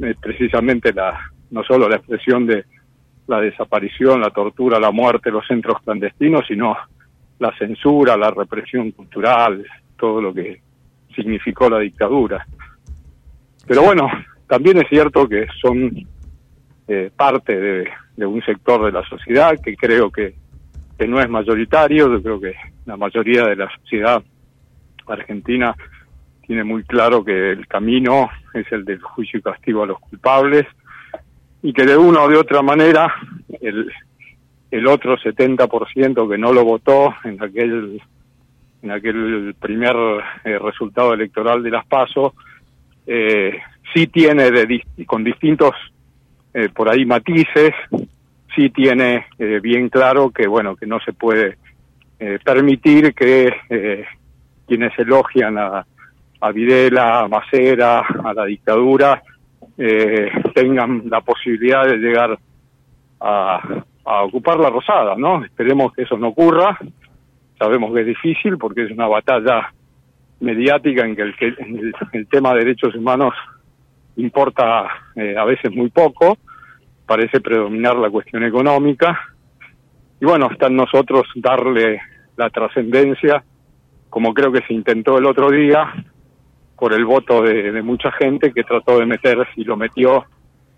eh, 0.00 0.14
precisamente 0.20 0.92
la 0.92 1.18
no 1.50 1.64
solo 1.64 1.88
la 1.88 1.96
expresión 1.96 2.46
de 2.46 2.64
la 3.26 3.40
desaparición, 3.40 4.20
la 4.20 4.30
tortura, 4.30 4.78
la 4.78 4.92
muerte, 4.92 5.30
los 5.30 5.46
centros 5.46 5.82
clandestinos, 5.82 6.44
sino 6.46 6.76
la 7.40 7.52
censura, 7.58 8.16
la 8.16 8.30
represión 8.30 8.92
cultural, 8.92 9.64
todo 9.96 10.22
lo 10.22 10.32
que 10.32 10.60
significó 11.14 11.68
la 11.68 11.80
dictadura. 11.80 12.46
Pero 13.66 13.82
bueno, 13.82 14.08
también 14.46 14.78
es 14.78 14.88
cierto 14.88 15.28
que 15.28 15.46
son 15.60 15.90
eh, 16.88 17.10
parte 17.14 17.58
de, 17.58 18.26
un 18.26 18.42
sector 18.42 18.84
de 18.84 18.92
la 18.92 19.06
sociedad 19.08 19.58
que 19.62 19.76
creo 19.76 20.10
que, 20.10 20.34
que 20.98 21.06
no 21.06 21.20
es 21.20 21.28
mayoritario, 21.28 22.12
yo 22.12 22.22
creo 22.22 22.40
que 22.40 22.54
la 22.84 22.96
mayoría 22.96 23.44
de 23.44 23.56
la 23.56 23.70
sociedad 23.78 24.22
argentina 25.06 25.74
tiene 26.46 26.64
muy 26.64 26.82
claro 26.82 27.24
que 27.24 27.52
el 27.52 27.66
camino 27.66 28.28
es 28.52 28.70
el 28.72 28.84
del 28.84 29.00
juicio 29.00 29.38
y 29.38 29.42
castigo 29.42 29.84
a 29.84 29.86
los 29.86 30.00
culpables 30.00 30.66
y 31.62 31.72
que 31.72 31.86
de 31.86 31.96
una 31.96 32.22
o 32.22 32.28
de 32.28 32.36
otra 32.36 32.60
manera 32.60 33.14
el, 33.60 33.90
el 34.70 34.86
otro 34.86 35.16
70% 35.16 36.28
que 36.28 36.38
no 36.38 36.52
lo 36.52 36.64
votó 36.64 37.14
en 37.24 37.42
aquel 37.42 38.02
en 38.82 38.90
aquel 38.90 39.54
primer 39.60 39.94
eh, 40.44 40.58
resultado 40.58 41.12
electoral 41.12 41.62
de 41.62 41.70
las 41.70 41.86
PASO 41.86 42.34
eh, 43.06 43.58
sí 43.94 44.06
tiene 44.06 44.50
de, 44.50 44.82
con 45.06 45.24
distintos 45.24 45.72
eh, 46.54 46.68
por 46.68 46.88
ahí 46.88 47.04
matices 47.04 47.72
sí 48.54 48.70
tiene 48.70 49.26
eh, 49.38 49.60
bien 49.62 49.88
claro 49.88 50.30
que 50.30 50.46
bueno 50.46 50.76
que 50.76 50.86
no 50.86 50.98
se 51.00 51.12
puede 51.12 51.56
eh, 52.18 52.38
permitir 52.44 53.14
que 53.14 53.50
eh, 53.70 54.04
quienes 54.66 54.96
elogian 54.98 55.56
a, 55.58 55.86
a 56.40 56.52
Videla, 56.52 57.20
a 57.20 57.28
Macera, 57.28 58.00
a 58.00 58.34
la 58.34 58.44
dictadura, 58.44 59.22
eh, 59.78 60.30
tengan 60.54 61.02
la 61.08 61.22
posibilidad 61.22 61.86
de 61.86 61.96
llegar 61.96 62.38
a, 63.20 63.82
a 64.04 64.22
ocupar 64.22 64.58
la 64.58 64.70
Rosada, 64.70 65.14
¿no? 65.16 65.44
Esperemos 65.44 65.92
que 65.92 66.02
eso 66.02 66.16
no 66.16 66.28
ocurra. 66.28 66.78
Sabemos 67.58 67.92
que 67.92 68.00
es 68.00 68.06
difícil 68.06 68.58
porque 68.58 68.84
es 68.84 68.90
una 68.90 69.06
batalla 69.06 69.72
mediática 70.40 71.04
en 71.04 71.14
que 71.14 71.22
el, 71.22 71.36
que 71.36 71.54
el, 72.12 72.26
tema 72.28 72.52
de 72.52 72.60
derechos 72.60 72.94
humanos 72.94 73.34
importa 74.16 74.86
eh, 75.16 75.34
a 75.36 75.44
veces 75.44 75.70
muy 75.72 75.90
poco, 75.90 76.38
parece 77.06 77.40
predominar 77.40 77.96
la 77.96 78.10
cuestión 78.10 78.44
económica. 78.44 79.18
Y 80.20 80.24
bueno, 80.24 80.50
está 80.50 80.66
en 80.66 80.76
nosotros 80.76 81.26
darle 81.36 82.00
la 82.36 82.50
trascendencia, 82.50 83.42
como 84.08 84.34
creo 84.34 84.52
que 84.52 84.62
se 84.66 84.74
intentó 84.74 85.18
el 85.18 85.26
otro 85.26 85.50
día, 85.50 85.92
por 86.78 86.92
el 86.94 87.04
voto 87.04 87.42
de, 87.42 87.72
de 87.72 87.82
mucha 87.82 88.10
gente 88.12 88.52
que 88.52 88.64
trató 88.64 88.98
de 88.98 89.06
meter 89.06 89.46
y 89.56 89.64
lo 89.64 89.76
metió 89.76 90.24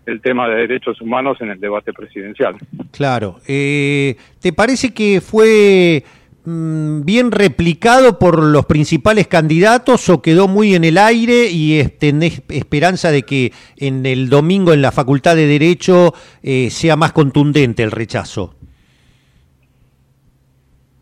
el 0.05 0.21
tema 0.21 0.47
de 0.47 0.55
derechos 0.55 0.99
humanos 1.01 1.37
en 1.39 1.49
el 1.49 1.59
debate 1.59 1.93
presidencial. 1.93 2.55
Claro. 2.91 3.39
Eh, 3.47 4.15
¿Te 4.39 4.53
parece 4.53 4.93
que 4.93 5.21
fue 5.21 6.03
bien 6.45 7.31
replicado 7.31 8.19
por 8.19 8.43
los 8.43 8.65
principales 8.65 9.27
candidatos 9.27 10.09
o 10.09 10.21
quedó 10.21 10.47
muy 10.47 10.75
en 10.75 10.83
el 10.83 10.97
aire 10.97 11.47
y 11.49 11.81
tenés 11.99 12.43
esperanza 12.49 13.11
de 13.11 13.23
que 13.23 13.53
en 13.77 14.05
el 14.05 14.29
domingo 14.29 14.73
en 14.73 14.81
la 14.81 14.91
Facultad 14.91 15.35
de 15.35 15.47
Derecho 15.47 16.13
eh, 16.41 16.69
sea 16.69 16.97
más 16.97 17.13
contundente 17.13 17.83
el 17.83 17.91
rechazo? 17.91 18.55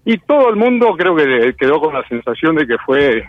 Y 0.05 0.17
todo 0.19 0.49
el 0.49 0.55
mundo 0.55 0.95
creo 0.97 1.15
que 1.15 1.55
quedó 1.57 1.79
con 1.79 1.93
la 1.93 2.07
sensación 2.07 2.55
de 2.55 2.67
que 2.67 2.77
fue 2.79 3.23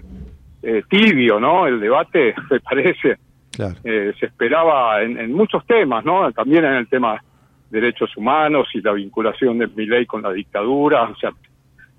eh, 0.62 0.82
tibio, 0.88 1.40
¿no? 1.40 1.66
El 1.66 1.80
debate, 1.80 2.34
me 2.50 2.60
parece. 2.60 3.16
Claro. 3.50 3.74
Eh, 3.84 4.12
se 4.18 4.26
esperaba 4.26 5.02
en, 5.02 5.18
en 5.18 5.32
muchos 5.32 5.64
temas, 5.66 6.04
¿no? 6.04 6.30
También 6.32 6.64
en 6.64 6.74
el 6.74 6.88
tema 6.88 7.22
de 7.70 7.80
derechos 7.80 8.14
humanos 8.16 8.68
y 8.74 8.80
la 8.80 8.92
vinculación 8.92 9.58
de 9.58 9.66
Milei 9.66 10.04
con 10.06 10.22
la 10.22 10.32
dictadura, 10.32 11.04
o 11.04 11.16
sea, 11.16 11.32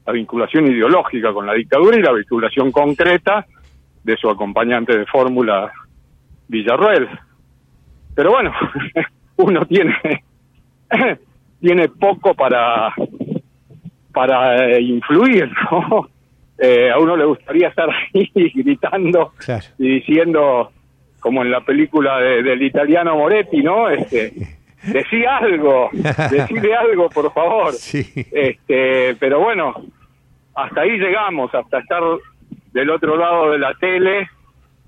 la 0.06 0.14
vinculación 0.14 0.68
ideológica 0.72 1.32
con 1.34 1.45
la 1.45 1.54
dictadura 1.54 1.97
y 1.97 2.01
la 2.01 2.12
vinculación 2.12 2.72
concreta 2.72 3.45
de 4.04 4.18
su 4.18 4.30
acompañante 4.30 4.97
de 4.97 5.06
fórmula, 5.06 5.72
Villarruel. 6.47 7.08
Pero 8.16 8.32
bueno, 8.32 8.51
uno 9.38 9.66
tiene 9.66 9.95
tiene 11.62 11.88
poco 11.89 12.34
para 12.34 12.93
para 14.14 14.68
eh, 14.68 14.82
influir, 14.82 15.49
¿no? 15.72 16.08
Eh, 16.58 16.91
a 16.91 16.99
uno 16.99 17.18
le 17.18 17.26
gustaría 17.26 17.70
estar 17.70 17.89
ahí 17.89 18.30
gritando 18.54 19.32
Claro. 19.38 19.64
y 19.80 19.88
diciendo, 19.95 20.72
como 21.20 21.41
en 21.41 21.49
la 21.49 21.62
película 21.62 22.20
de- 22.20 22.43
del 22.43 22.62
italiano 22.62 23.16
Moretti, 23.16 23.64
¿no? 23.64 23.89
Este, 23.89 24.32
decí 24.84 25.26
algo, 25.26 25.90
decide 25.92 26.76
algo, 26.78 27.10
por 27.10 27.32
favor. 27.34 27.74
Este, 27.74 29.16
pero 29.20 29.40
bueno, 29.40 29.74
hasta 30.56 30.82
ahí 30.82 30.98
llegamos, 30.98 31.54
hasta 31.54 31.80
estar 31.80 32.04
del 32.74 32.90
otro 32.90 33.16
lado 33.18 33.52
de 33.52 33.60
la 33.60 33.74
tele, 33.76 34.30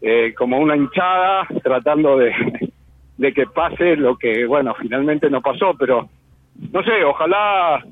eh, 0.02 0.34
como 0.38 0.60
una 0.60 0.76
hinchada, 0.76 1.48
tratando 1.64 2.18
de, 2.18 2.34
de 3.18 3.34
que 3.34 3.46
pase 3.48 3.96
lo 3.96 4.18
que, 4.18 4.46
bueno, 4.46 4.76
finalmente 4.80 5.30
no 5.30 5.42
pasó, 5.42 5.74
pero 5.78 6.10
no 6.72 6.84
sé, 6.84 7.04
ojalá 7.04 7.84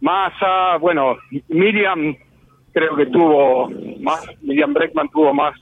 Massa, 0.00 0.76
bueno, 0.78 1.16
Miriam 1.48 2.16
creo 2.72 2.94
que 2.94 3.06
tuvo 3.06 3.70
más, 4.00 4.24
Miriam 4.42 4.72
Breckman 4.72 5.08
tuvo 5.08 5.34
más 5.34 5.58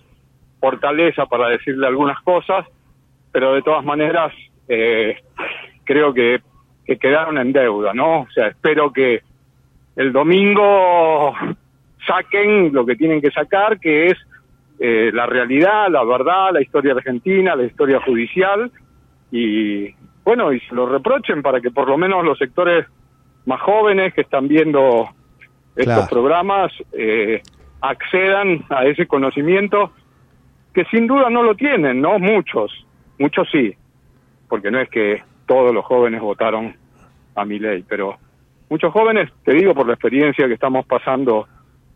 fortaleza 0.60 1.26
para 1.26 1.48
decirle 1.48 1.86
algunas 1.86 2.20
cosas, 2.22 2.66
pero 3.32 3.54
de 3.54 3.62
todas 3.62 3.84
maneras 3.84 4.32
eh, 4.68 5.16
creo 5.86 6.12
que, 6.12 6.40
que 6.84 6.98
quedaron 6.98 7.38
en 7.38 7.52
deuda, 7.52 7.94
¿no? 7.94 8.20
O 8.22 8.30
sea, 8.34 8.48
espero 8.48 8.92
que 8.92 9.22
el 9.96 10.12
domingo 10.12 11.32
saquen 12.06 12.72
lo 12.74 12.84
que 12.84 12.96
tienen 12.96 13.22
que 13.22 13.30
sacar, 13.30 13.80
que 13.80 14.08
es 14.08 14.18
eh, 14.78 15.10
la 15.14 15.24
realidad, 15.26 15.88
la 15.90 16.04
verdad, 16.04 16.50
la 16.52 16.60
historia 16.60 16.92
argentina, 16.92 17.56
la 17.56 17.64
historia 17.64 18.00
judicial, 18.02 18.70
y 19.32 19.94
bueno, 20.24 20.52
y 20.52 20.60
se 20.60 20.74
lo 20.74 20.86
reprochen 20.86 21.40
para 21.42 21.60
que 21.60 21.70
por 21.70 21.88
lo 21.88 21.96
menos 21.96 22.24
los 22.24 22.36
sectores 22.38 22.84
más 23.46 23.60
jóvenes 23.60 24.12
que 24.12 24.20
están 24.22 24.48
viendo 24.48 25.08
estos 25.76 25.84
Claro. 25.94 26.08
programas 26.08 26.72
eh, 26.92 27.42
accedan 27.80 28.64
a 28.70 28.84
ese 28.86 29.06
conocimiento 29.06 29.92
que 30.74 30.84
sin 30.86 31.06
duda 31.06 31.30
no 31.30 31.42
lo 31.42 31.54
tienen, 31.54 32.00
¿no? 32.00 32.18
Muchos, 32.18 32.72
muchos 33.18 33.48
sí, 33.50 33.74
porque 34.48 34.70
no 34.70 34.80
es 34.80 34.88
que 34.90 35.22
todos 35.46 35.72
los 35.74 35.84
jóvenes 35.84 36.20
votaron 36.20 36.74
a 37.34 37.44
mi 37.44 37.58
ley, 37.58 37.84
pero 37.88 38.16
muchos 38.68 38.92
jóvenes, 38.92 39.30
te 39.44 39.52
digo 39.52 39.74
por 39.74 39.86
la 39.86 39.94
experiencia 39.94 40.46
que 40.46 40.54
estamos 40.54 40.86
pasando 40.86 41.46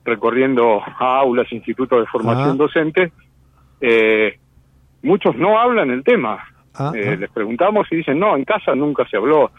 recorriendo 0.04 0.80
aulas, 0.98 1.50
institutos 1.52 2.00
de 2.00 2.06
formación 2.06 2.50
Ah. 2.50 2.54
docente, 2.54 3.12
eh, 3.80 4.38
muchos 5.02 5.36
no 5.36 5.58
hablan 5.58 5.90
el 5.90 6.02
tema. 6.04 6.38
Ah, 6.74 6.92
Eh, 6.94 7.10
ah. 7.12 7.16
Les 7.16 7.30
preguntamos 7.30 7.86
y 7.90 7.96
dicen, 7.96 8.18
no, 8.18 8.36
en 8.36 8.44
casa 8.44 8.74
nunca 8.74 9.06
se 9.08 9.16
habló 9.16 9.50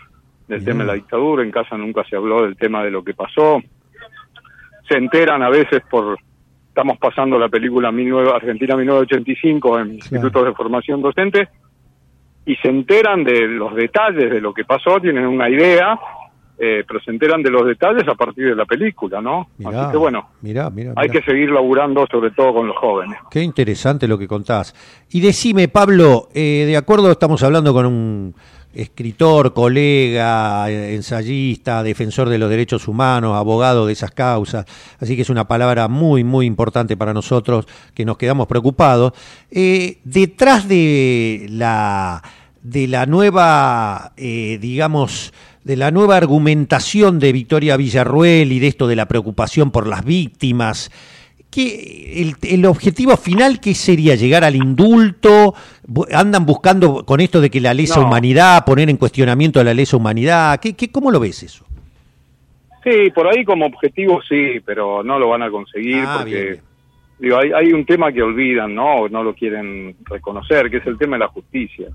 del 0.48 0.64
tema 0.66 0.80
de 0.84 0.88
la 0.88 0.94
dictadura, 0.96 1.44
en 1.44 1.52
casa 1.52 1.78
nunca 1.78 2.04
se 2.06 2.16
habló 2.16 2.42
del 2.44 2.56
tema 2.58 2.84
de 2.84 2.92
lo 2.92 3.04
que 3.04 3.14
pasó. 3.14 3.62
Se 4.88 4.98
enteran 4.98 5.42
a 5.44 5.50
veces 5.50 5.82
por, 5.90 6.18
estamos 6.68 6.98
pasando 6.98 7.38
la 7.38 7.48
película 7.50 7.92
19 7.92 8.32
Argentina 8.34 8.76
1985 8.76 9.80
en 9.80 9.94
institutos 9.96 10.46
de 10.46 10.54
formación 10.54 11.02
docente, 11.02 11.48
y 12.46 12.56
se 12.56 12.70
enteran 12.70 13.24
de 13.24 13.48
los 13.48 13.76
detalles 13.76 14.32
de 14.32 14.42
lo 14.42 14.54
que 14.54 14.66
pasó, 14.66 15.00
tienen 15.00 15.26
una 15.28 15.50
idea, 15.50 16.00
eh, 16.58 16.84
pero 16.88 17.00
se 17.00 17.12
enteran 17.12 17.42
de 17.42 17.50
los 17.50 17.66
detalles 17.66 18.08
a 18.08 18.16
partir 18.16 18.50
de 18.50 18.56
la 18.56 18.66
película, 18.66 19.22
¿no? 19.22 19.50
Mirá, 19.58 19.84
Así 19.84 19.92
que 19.92 19.98
bueno, 19.98 20.30
mirá, 20.42 20.70
mirá, 20.70 20.94
hay 20.96 21.10
que 21.10 21.22
seguir 21.22 21.50
laburando 21.50 22.06
sobre 22.06 22.32
todo 22.32 22.54
con 22.54 22.68
los 22.68 22.78
jóvenes. 22.78 23.18
Qué 23.30 23.42
interesante 23.42 24.08
lo 24.08 24.18
que 24.18 24.28
contás. 24.28 24.76
Y 25.10 25.22
decime, 25.22 25.68
Pablo, 25.68 26.30
eh, 26.34 26.66
de 26.68 26.78
acuerdo, 26.78 27.12
estamos 27.12 27.42
hablando 27.44 27.74
con 27.74 27.86
un 27.86 28.36
escritor, 28.74 29.54
colega, 29.54 30.70
eh, 30.70 30.96
ensayista, 30.96 31.84
defensor 31.84 32.30
de 32.30 32.38
los 32.38 32.50
derechos 32.50 32.88
humanos, 32.88 33.36
abogado 33.36 33.86
de 33.86 33.94
esas 33.94 34.12
causas, 34.12 34.66
así 35.00 35.16
que 35.16 35.24
es 35.24 35.30
una 35.30 35.48
palabra 35.48 35.88
muy, 35.88 36.24
muy 36.24 36.46
importante 36.46 36.96
para 36.98 37.14
nosotros 37.14 37.66
que 37.94 38.06
nos 38.06 38.18
quedamos 38.18 38.48
preocupados. 38.48 39.14
Eh, 39.50 40.00
detrás 40.04 40.68
de 40.68 41.48
la, 41.50 42.24
de 42.62 42.88
la 42.88 43.06
nueva, 43.06 44.14
eh, 44.18 44.58
digamos, 44.62 45.34
de 45.64 45.76
la 45.76 45.92
nueva 45.92 46.18
argumentación 46.18 47.20
de 47.20 47.32
Victoria 47.34 47.78
Villarruel 47.78 48.52
y 48.52 48.60
de 48.60 48.68
esto 48.68 48.88
de 48.88 48.96
la 48.96 49.08
preocupación 49.08 49.72
por 49.72 49.86
las 49.86 50.04
víctimas. 50.04 50.92
¿Qué, 51.52 52.22
el, 52.22 52.36
el 52.50 52.66
objetivo 52.66 53.18
final 53.18 53.60
qué 53.60 53.74
sería? 53.76 54.16
¿Llegar 54.16 54.44
al 54.46 54.56
indulto? 54.56 55.54
¿Andan 56.14 56.46
buscando 56.46 57.06
con 57.06 57.20
esto 57.20 57.42
de 57.42 57.50
que 57.50 57.60
la 57.60 57.74
lesa 57.74 58.00
No. 58.00 58.08
humanidad, 58.08 58.64
poner 58.66 58.90
en 58.90 58.96
cuestionamiento 58.98 59.62
la 59.64 59.74
lesa 59.74 59.98
humanidad? 59.98 60.60
¿Qué, 60.62 60.74
qué, 60.76 60.90
¿Cómo 60.90 61.12
lo 61.12 61.20
ves 61.20 61.44
eso? 61.44 61.66
Sí, 62.84 63.12
por 63.14 63.28
ahí 63.28 63.44
como 63.44 63.66
objetivo 63.66 64.22
sí, 64.28 64.60
pero 64.66 65.04
no 65.04 65.20
lo 65.20 65.30
van 65.30 65.44
a 65.44 65.52
conseguir 65.52 66.04
Ah, 66.08 66.16
porque 66.20 66.42
bien, 66.42 66.62
digo, 67.20 67.38
hay, 67.38 67.52
hay 67.52 67.74
un 67.74 67.86
tema 67.86 68.12
que 68.12 68.24
olvidan, 68.24 68.74
¿no? 68.74 69.08
No 69.10 69.22
lo 69.22 69.36
quieren 69.36 69.96
reconocer, 70.06 70.72
que 70.72 70.78
es 70.78 70.88
el 70.88 70.98
tema 70.98 71.16
de 71.18 71.20
la 71.20 71.28
justicia. 71.28 71.90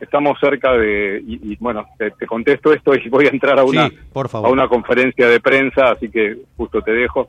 Estamos 0.00 0.38
cerca 0.40 0.72
de, 0.72 1.22
y, 1.24 1.52
y, 1.52 1.56
bueno, 1.60 1.84
te, 1.98 2.10
te 2.10 2.26
contesto 2.26 2.72
esto 2.72 2.94
y 2.96 3.08
voy 3.08 3.26
a 3.26 3.30
entrar 3.30 3.58
a 3.60 3.64
una, 3.64 3.88
Sí, 3.88 3.96
por 4.12 4.28
favor. 4.28 4.48
a 4.48 4.52
una 4.52 4.66
conferencia 4.66 5.28
de 5.28 5.38
prensa, 5.40 5.92
así 5.92 6.08
que 6.08 6.36
justo 6.56 6.82
te 6.82 6.90
dejo. 6.92 7.26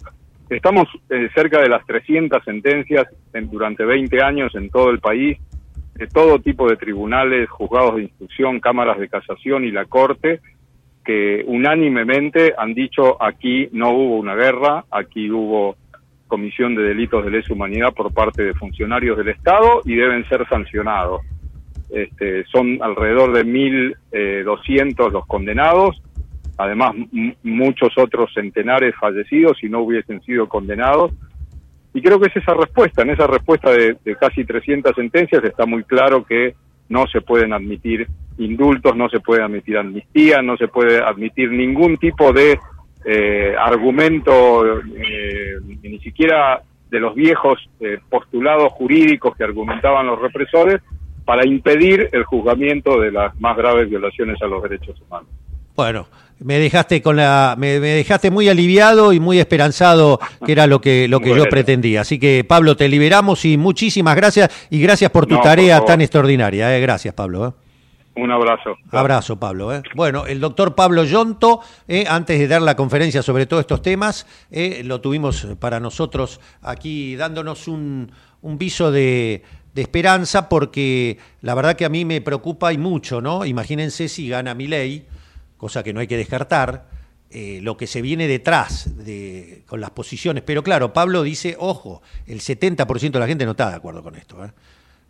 Estamos 0.50 0.88
eh, 1.10 1.30
cerca 1.34 1.60
de 1.62 1.70
las 1.70 1.86
300 1.86 2.44
sentencias 2.44 3.08
en- 3.34 3.50
durante 3.50 3.84
20 3.84 4.22
años 4.22 4.54
en 4.56 4.70
todo 4.70 4.90
el 4.92 5.00
país, 5.00 5.38
de 5.96 6.08
todo 6.08 6.40
tipo 6.40 6.68
de 6.70 6.76
tribunales, 6.76 7.50
juzgados 7.50 7.96
de 7.96 8.04
instrucción, 8.04 8.60
cámaras 8.60 9.00
de 9.00 9.08
casación 9.10 9.64
y 9.66 9.72
la 9.72 9.86
Corte, 9.86 10.42
que 11.04 11.44
unánimemente 11.48 12.54
han 12.58 12.74
dicho 12.74 13.22
aquí 13.24 13.70
no 13.72 13.92
hubo 13.92 14.18
una 14.18 14.36
guerra, 14.36 14.84
aquí 14.92 15.30
hubo 15.32 15.76
comisión 16.28 16.76
de 16.76 16.84
delitos 16.84 17.24
de 17.24 17.32
lesa 17.32 17.54
humanidad 17.54 17.94
por 17.94 18.12
parte 18.14 18.44
de 18.44 18.54
funcionarios 18.56 19.18
del 19.18 19.30
Estado 19.30 19.82
y 19.86 19.96
deben 19.96 20.28
ser 20.28 20.48
sancionados. 20.50 21.22
Este, 21.92 22.44
son 22.46 22.80
alrededor 22.82 23.32
de 23.32 23.46
1.200 23.46 25.12
los 25.12 25.26
condenados, 25.28 26.02
además 26.58 26.94
muchos 27.44 27.98
otros 27.98 28.34
centenares 28.34 28.96
fallecidos 29.00 29.58
si 29.60 29.70
no 29.70 29.82
hubiesen 29.82 30.22
sido 30.22 30.48
condenados. 30.48 31.12
Y 31.94 32.02
creo 32.02 32.20
que 32.20 32.28
es 32.28 32.36
esa 32.36 32.54
respuesta, 32.54 33.04
en 33.04 33.12
esa 33.12 33.28
respuesta 33.28 33.72
de, 33.72 33.98
de 34.04 34.16
casi 34.16 34.44
300 34.44 34.94
sentencias 34.96 35.44
está 35.44 35.66
muy 35.66 35.84
claro 35.84 36.26
que 36.26 36.56
no 36.90 37.08
se 37.08 37.22
pueden 37.22 37.54
admitir 37.54 38.08
indultos, 38.38 38.96
no 38.96 39.10
se 39.10 39.20
puede 39.20 39.44
admitir 39.44 39.78
amnistía, 39.78 40.42
no 40.42 40.58
se 40.58 40.68
puede 40.68 41.02
admitir 41.02 41.52
ningún 41.52 41.98
tipo 41.98 42.34
de 42.34 42.60
eh, 43.06 43.56
argumento, 43.58 44.80
eh, 44.80 45.60
ni 45.84 46.00
siquiera 46.00 46.62
de 46.90 47.00
los 47.00 47.16
viejos 47.16 47.60
eh, 47.80 48.00
postulados 48.10 48.72
jurídicos 48.74 49.36
que 49.36 49.44
argumentaban 49.44 50.08
los 50.08 50.20
represores 50.20 50.82
para 51.24 51.46
impedir 51.46 52.10
el 52.12 52.24
juzgamiento 52.24 53.00
de 53.00 53.12
las 53.12 53.40
más 53.40 53.58
graves 53.58 53.90
violaciones 53.90 54.42
a 54.42 54.48
los 54.48 54.62
derechos 54.64 55.00
humanos. 55.02 55.30
Bueno, 55.76 56.08
me 56.40 56.60
dejaste 56.60 57.02
con 57.02 57.16
la, 57.16 57.56
me, 57.58 57.80
me 57.80 57.90
dejaste 57.90 58.32
muy 58.32 58.48
aliviado 58.50 59.14
y 59.14 59.20
muy 59.20 59.40
esperanzado, 59.40 60.20
que 60.46 60.52
era 60.52 60.68
lo 60.68 60.82
que, 60.82 61.08
lo 61.08 61.20
que 61.20 61.36
yo 61.36 61.48
pretendía. 61.50 62.02
Así 62.02 62.20
que 62.20 62.44
Pablo, 62.44 62.76
te 62.76 62.88
liberamos 62.90 63.46
y 63.46 63.58
muchísimas 63.58 64.16
gracias 64.16 64.50
y 64.70 64.80
gracias 64.82 65.12
por 65.12 65.26
tu 65.26 65.36
No, 65.36 65.42
tarea 65.42 65.84
tan 65.84 66.02
extraordinaria. 66.02 66.76
eh. 66.78 66.82
Gracias, 66.82 67.14
Pablo. 67.14 67.48
eh. 67.48 67.52
Un 68.18 68.32
abrazo. 68.32 68.78
Abrazo, 68.92 69.38
Pablo. 69.38 69.74
eh. 69.76 69.82
Bueno, 69.94 70.26
el 70.26 70.40
doctor 70.40 70.74
Pablo 70.76 71.04
Yonto, 71.04 71.60
eh, 71.88 72.06
antes 72.08 72.40
de 72.40 72.48
dar 72.48 72.62
la 72.62 72.76
conferencia 72.76 73.22
sobre 73.22 73.46
todos 73.46 73.62
estos 73.62 73.82
temas, 73.82 74.26
eh, 74.52 74.82
lo 74.86 75.02
tuvimos 75.02 75.46
para 75.60 75.82
nosotros 75.82 76.40
aquí 76.62 77.18
dándonos 77.18 77.68
un, 77.68 78.10
un 78.42 78.58
viso 78.58 78.90
de, 78.90 79.44
de 79.74 79.82
esperanza, 79.82 80.48
porque 80.48 81.18
la 81.42 81.56
verdad 81.56 81.76
que 81.76 81.84
a 81.84 81.90
mí 81.90 82.06
me 82.06 82.22
preocupa 82.22 82.72
y 82.72 82.78
mucho, 82.78 83.20
¿no? 83.20 83.46
Imagínense 83.46 84.08
si 84.08 84.30
gana 84.30 84.54
mi 84.54 84.68
ley, 84.68 85.06
cosa 85.58 85.84
que 85.84 85.94
no 85.94 86.00
hay 86.00 86.08
que 86.08 86.18
descartar, 86.18 86.88
eh, 87.32 87.60
lo 87.62 87.76
que 87.76 87.88
se 87.88 88.02
viene 88.02 88.28
detrás 88.28 88.96
de, 89.04 89.64
con 89.66 89.82
las 89.82 89.90
posiciones. 89.90 90.44
Pero 90.46 90.64
claro, 90.64 90.94
Pablo 90.94 91.24
dice, 91.24 91.58
ojo, 91.60 92.02
el 92.28 92.40
70% 92.40 93.12
de 93.12 93.20
la 93.20 93.28
gente 93.28 93.46
no 93.46 93.52
está 93.52 93.70
de 93.70 93.76
acuerdo 93.76 94.04
con 94.04 94.16
esto. 94.16 94.46
¿eh? 94.46 94.52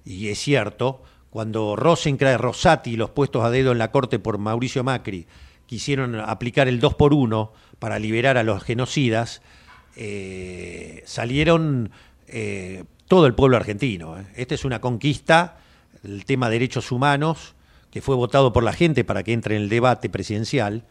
Y 0.05 0.29
es 0.29 0.39
cierto, 0.39 1.03
cuando 1.29 1.75
Rosencrantz, 1.75 2.41
Rosati 2.41 2.95
los 2.95 3.11
puestos 3.11 3.43
a 3.43 3.49
dedo 3.49 3.73
en 3.73 3.77
la 3.77 3.91
corte 3.91 4.17
por 4.17 4.37
Mauricio 4.37 4.83
Macri 4.83 5.27
quisieron 5.67 6.15
aplicar 6.15 6.67
el 6.67 6.79
2 6.79 6.93
por 6.95 7.13
1 7.13 7.51
para 7.79 7.99
liberar 7.99 8.37
a 8.37 8.43
los 8.43 8.63
genocidas, 8.63 9.41
eh, 9.95 11.03
salieron 11.05 11.91
todo 13.07 13.27
el 13.27 13.35
pueblo 13.35 13.57
argentino. 13.57 14.17
Esta 14.35 14.55
es 14.55 14.65
una 14.65 14.81
conquista, 14.81 15.57
el 16.03 16.25
tema 16.25 16.49
de 16.49 16.53
derechos 16.53 16.91
humanos, 16.91 17.54
que 17.95 18.01
fue 18.01 18.17
votado 18.17 18.51
por 18.51 18.61
la 18.61 18.73
gente 18.73 19.05
para 19.05 19.23
que 19.23 19.31
entre 19.31 19.55
en 19.55 19.61
el 19.61 19.69
debate 19.69 20.09
presidencial, 20.09 20.83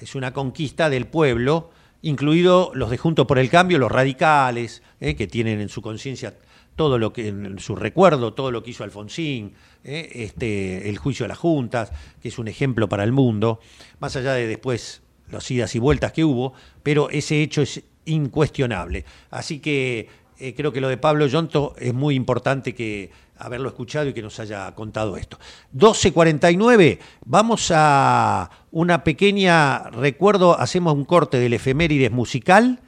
es 0.00 0.16
una 0.16 0.32
conquista 0.32 0.90
del 0.90 1.06
pueblo, 1.06 1.70
incluido 2.02 2.72
los 2.74 2.90
de 2.90 2.98
Juntos 2.98 3.24
por 3.28 3.38
el 3.38 3.48
Cambio, 3.48 3.78
los 3.78 3.92
radicales, 3.92 4.82
eh, 4.98 5.14
que 5.14 5.28
tienen 5.28 5.60
en 5.60 5.68
su 5.68 5.80
conciencia 5.80 6.34
todo 6.74 6.98
lo 6.98 7.12
que, 7.12 7.28
en 7.28 7.60
su 7.60 7.76
recuerdo, 7.76 8.34
todo 8.34 8.50
lo 8.50 8.64
que 8.64 8.72
hizo 8.72 8.82
Alfonsín, 8.82 9.52
eh, 9.84 10.10
este, 10.12 10.88
el 10.88 10.98
juicio 10.98 11.22
de 11.22 11.28
las 11.28 11.38
juntas, 11.38 11.92
que 12.20 12.30
es 12.30 12.38
un 12.40 12.48
ejemplo 12.48 12.88
para 12.88 13.04
el 13.04 13.12
mundo, 13.12 13.60
más 14.00 14.16
allá 14.16 14.32
de 14.32 14.48
después 14.48 15.02
las 15.30 15.48
idas 15.52 15.72
y 15.76 15.78
vueltas 15.78 16.10
que 16.10 16.24
hubo, 16.24 16.54
pero 16.82 17.10
ese 17.10 17.42
hecho 17.42 17.62
es 17.62 17.84
incuestionable. 18.06 19.04
Así 19.30 19.60
que 19.60 20.08
eh, 20.40 20.54
creo 20.56 20.72
que 20.72 20.80
lo 20.80 20.88
de 20.88 20.96
Pablo 20.96 21.28
Yonto 21.28 21.76
es 21.78 21.94
muy 21.94 22.16
importante 22.16 22.74
que 22.74 23.12
haberlo 23.40 23.68
escuchado 23.68 24.08
y 24.08 24.12
que 24.12 24.22
nos 24.22 24.38
haya 24.40 24.72
contado 24.74 25.16
esto. 25.16 25.38
12.49, 25.74 26.98
vamos 27.24 27.72
a 27.74 28.50
una 28.70 29.04
pequeña 29.04 29.90
recuerdo, 29.90 30.58
hacemos 30.58 30.94
un 30.94 31.04
corte 31.04 31.38
del 31.38 31.54
efemérides 31.54 32.10
musical, 32.10 32.80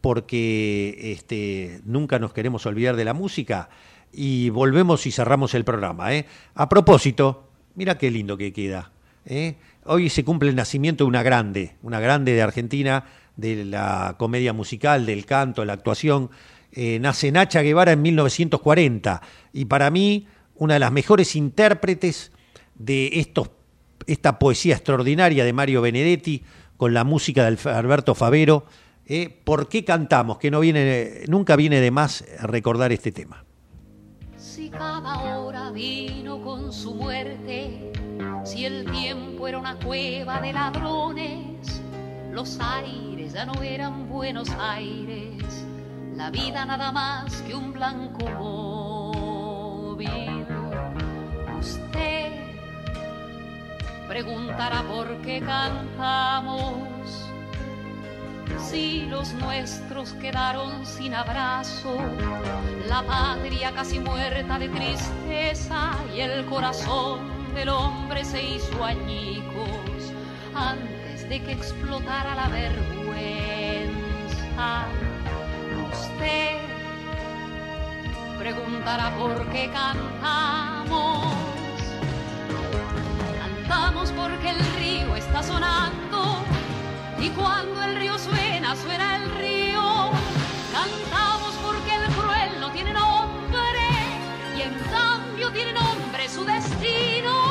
porque 0.00 1.12
este, 1.12 1.80
nunca 1.84 2.18
nos 2.18 2.32
queremos 2.32 2.66
olvidar 2.66 2.96
de 2.96 3.04
la 3.04 3.14
música, 3.14 3.68
y 4.14 4.50
volvemos 4.50 5.06
y 5.06 5.12
cerramos 5.12 5.54
el 5.54 5.64
programa. 5.64 6.14
¿eh? 6.14 6.26
A 6.54 6.68
propósito, 6.68 7.48
mira 7.74 7.98
qué 7.98 8.10
lindo 8.10 8.36
que 8.36 8.52
queda. 8.52 8.92
¿eh? 9.26 9.56
Hoy 9.84 10.08
se 10.08 10.24
cumple 10.24 10.50
el 10.50 10.56
nacimiento 10.56 11.04
de 11.04 11.08
una 11.08 11.22
grande, 11.22 11.76
una 11.82 12.00
grande 12.00 12.32
de 12.32 12.42
Argentina, 12.42 13.04
de 13.36 13.64
la 13.64 14.14
comedia 14.18 14.52
musical, 14.52 15.06
del 15.06 15.26
canto, 15.26 15.64
la 15.64 15.72
actuación. 15.72 16.30
Eh, 16.76 16.98
nace 17.00 17.30
Nacha 17.30 17.62
Guevara 17.62 17.92
en 17.92 18.02
1940 18.02 19.22
y 19.52 19.66
para 19.66 19.92
mí 19.92 20.26
una 20.56 20.74
de 20.74 20.80
las 20.80 20.90
mejores 20.90 21.36
intérpretes 21.36 22.32
de 22.74 23.28
esta 24.06 24.38
poesía 24.40 24.74
extraordinaria 24.74 25.44
de 25.44 25.52
Mario 25.52 25.82
Benedetti 25.82 26.42
con 26.76 26.92
la 26.92 27.04
música 27.04 27.48
de 27.48 27.70
Alberto 27.70 28.16
Favero. 28.16 28.66
Eh, 29.06 29.40
¿Por 29.44 29.68
qué 29.68 29.84
cantamos? 29.84 30.38
Que 30.38 30.50
no 30.50 30.58
viene, 30.58 31.22
nunca 31.28 31.54
viene 31.54 31.80
de 31.80 31.92
más 31.92 32.24
recordar 32.42 32.90
este 32.90 33.12
tema. 33.12 33.44
Si 34.36 34.68
cada 34.68 35.38
hora 35.38 35.70
vino 35.70 36.42
con 36.42 36.72
su 36.72 36.92
muerte, 36.92 37.92
si 38.44 38.64
el 38.64 38.90
tiempo 38.90 39.46
era 39.46 39.58
una 39.58 39.78
cueva 39.78 40.40
de 40.40 40.52
ladrones, 40.52 41.82
los 42.32 42.58
aires 42.60 43.32
ya 43.32 43.46
no 43.46 43.62
eran 43.62 44.08
Buenos 44.08 44.50
Aires, 44.58 45.64
la 46.16 46.30
vida 46.30 46.64
nada 46.64 46.92
más 46.92 47.42
que 47.42 47.54
un 47.54 47.72
blanco 47.72 48.24
móvil. 48.38 50.46
Usted 51.58 52.32
preguntará 54.08 54.82
por 54.82 55.16
qué 55.22 55.40
cantamos, 55.40 56.68
si 58.58 59.06
los 59.06 59.32
nuestros 59.34 60.12
quedaron 60.14 60.86
sin 60.86 61.14
abrazo, 61.14 61.96
la 62.88 63.02
patria 63.02 63.72
casi 63.72 63.98
muerta 63.98 64.58
de 64.58 64.68
tristeza 64.68 65.92
y 66.14 66.20
el 66.20 66.44
corazón 66.46 67.20
del 67.54 67.70
hombre 67.70 68.24
se 68.24 68.42
hizo 68.42 68.84
añicos 68.84 70.12
antes 70.54 71.28
de 71.28 71.42
que 71.42 71.52
explotara 71.52 72.34
la 72.34 72.48
vergüenza. 72.48 73.94
Usted 75.94 76.58
preguntará 78.36 79.14
por 79.16 79.46
qué 79.52 79.70
cantamos. 79.70 81.34
Cantamos 83.38 84.10
porque 84.10 84.50
el 84.50 84.58
río 84.76 85.14
está 85.14 85.40
sonando 85.42 86.38
y 87.20 87.28
cuando 87.30 87.80
el 87.84 87.94
río 87.94 88.18
suena, 88.18 88.74
suena 88.74 89.16
el 89.16 89.30
río. 89.36 90.10
Cantamos 90.72 91.54
porque 91.64 91.94
el 91.94 92.06
cruel 92.16 92.60
no 92.60 92.72
tiene 92.72 92.92
nombre 92.92 93.86
y 94.58 94.62
en 94.62 94.74
cambio 94.90 95.52
tiene 95.52 95.74
nombre 95.74 96.28
su 96.28 96.44
destino. 96.44 97.43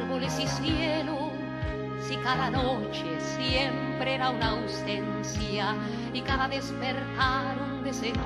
Árboles 0.00 0.38
y 0.38 0.46
cielo, 0.46 1.30
si 2.06 2.16
cada 2.16 2.50
noche 2.50 3.04
siempre 3.36 4.14
era 4.14 4.30
una 4.30 4.50
ausencia 4.50 5.74
y 6.12 6.20
cada 6.22 6.48
despertar 6.48 7.56
un 7.60 7.84
desencuentro. 7.84 8.22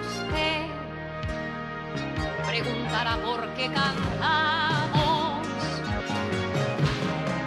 Usted 0.00 0.66
preguntará 2.46 3.16
por 3.18 3.48
qué 3.54 3.70
cantamos. 3.72 5.46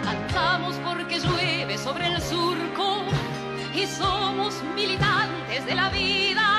Cantamos 0.02 0.76
porque 0.84 1.20
llueve 1.20 1.78
sobre 1.78 2.06
el 2.06 2.20
surco 2.20 3.02
y 3.74 3.86
somos 3.86 4.62
militantes 4.74 5.66
de 5.66 5.74
la 5.74 5.88
vida 5.90 6.57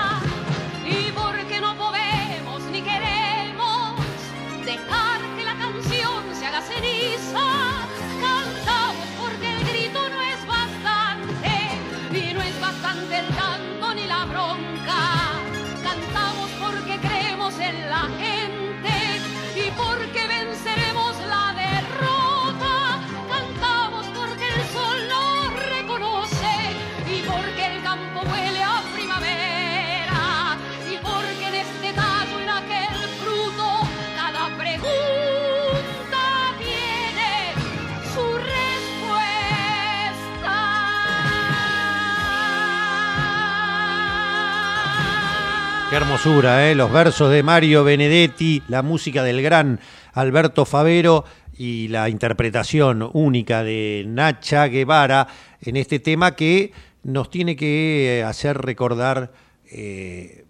hermosura, 46.01 46.69
¿eh? 46.69 46.75
Los 46.75 46.93
versos 46.93 47.29
de 47.29 47.43
Mario 47.43 47.83
Benedetti, 47.83 48.63
la 48.69 48.81
música 48.81 49.21
del 49.21 49.41
gran 49.41 49.81
Alberto 50.13 50.63
Favero 50.63 51.25
y 51.57 51.89
la 51.89 52.07
interpretación 52.07 53.09
única 53.11 53.63
de 53.63 54.05
Nacha 54.07 54.67
Guevara 54.67 55.27
en 55.59 55.75
este 55.75 55.99
tema 55.99 56.37
que 56.37 56.71
nos 57.03 57.29
tiene 57.29 57.57
que 57.57 58.23
hacer 58.25 58.59
recordar 58.59 59.33
eh, 59.69 60.45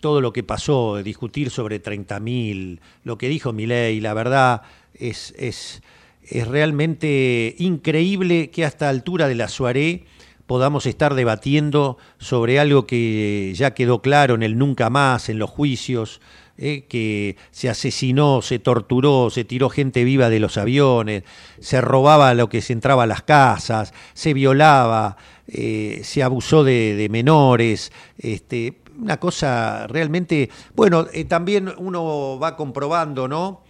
todo 0.00 0.20
lo 0.20 0.32
que 0.32 0.42
pasó, 0.42 1.00
discutir 1.00 1.50
sobre 1.50 1.80
30.000, 1.80 2.80
lo 3.04 3.18
que 3.18 3.28
dijo 3.28 3.52
Milei, 3.52 4.00
la 4.00 4.14
verdad 4.14 4.62
es, 4.94 5.32
es, 5.38 5.80
es 6.24 6.48
realmente 6.48 7.54
increíble 7.58 8.50
que 8.50 8.64
a 8.64 8.68
esta 8.68 8.88
altura 8.88 9.28
de 9.28 9.36
la 9.36 9.46
soirée 9.46 10.06
podamos 10.48 10.86
estar 10.86 11.14
debatiendo 11.14 11.98
sobre 12.16 12.58
algo 12.58 12.86
que 12.86 13.52
ya 13.54 13.74
quedó 13.74 14.00
claro 14.00 14.34
en 14.34 14.42
el 14.42 14.56
nunca 14.56 14.88
más, 14.88 15.28
en 15.28 15.38
los 15.38 15.50
juicios, 15.50 16.22
eh, 16.56 16.86
que 16.88 17.36
se 17.50 17.68
asesinó, 17.68 18.40
se 18.40 18.58
torturó, 18.58 19.28
se 19.28 19.44
tiró 19.44 19.68
gente 19.68 20.04
viva 20.04 20.30
de 20.30 20.40
los 20.40 20.56
aviones, 20.56 21.24
se 21.60 21.82
robaba 21.82 22.32
lo 22.32 22.48
que 22.48 22.62
se 22.62 22.72
entraba 22.72 23.02
a 23.02 23.06
las 23.06 23.20
casas, 23.22 23.92
se 24.14 24.32
violaba, 24.32 25.18
eh, 25.48 26.00
se 26.02 26.22
abusó 26.22 26.64
de, 26.64 27.08
menores, 27.10 27.92
este, 28.16 28.80
una 28.98 29.20
cosa 29.20 29.86
realmente, 29.86 30.48
bueno, 30.74 31.08
eh, 31.12 31.26
también 31.26 31.74
uno 31.76 32.38
va 32.42 32.56
comprobando, 32.56 33.28
¿no? 33.28 33.64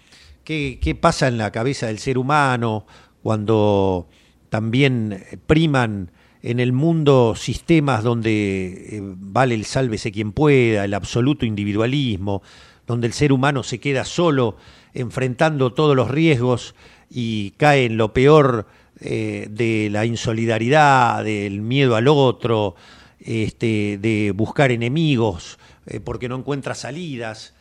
¿Qué, 0.44 0.78
¿Qué 0.80 0.94
pasa 0.94 1.26
en 1.26 1.38
la 1.38 1.50
cabeza 1.50 1.88
del 1.88 1.98
ser 1.98 2.18
humano 2.18 2.86
cuando 3.20 4.06
también 4.48 5.24
priman 5.48 6.12
en 6.42 6.60
el 6.60 6.72
mundo 6.72 7.34
sistemas 7.36 8.02
donde 8.02 8.96
eh, 8.96 9.00
vale 9.02 9.54
el 9.54 9.64
sálvese 9.64 10.12
quien 10.12 10.32
pueda, 10.32 10.84
el 10.84 10.94
absoluto 10.94 11.44
individualismo, 11.44 12.42
donde 12.86 13.06
el 13.06 13.12
ser 13.12 13.32
humano 13.32 13.62
se 13.62 13.80
queda 13.80 14.04
solo 14.04 14.56
enfrentando 14.94 15.72
todos 15.72 15.94
los 15.94 16.10
riesgos 16.10 16.74
y 17.10 17.52
cae 17.52 17.84
en 17.86 17.96
lo 17.96 18.12
peor 18.12 18.66
eh, 19.00 19.46
de 19.50 19.88
la 19.90 20.06
insolidaridad, 20.06 21.24
del 21.24 21.60
miedo 21.60 21.96
al 21.96 22.08
otro, 22.08 22.74
este, 23.20 23.98
de 23.98 24.32
buscar 24.34 24.72
enemigos 24.72 25.58
eh, 25.86 26.00
porque 26.00 26.28
no 26.28 26.36
encuentra 26.36 26.74
salidas. 26.74 27.54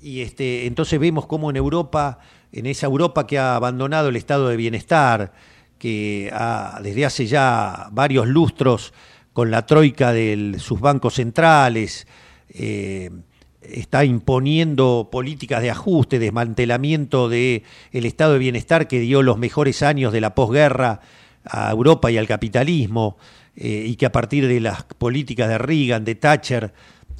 Y 0.00 0.20
este, 0.20 0.66
entonces 0.66 1.00
vemos 1.00 1.26
cómo 1.26 1.50
en 1.50 1.56
Europa, 1.56 2.20
en 2.52 2.66
esa 2.66 2.86
Europa 2.86 3.26
que 3.26 3.38
ha 3.38 3.56
abandonado 3.56 4.08
el 4.08 4.16
estado 4.16 4.48
de 4.48 4.56
bienestar, 4.56 5.32
que 5.78 6.30
ha, 6.32 6.80
desde 6.82 7.06
hace 7.06 7.26
ya 7.26 7.88
varios 7.92 8.26
lustros, 8.26 8.92
con 9.32 9.50
la 9.50 9.66
troika 9.66 10.12
de 10.12 10.56
sus 10.58 10.80
bancos 10.80 11.14
centrales, 11.14 12.06
eh, 12.50 13.10
está 13.62 14.04
imponiendo 14.04 15.08
políticas 15.12 15.62
de 15.62 15.70
ajuste, 15.70 16.18
desmantelamiento 16.18 17.28
del 17.28 17.62
el 17.92 18.06
estado 18.06 18.32
de 18.32 18.38
bienestar 18.38 18.88
que 18.88 19.00
dio 19.00 19.22
los 19.22 19.38
mejores 19.38 19.82
años 19.82 20.12
de 20.12 20.20
la 20.20 20.34
posguerra 20.34 21.00
a 21.44 21.70
Europa 21.70 22.10
y 22.10 22.18
al 22.18 22.26
capitalismo, 22.26 23.16
eh, 23.56 23.84
y 23.86 23.96
que 23.96 24.06
a 24.06 24.12
partir 24.12 24.48
de 24.48 24.60
las 24.60 24.82
políticas 24.84 25.48
de 25.48 25.58
Reagan, 25.58 26.04
de 26.04 26.14
Thatcher, 26.14 26.72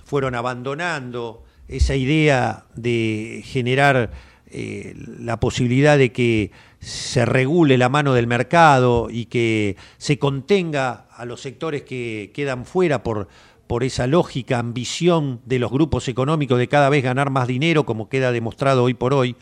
fueron 0.05 0.35
abandonando 0.35 1.45
esa 1.69 1.95
idea 1.95 2.65
de 2.75 3.43
generar 3.45 4.11
eh, 4.51 4.95
la 4.97 5.39
posibilidad 5.39 5.99
de 5.99 6.11
que 6.13 6.51
se 6.81 7.25
regule 7.25 7.79
la 7.79 7.89
mano 7.89 8.15
del 8.15 8.27
mercado 8.27 9.09
y 9.11 9.27
que 9.27 9.77
se 9.97 10.19
contenga 10.19 11.07
a 11.11 11.25
los 11.25 11.41
sectores 11.41 11.83
que 11.83 12.31
quedan 12.35 12.65
fuera 12.65 13.03
por, 13.03 13.29
por 13.67 13.85
esa 13.85 14.07
lógica 14.07 14.59
ambición 14.59 15.41
de 15.45 15.59
los 15.59 15.71
grupos 15.71 16.09
económicos 16.09 16.59
de 16.59 16.69
cada 16.69 16.89
vez 16.89 17.03
ganar 17.03 17.31
más 17.31 17.49
dinero, 17.49 17.85
como 17.85 18.09
queda 18.09 18.33
demostrado 18.33 18.85
hoy 18.85 18.95
por 18.95 19.13
hoy, 19.13 19.37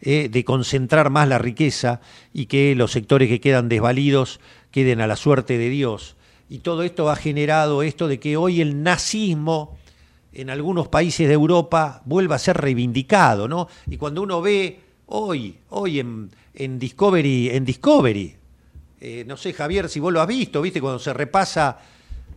eh, 0.00 0.28
de 0.30 0.44
concentrar 0.44 1.10
más 1.10 1.28
la 1.28 1.38
riqueza 1.38 2.00
y 2.32 2.46
que 2.46 2.74
los 2.74 2.92
sectores 2.92 3.28
que 3.28 3.40
quedan 3.40 3.68
desvalidos 3.68 4.40
queden 4.70 5.00
a 5.00 5.06
la 5.06 5.16
suerte 5.16 5.58
de 5.58 5.70
Dios. 5.70 6.16
Y 6.48 6.58
todo 6.58 6.82
esto 6.82 7.10
ha 7.10 7.16
generado 7.16 7.82
esto 7.82 8.06
de 8.06 8.20
que 8.20 8.36
hoy 8.36 8.60
el 8.60 8.82
nazismo 8.82 9.76
en 10.32 10.50
algunos 10.50 10.88
países 10.88 11.26
de 11.26 11.34
Europa 11.34 12.02
vuelva 12.04 12.36
a 12.36 12.38
ser 12.38 12.58
reivindicado, 12.58 13.48
¿no? 13.48 13.68
Y 13.90 13.96
cuando 13.96 14.22
uno 14.22 14.42
ve 14.42 14.80
hoy, 15.06 15.58
hoy 15.70 16.00
en, 16.00 16.30
Discovery, 16.78 17.50
en 17.50 17.64
Discovery, 17.64 18.34
eh, 19.00 19.24
no 19.26 19.36
sé, 19.36 19.52
Javier, 19.52 19.88
si 19.88 20.00
vos 20.00 20.12
lo 20.12 20.20
has 20.20 20.28
visto, 20.28 20.62
viste, 20.62 20.80
cuando 20.80 20.98
se 20.98 21.12
repasa, 21.12 21.78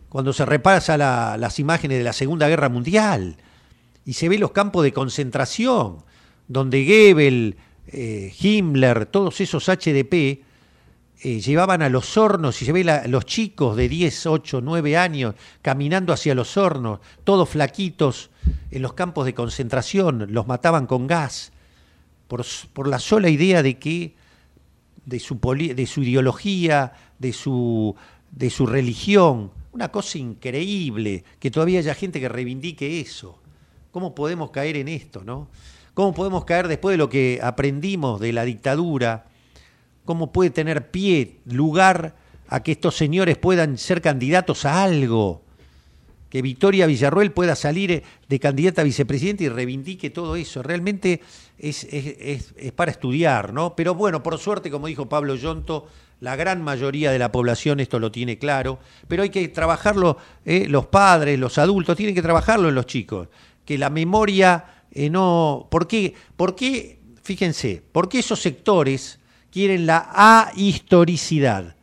cuando 0.08 0.32
se 0.32 0.44
repasa 0.44 0.96
la- 0.96 1.36
las 1.36 1.58
imágenes 1.58 1.98
de 1.98 2.04
la 2.04 2.12
Segunda 2.12 2.48
Guerra 2.48 2.68
Mundial, 2.68 3.36
y 4.04 4.12
se 4.14 4.28
ve 4.28 4.38
los 4.38 4.52
campos 4.52 4.82
de 4.84 4.92
concentración, 4.92 5.98
donde 6.48 6.84
Goebbels, 6.84 7.56
eh, 7.88 8.32
Himmler, 8.40 9.06
todos 9.06 9.40
esos 9.40 9.68
HDP, 9.68 10.42
eh, 11.22 11.40
llevaban 11.40 11.82
a 11.82 11.88
los 11.88 12.16
hornos 12.16 12.60
y 12.62 12.64
se 12.64 12.72
ve 12.72 12.82
la- 12.82 13.06
los 13.06 13.26
chicos 13.26 13.76
de 13.76 13.88
10, 13.88 14.26
8, 14.26 14.60
9 14.62 14.96
años 14.96 15.34
caminando 15.60 16.12
hacia 16.12 16.34
los 16.34 16.56
hornos, 16.56 17.00
todos 17.24 17.48
flaquitos 17.48 18.30
en 18.70 18.82
los 18.82 18.94
campos 18.94 19.26
de 19.26 19.34
concentración, 19.34 20.28
los 20.30 20.46
mataban 20.46 20.86
con 20.86 21.06
gas, 21.06 21.52
por, 22.30 22.86
la 22.86 23.00
sola 23.00 23.28
idea 23.28 23.62
de 23.62 23.78
que 23.78 24.14
de 25.04 25.18
su, 25.18 25.38
de 25.40 25.86
su 25.86 26.02
ideología, 26.02 26.92
de 27.18 27.32
su, 27.32 27.96
de 28.30 28.50
su 28.50 28.66
religión, 28.66 29.50
una 29.72 29.90
cosa 29.90 30.18
increíble, 30.18 31.24
que 31.40 31.50
todavía 31.50 31.80
haya 31.80 31.94
gente 31.94 32.20
que 32.20 32.28
reivindique 32.28 33.00
eso. 33.00 33.38
¿Cómo 33.90 34.14
podemos 34.14 34.50
caer 34.50 34.76
en 34.76 34.86
esto, 34.86 35.24
no? 35.24 35.48
¿Cómo 35.94 36.14
podemos 36.14 36.44
caer 36.44 36.68
después 36.68 36.94
de 36.94 36.98
lo 36.98 37.08
que 37.08 37.40
aprendimos 37.42 38.20
de 38.20 38.32
la 38.32 38.44
dictadura? 38.44 39.26
¿Cómo 40.04 40.30
puede 40.32 40.50
tener 40.50 40.92
pie, 40.92 41.38
lugar 41.44 42.14
a 42.48 42.62
que 42.62 42.72
estos 42.72 42.96
señores 42.96 43.36
puedan 43.38 43.76
ser 43.76 44.00
candidatos 44.00 44.64
a 44.64 44.84
algo? 44.84 45.42
Que 46.30 46.40
Victoria 46.42 46.86
Villarruel 46.86 47.32
pueda 47.32 47.54
salir 47.56 47.90
eh, 47.90 48.02
de 48.28 48.38
candidata 48.40 48.80
a 48.80 48.84
vicepresidente 48.84 49.44
y 49.44 49.48
reivindique 49.48 50.08
todo 50.10 50.36
eso. 50.36 50.62
Realmente 50.62 51.20
es, 51.58 51.84
es- 51.84 52.54
es- 52.56 52.72
para 52.72 52.92
estudiar, 52.92 53.52
¿no? 53.52 53.74
Pero 53.76 53.94
bueno, 53.94 54.22
por 54.22 54.38
suerte, 54.38 54.70
como 54.70 54.86
dijo 54.86 55.08
Pablo 55.08 55.34
Yonto, 55.34 55.88
la 56.20 56.36
gran 56.36 56.62
mayoría 56.62 57.10
de 57.10 57.18
la 57.18 57.32
población 57.32 57.80
esto 57.80 57.98
lo 57.98 58.12
tiene 58.12 58.38
claro, 58.38 58.78
pero 59.08 59.22
hay 59.22 59.30
que 59.30 59.48
trabajarlo, 59.48 60.18
eh, 60.44 60.66
los 60.68 60.86
padres, 60.86 61.38
los 61.38 61.58
adultos, 61.58 61.96
tienen 61.96 62.14
que 62.14 62.22
trabajarlo 62.22 62.68
en 62.68 62.74
los 62.76 62.86
chicos. 62.86 63.28
Que 63.64 63.76
la 63.78 63.90
memoria 63.90 64.64
eh, 64.92 65.10
no. 65.10 65.66
¿Por 65.70 65.86
qué? 65.88 66.14
¿Por 66.36 66.54
qué? 66.54 67.00
Fíjense, 67.22 67.82
¿por 67.92 68.08
qué 68.08 68.18
esos 68.20 68.40
sectores 68.40 69.18
quieren 69.50 69.86
la 69.86 70.08
ahistoricidad? 70.12 71.76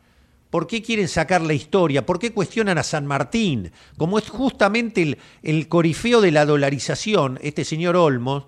¿Por 0.50 0.66
qué 0.66 0.82
quieren 0.82 1.08
sacar 1.08 1.42
la 1.42 1.52
historia? 1.52 2.06
¿Por 2.06 2.18
qué 2.18 2.32
cuestionan 2.32 2.78
a 2.78 2.82
San 2.82 3.06
Martín? 3.06 3.70
Como 3.98 4.18
es 4.18 4.28
justamente 4.30 5.18
el, 5.42 5.68
corifeo 5.68 6.20
de 6.20 6.30
la 6.30 6.46
dolarización, 6.46 7.38
este 7.42 7.64
señor 7.64 7.96
Olmos, 7.96 8.46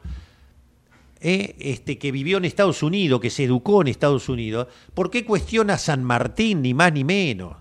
eh, 1.20 1.56
este, 1.58 1.98
que 1.98 2.10
vivió 2.10 2.38
en 2.38 2.46
Estados 2.46 2.82
Unidos, 2.82 3.20
que 3.20 3.28
se 3.28 3.44
educó 3.44 3.82
en 3.82 3.88
Estados 3.88 4.30
Unidos, 4.30 4.68
¿por 4.94 5.10
qué 5.10 5.26
cuestiona 5.26 5.74
a 5.74 5.78
San 5.78 6.02
Martín, 6.02 6.62
ni 6.62 6.72
más 6.72 6.92
ni 6.92 7.04
menos? 7.04 7.56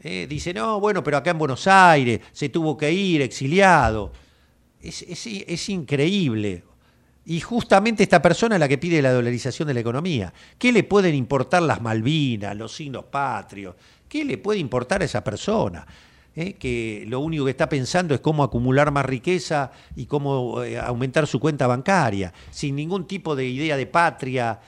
Eh, 0.00 0.26
dice, 0.28 0.54
no, 0.54 0.80
bueno, 0.80 1.04
pero 1.04 1.18
acá 1.18 1.32
en 1.32 1.38
Buenos 1.38 1.66
Aires 1.66 2.20
se 2.32 2.48
tuvo 2.48 2.78
que 2.78 2.90
ir 2.90 3.20
exiliado. 3.20 4.12
Es 4.80 5.68
increíble. 5.68 6.62
Y 7.26 7.40
justamente 7.40 8.04
esta 8.04 8.22
persona 8.22 8.54
es 8.54 8.60
la 8.60 8.68
que 8.68 8.78
pide 8.78 9.02
la 9.02 9.12
dolarización 9.12 9.66
de 9.68 9.74
la 9.74 9.80
economía. 9.80 10.32
¿Qué 10.58 10.70
le 10.72 10.84
pueden 10.84 11.14
importar 11.14 11.62
las 11.62 11.80
Malvinas, 11.82 12.56
los 12.56 12.72
signos 12.72 13.04
patrios? 13.06 13.74
¿Qué 14.08 14.24
le 14.24 14.38
puede 14.38 14.60
importar 14.60 15.02
a 15.02 15.04
esa 15.04 15.24
persona? 15.24 15.84
¿Eh? 16.36 16.52
Que 16.52 17.04
lo 17.08 17.18
único 17.20 17.44
que 17.44 17.50
está 17.50 17.68
pensando 17.68 18.14
es 18.14 18.20
cómo 18.20 18.44
acumular 18.44 18.92
más 18.92 19.04
riqueza 19.06 19.72
y 19.96 20.06
cómo 20.06 20.62
eh, 20.62 20.78
aumentar 20.78 21.26
su 21.26 21.40
cuenta 21.40 21.66
bancaria, 21.66 22.32
sin 22.50 22.76
ningún 22.76 23.06
tipo 23.06 23.34
de 23.34 23.46
idea 23.46 23.76
de 23.76 23.86
patria, 23.86 24.60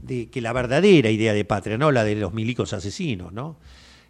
de 0.00 0.30
que 0.30 0.40
la 0.40 0.52
verdadera 0.54 1.10
idea 1.10 1.34
de 1.34 1.44
patria, 1.44 1.76
no 1.76 1.90
la 1.92 2.04
de 2.04 2.14
los 2.14 2.32
milicos 2.32 2.72
asesinos, 2.72 3.32
¿no? 3.32 3.56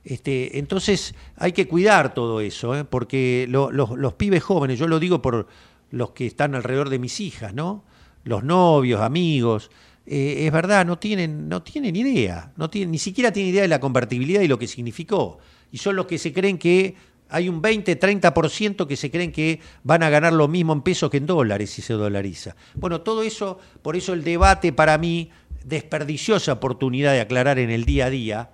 Este, 0.04 0.58
entonces 0.58 1.14
hay 1.36 1.50
que 1.50 1.66
cuidar 1.66 2.14
todo 2.14 2.40
eso, 2.40 2.76
¿eh? 2.76 2.84
porque 2.84 3.46
lo- 3.48 3.72
los, 3.72 3.90
los 3.98 4.12
pibes 4.12 4.44
jóvenes, 4.44 4.78
yo 4.78 4.86
lo 4.86 5.00
digo 5.00 5.20
por 5.20 5.48
los 5.90 6.10
que 6.10 6.26
están 6.26 6.54
alrededor 6.54 6.88
de 6.90 7.00
mis 7.00 7.18
hijas, 7.18 7.52
¿no? 7.52 7.82
Los 8.26 8.42
novios, 8.42 9.00
amigos, 9.00 9.70
eh, 10.04 10.46
es 10.46 10.52
verdad, 10.52 10.84
no 10.84 10.98
tienen, 10.98 11.48
no 11.48 11.62
tienen 11.62 11.94
idea, 11.94 12.52
no 12.56 12.68
tienen, 12.68 12.90
ni 12.90 12.98
siquiera 12.98 13.32
tienen 13.32 13.52
idea 13.52 13.62
de 13.62 13.68
la 13.68 13.78
convertibilidad 13.78 14.40
y 14.40 14.48
lo 14.48 14.58
que 14.58 14.66
significó. 14.66 15.38
Y 15.70 15.78
son 15.78 15.94
los 15.94 16.06
que 16.06 16.18
se 16.18 16.32
creen 16.32 16.58
que 16.58 16.96
hay 17.28 17.48
un 17.48 17.62
20, 17.62 18.00
30% 18.00 18.88
que 18.88 18.96
se 18.96 19.12
creen 19.12 19.30
que 19.30 19.60
van 19.84 20.02
a 20.02 20.10
ganar 20.10 20.32
lo 20.32 20.48
mismo 20.48 20.72
en 20.72 20.82
pesos 20.82 21.08
que 21.08 21.18
en 21.18 21.26
dólares 21.26 21.70
si 21.70 21.82
se 21.82 21.92
dolariza. 21.92 22.56
Bueno, 22.74 23.02
todo 23.02 23.22
eso, 23.22 23.60
por 23.80 23.94
eso 23.94 24.12
el 24.12 24.24
debate 24.24 24.72
para 24.72 24.98
mí 24.98 25.30
desperdició 25.64 26.34
esa 26.34 26.54
oportunidad 26.54 27.12
de 27.12 27.20
aclarar 27.20 27.60
en 27.60 27.70
el 27.70 27.84
día 27.84 28.06
a 28.06 28.10
día, 28.10 28.50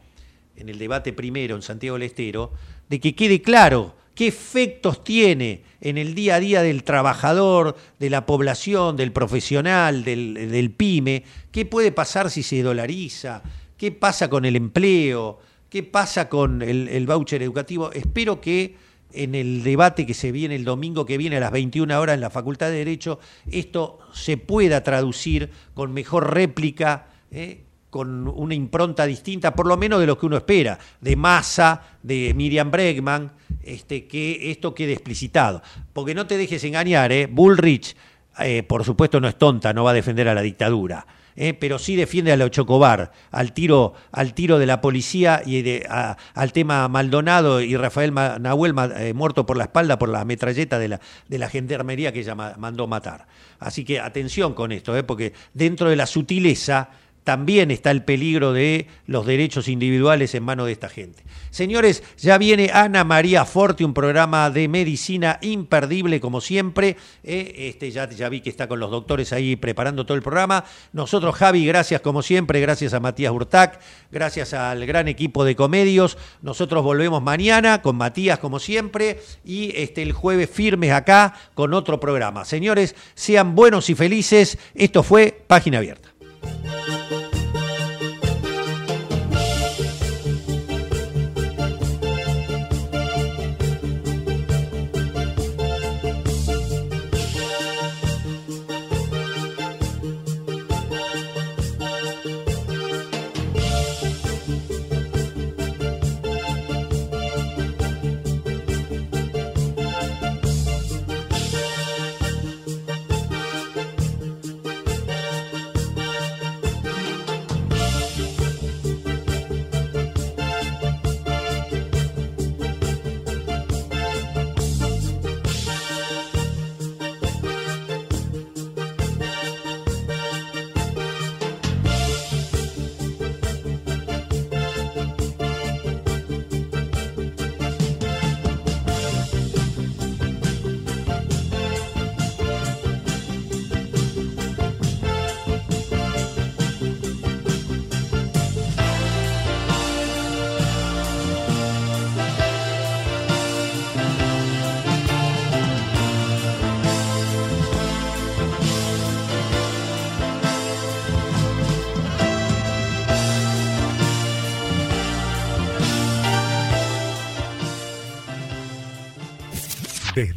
en 0.55 0.69
el 0.69 0.79
debate 0.79 1.15
primero 1.15 1.57
en 1.57 1.63
Santiago 1.63 1.97
del 1.97 2.09
Estero, 2.09 2.53
de 2.91 3.01
que 3.01 3.15
quede 3.15 3.41
claro 3.41 3.95
qué 4.15 4.29
efectos 4.29 5.05
tiene 5.05 5.63
en 5.81 5.99
el 5.99 6.15
día 6.15 6.37
a 6.37 6.41
día 6.41 6.63
del 6.63 6.85
trabajador, 6.85 7.77
de 7.99 8.11
la 8.11 8.27
población, 8.27 8.97
del 8.97 9.13
profesional, 9.13 10.05
del, 10.05 10.35
del 10.51 10.71
pyme, 10.71 11.25
qué 11.51 11.67
puede 11.67 11.93
pasar 11.93 12.31
si 12.31 12.43
se 12.43 12.63
dolariza, 12.63 13.43
qué 13.77 13.91
pasa 13.91 14.31
con 14.31 14.45
el 14.45 14.57
empleo, 14.57 15.41
qué 15.73 15.83
pasa 15.83 16.29
con 16.29 16.61
el, 16.61 17.07
voucher 17.07 17.43
educativo. 17.43 17.91
Espero 17.93 18.43
que 18.43 18.77
en 19.11 19.35
el 19.35 19.65
debate 19.65 20.05
que 20.05 20.13
se 20.13 20.31
viene 20.31 20.55
el 20.55 20.65
domingo 20.65 21.07
que 21.07 21.17
viene 21.17 21.39
a 21.39 21.41
las 21.41 21.51
21 21.51 21.99
horas 21.99 22.15
en 22.15 22.21
la 22.21 22.29
Facultad 22.29 22.67
de 22.67 22.77
Derecho, 22.77 23.19
esto 23.51 23.99
se 24.13 24.37
pueda 24.37 24.85
traducir 24.85 25.49
con 25.73 25.95
mejor 25.95 26.35
réplica, 26.35 27.09
¿eh? 27.31 27.65
Con 27.93 28.27
una 28.27 28.55
impronta 28.55 29.05
distinta, 29.05 29.55
por 29.55 29.67
lo 29.67 29.77
menos 29.77 30.01
de 30.01 30.07
lo 30.07 30.17
que 30.19 30.25
uno 30.25 30.39
espera, 30.39 30.79
de 31.03 31.15
Massa, 31.15 31.83
de 32.03 32.33
Miriam 32.35 32.71
Bregman, 32.71 33.33
este, 33.63 34.07
que 34.07 34.51
esto 34.51 34.75
quede 34.75 34.93
explicitado. 34.95 35.61
Porque 35.93 36.15
no 36.15 36.27
te 36.27 36.39
dejes 36.39 36.65
engañar, 36.65 37.13
¿eh? 37.13 37.27
Bullrich, 37.31 37.95
eh, 38.39 38.63
por 38.63 38.83
supuesto, 38.85 39.21
no 39.21 39.29
es 39.29 39.37
tonta, 39.37 39.75
no 39.75 39.85
va 39.85 39.91
a 39.91 39.95
defender 39.95 40.27
a 40.27 40.35
la 40.35 40.41
dictadura. 40.41 41.07
¿eh? 41.35 41.55
pero 41.55 41.79
sí 41.79 41.97
defiende 41.97 42.31
a 42.31 42.37
los 42.37 42.51
Chocobar, 42.51 43.11
al 43.31 43.55
tiro, 43.55 43.95
al 44.13 44.35
tiro 44.35 44.59
de 44.59 44.67
la 44.67 44.83
policía 44.83 45.43
y 45.47 45.63
de- 45.63 45.87
al 45.89 46.53
tema 46.53 46.89
Maldonado 46.89 47.63
y 47.63 47.75
Rafael 47.75 48.13
Ma- 48.13 48.39
Nahuel 48.39 48.75
eh, 48.97 49.15
muerto 49.15 49.47
por 49.47 49.57
la 49.57 49.65
espalda 49.65 49.99
por 49.99 50.11
la 50.11 50.27
metralleta 50.27 50.79
de 50.79 50.89
la, 50.89 51.01
de 51.29 51.39
la 51.39 51.49
gendarmería 51.49 52.13
que 52.13 52.21
ella 52.21 52.35
ma- 52.35 52.55
mandó 52.59 52.87
matar. 52.87 53.27
Así 53.61 53.83
que 53.83 53.99
atención 53.99 54.53
con 54.53 54.73
esto, 54.73 54.95
¿eh? 54.95 55.05
porque 55.05 55.33
dentro 55.55 55.89
de 55.89 55.97
la 55.97 56.05
sutileza 56.07 56.91
también 57.25 57.71
está 57.71 57.91
el 57.91 58.03
peligro 58.03 58.53
de 58.53 58.89
los 59.07 59.27
derechos 59.27 59.69
individuales 59.69 60.35
en 60.35 60.43
manos 60.43 60.67
de 60.67 60.73
esta 60.73 60.89
gente. 60.89 61.23
Señores, 61.51 62.03
ya 62.19 62.39
viene 62.39 62.71
Ana 62.73 63.05
María 63.05 63.45
Forte, 63.45 63.85
un 63.85 63.95
programa 63.95 64.51
de 64.51 64.69
medicina 64.69 65.39
imperdible 65.43 66.21
como 66.21 66.41
siempre. 66.41 66.97
Eh, 67.23 67.55
este, 67.69 67.91
ya, 67.91 68.07
vi 68.29 68.41
que 68.41 68.51
está 68.51 68.67
con 68.69 68.81
los 68.81 68.91
doctores 68.91 69.33
ahí 69.33 69.57
preparando 69.57 70.05
todo 70.05 70.17
el 70.17 70.23
programa. 70.23 70.65
Nosotros, 70.93 71.35
Javi, 71.35 71.67
gracias 71.67 72.01
como 72.01 72.23
siempre, 72.23 72.61
gracias 72.61 72.95
a 72.95 73.01
Matías 73.01 73.33
Urtac, 73.33 73.81
gracias 74.11 74.55
al 74.55 74.85
gran 74.87 75.09
equipo 75.09 75.45
de 75.45 75.55
comedios. 75.55 76.19
Nosotros 76.41 76.83
volvemos 76.83 77.23
mañana 77.23 77.83
con 77.83 77.97
Matías 77.97 78.39
como 78.39 78.59
siempre 78.59 79.21
y 79.45 79.73
este, 79.77 80.03
el 80.03 80.13
jueves 80.13 80.51
firmes 80.51 80.93
acá 80.93 81.35
con 81.55 81.75
otro 81.75 82.01
programa. 82.01 82.45
Señores, 82.45 82.97
sean 83.15 83.55
buenos 83.55 83.91
y 83.91 83.95
felices. 83.95 84.59
Esto 84.75 85.03
fue 85.03 85.45
Página 85.47 85.79
Abierta. 85.79 86.12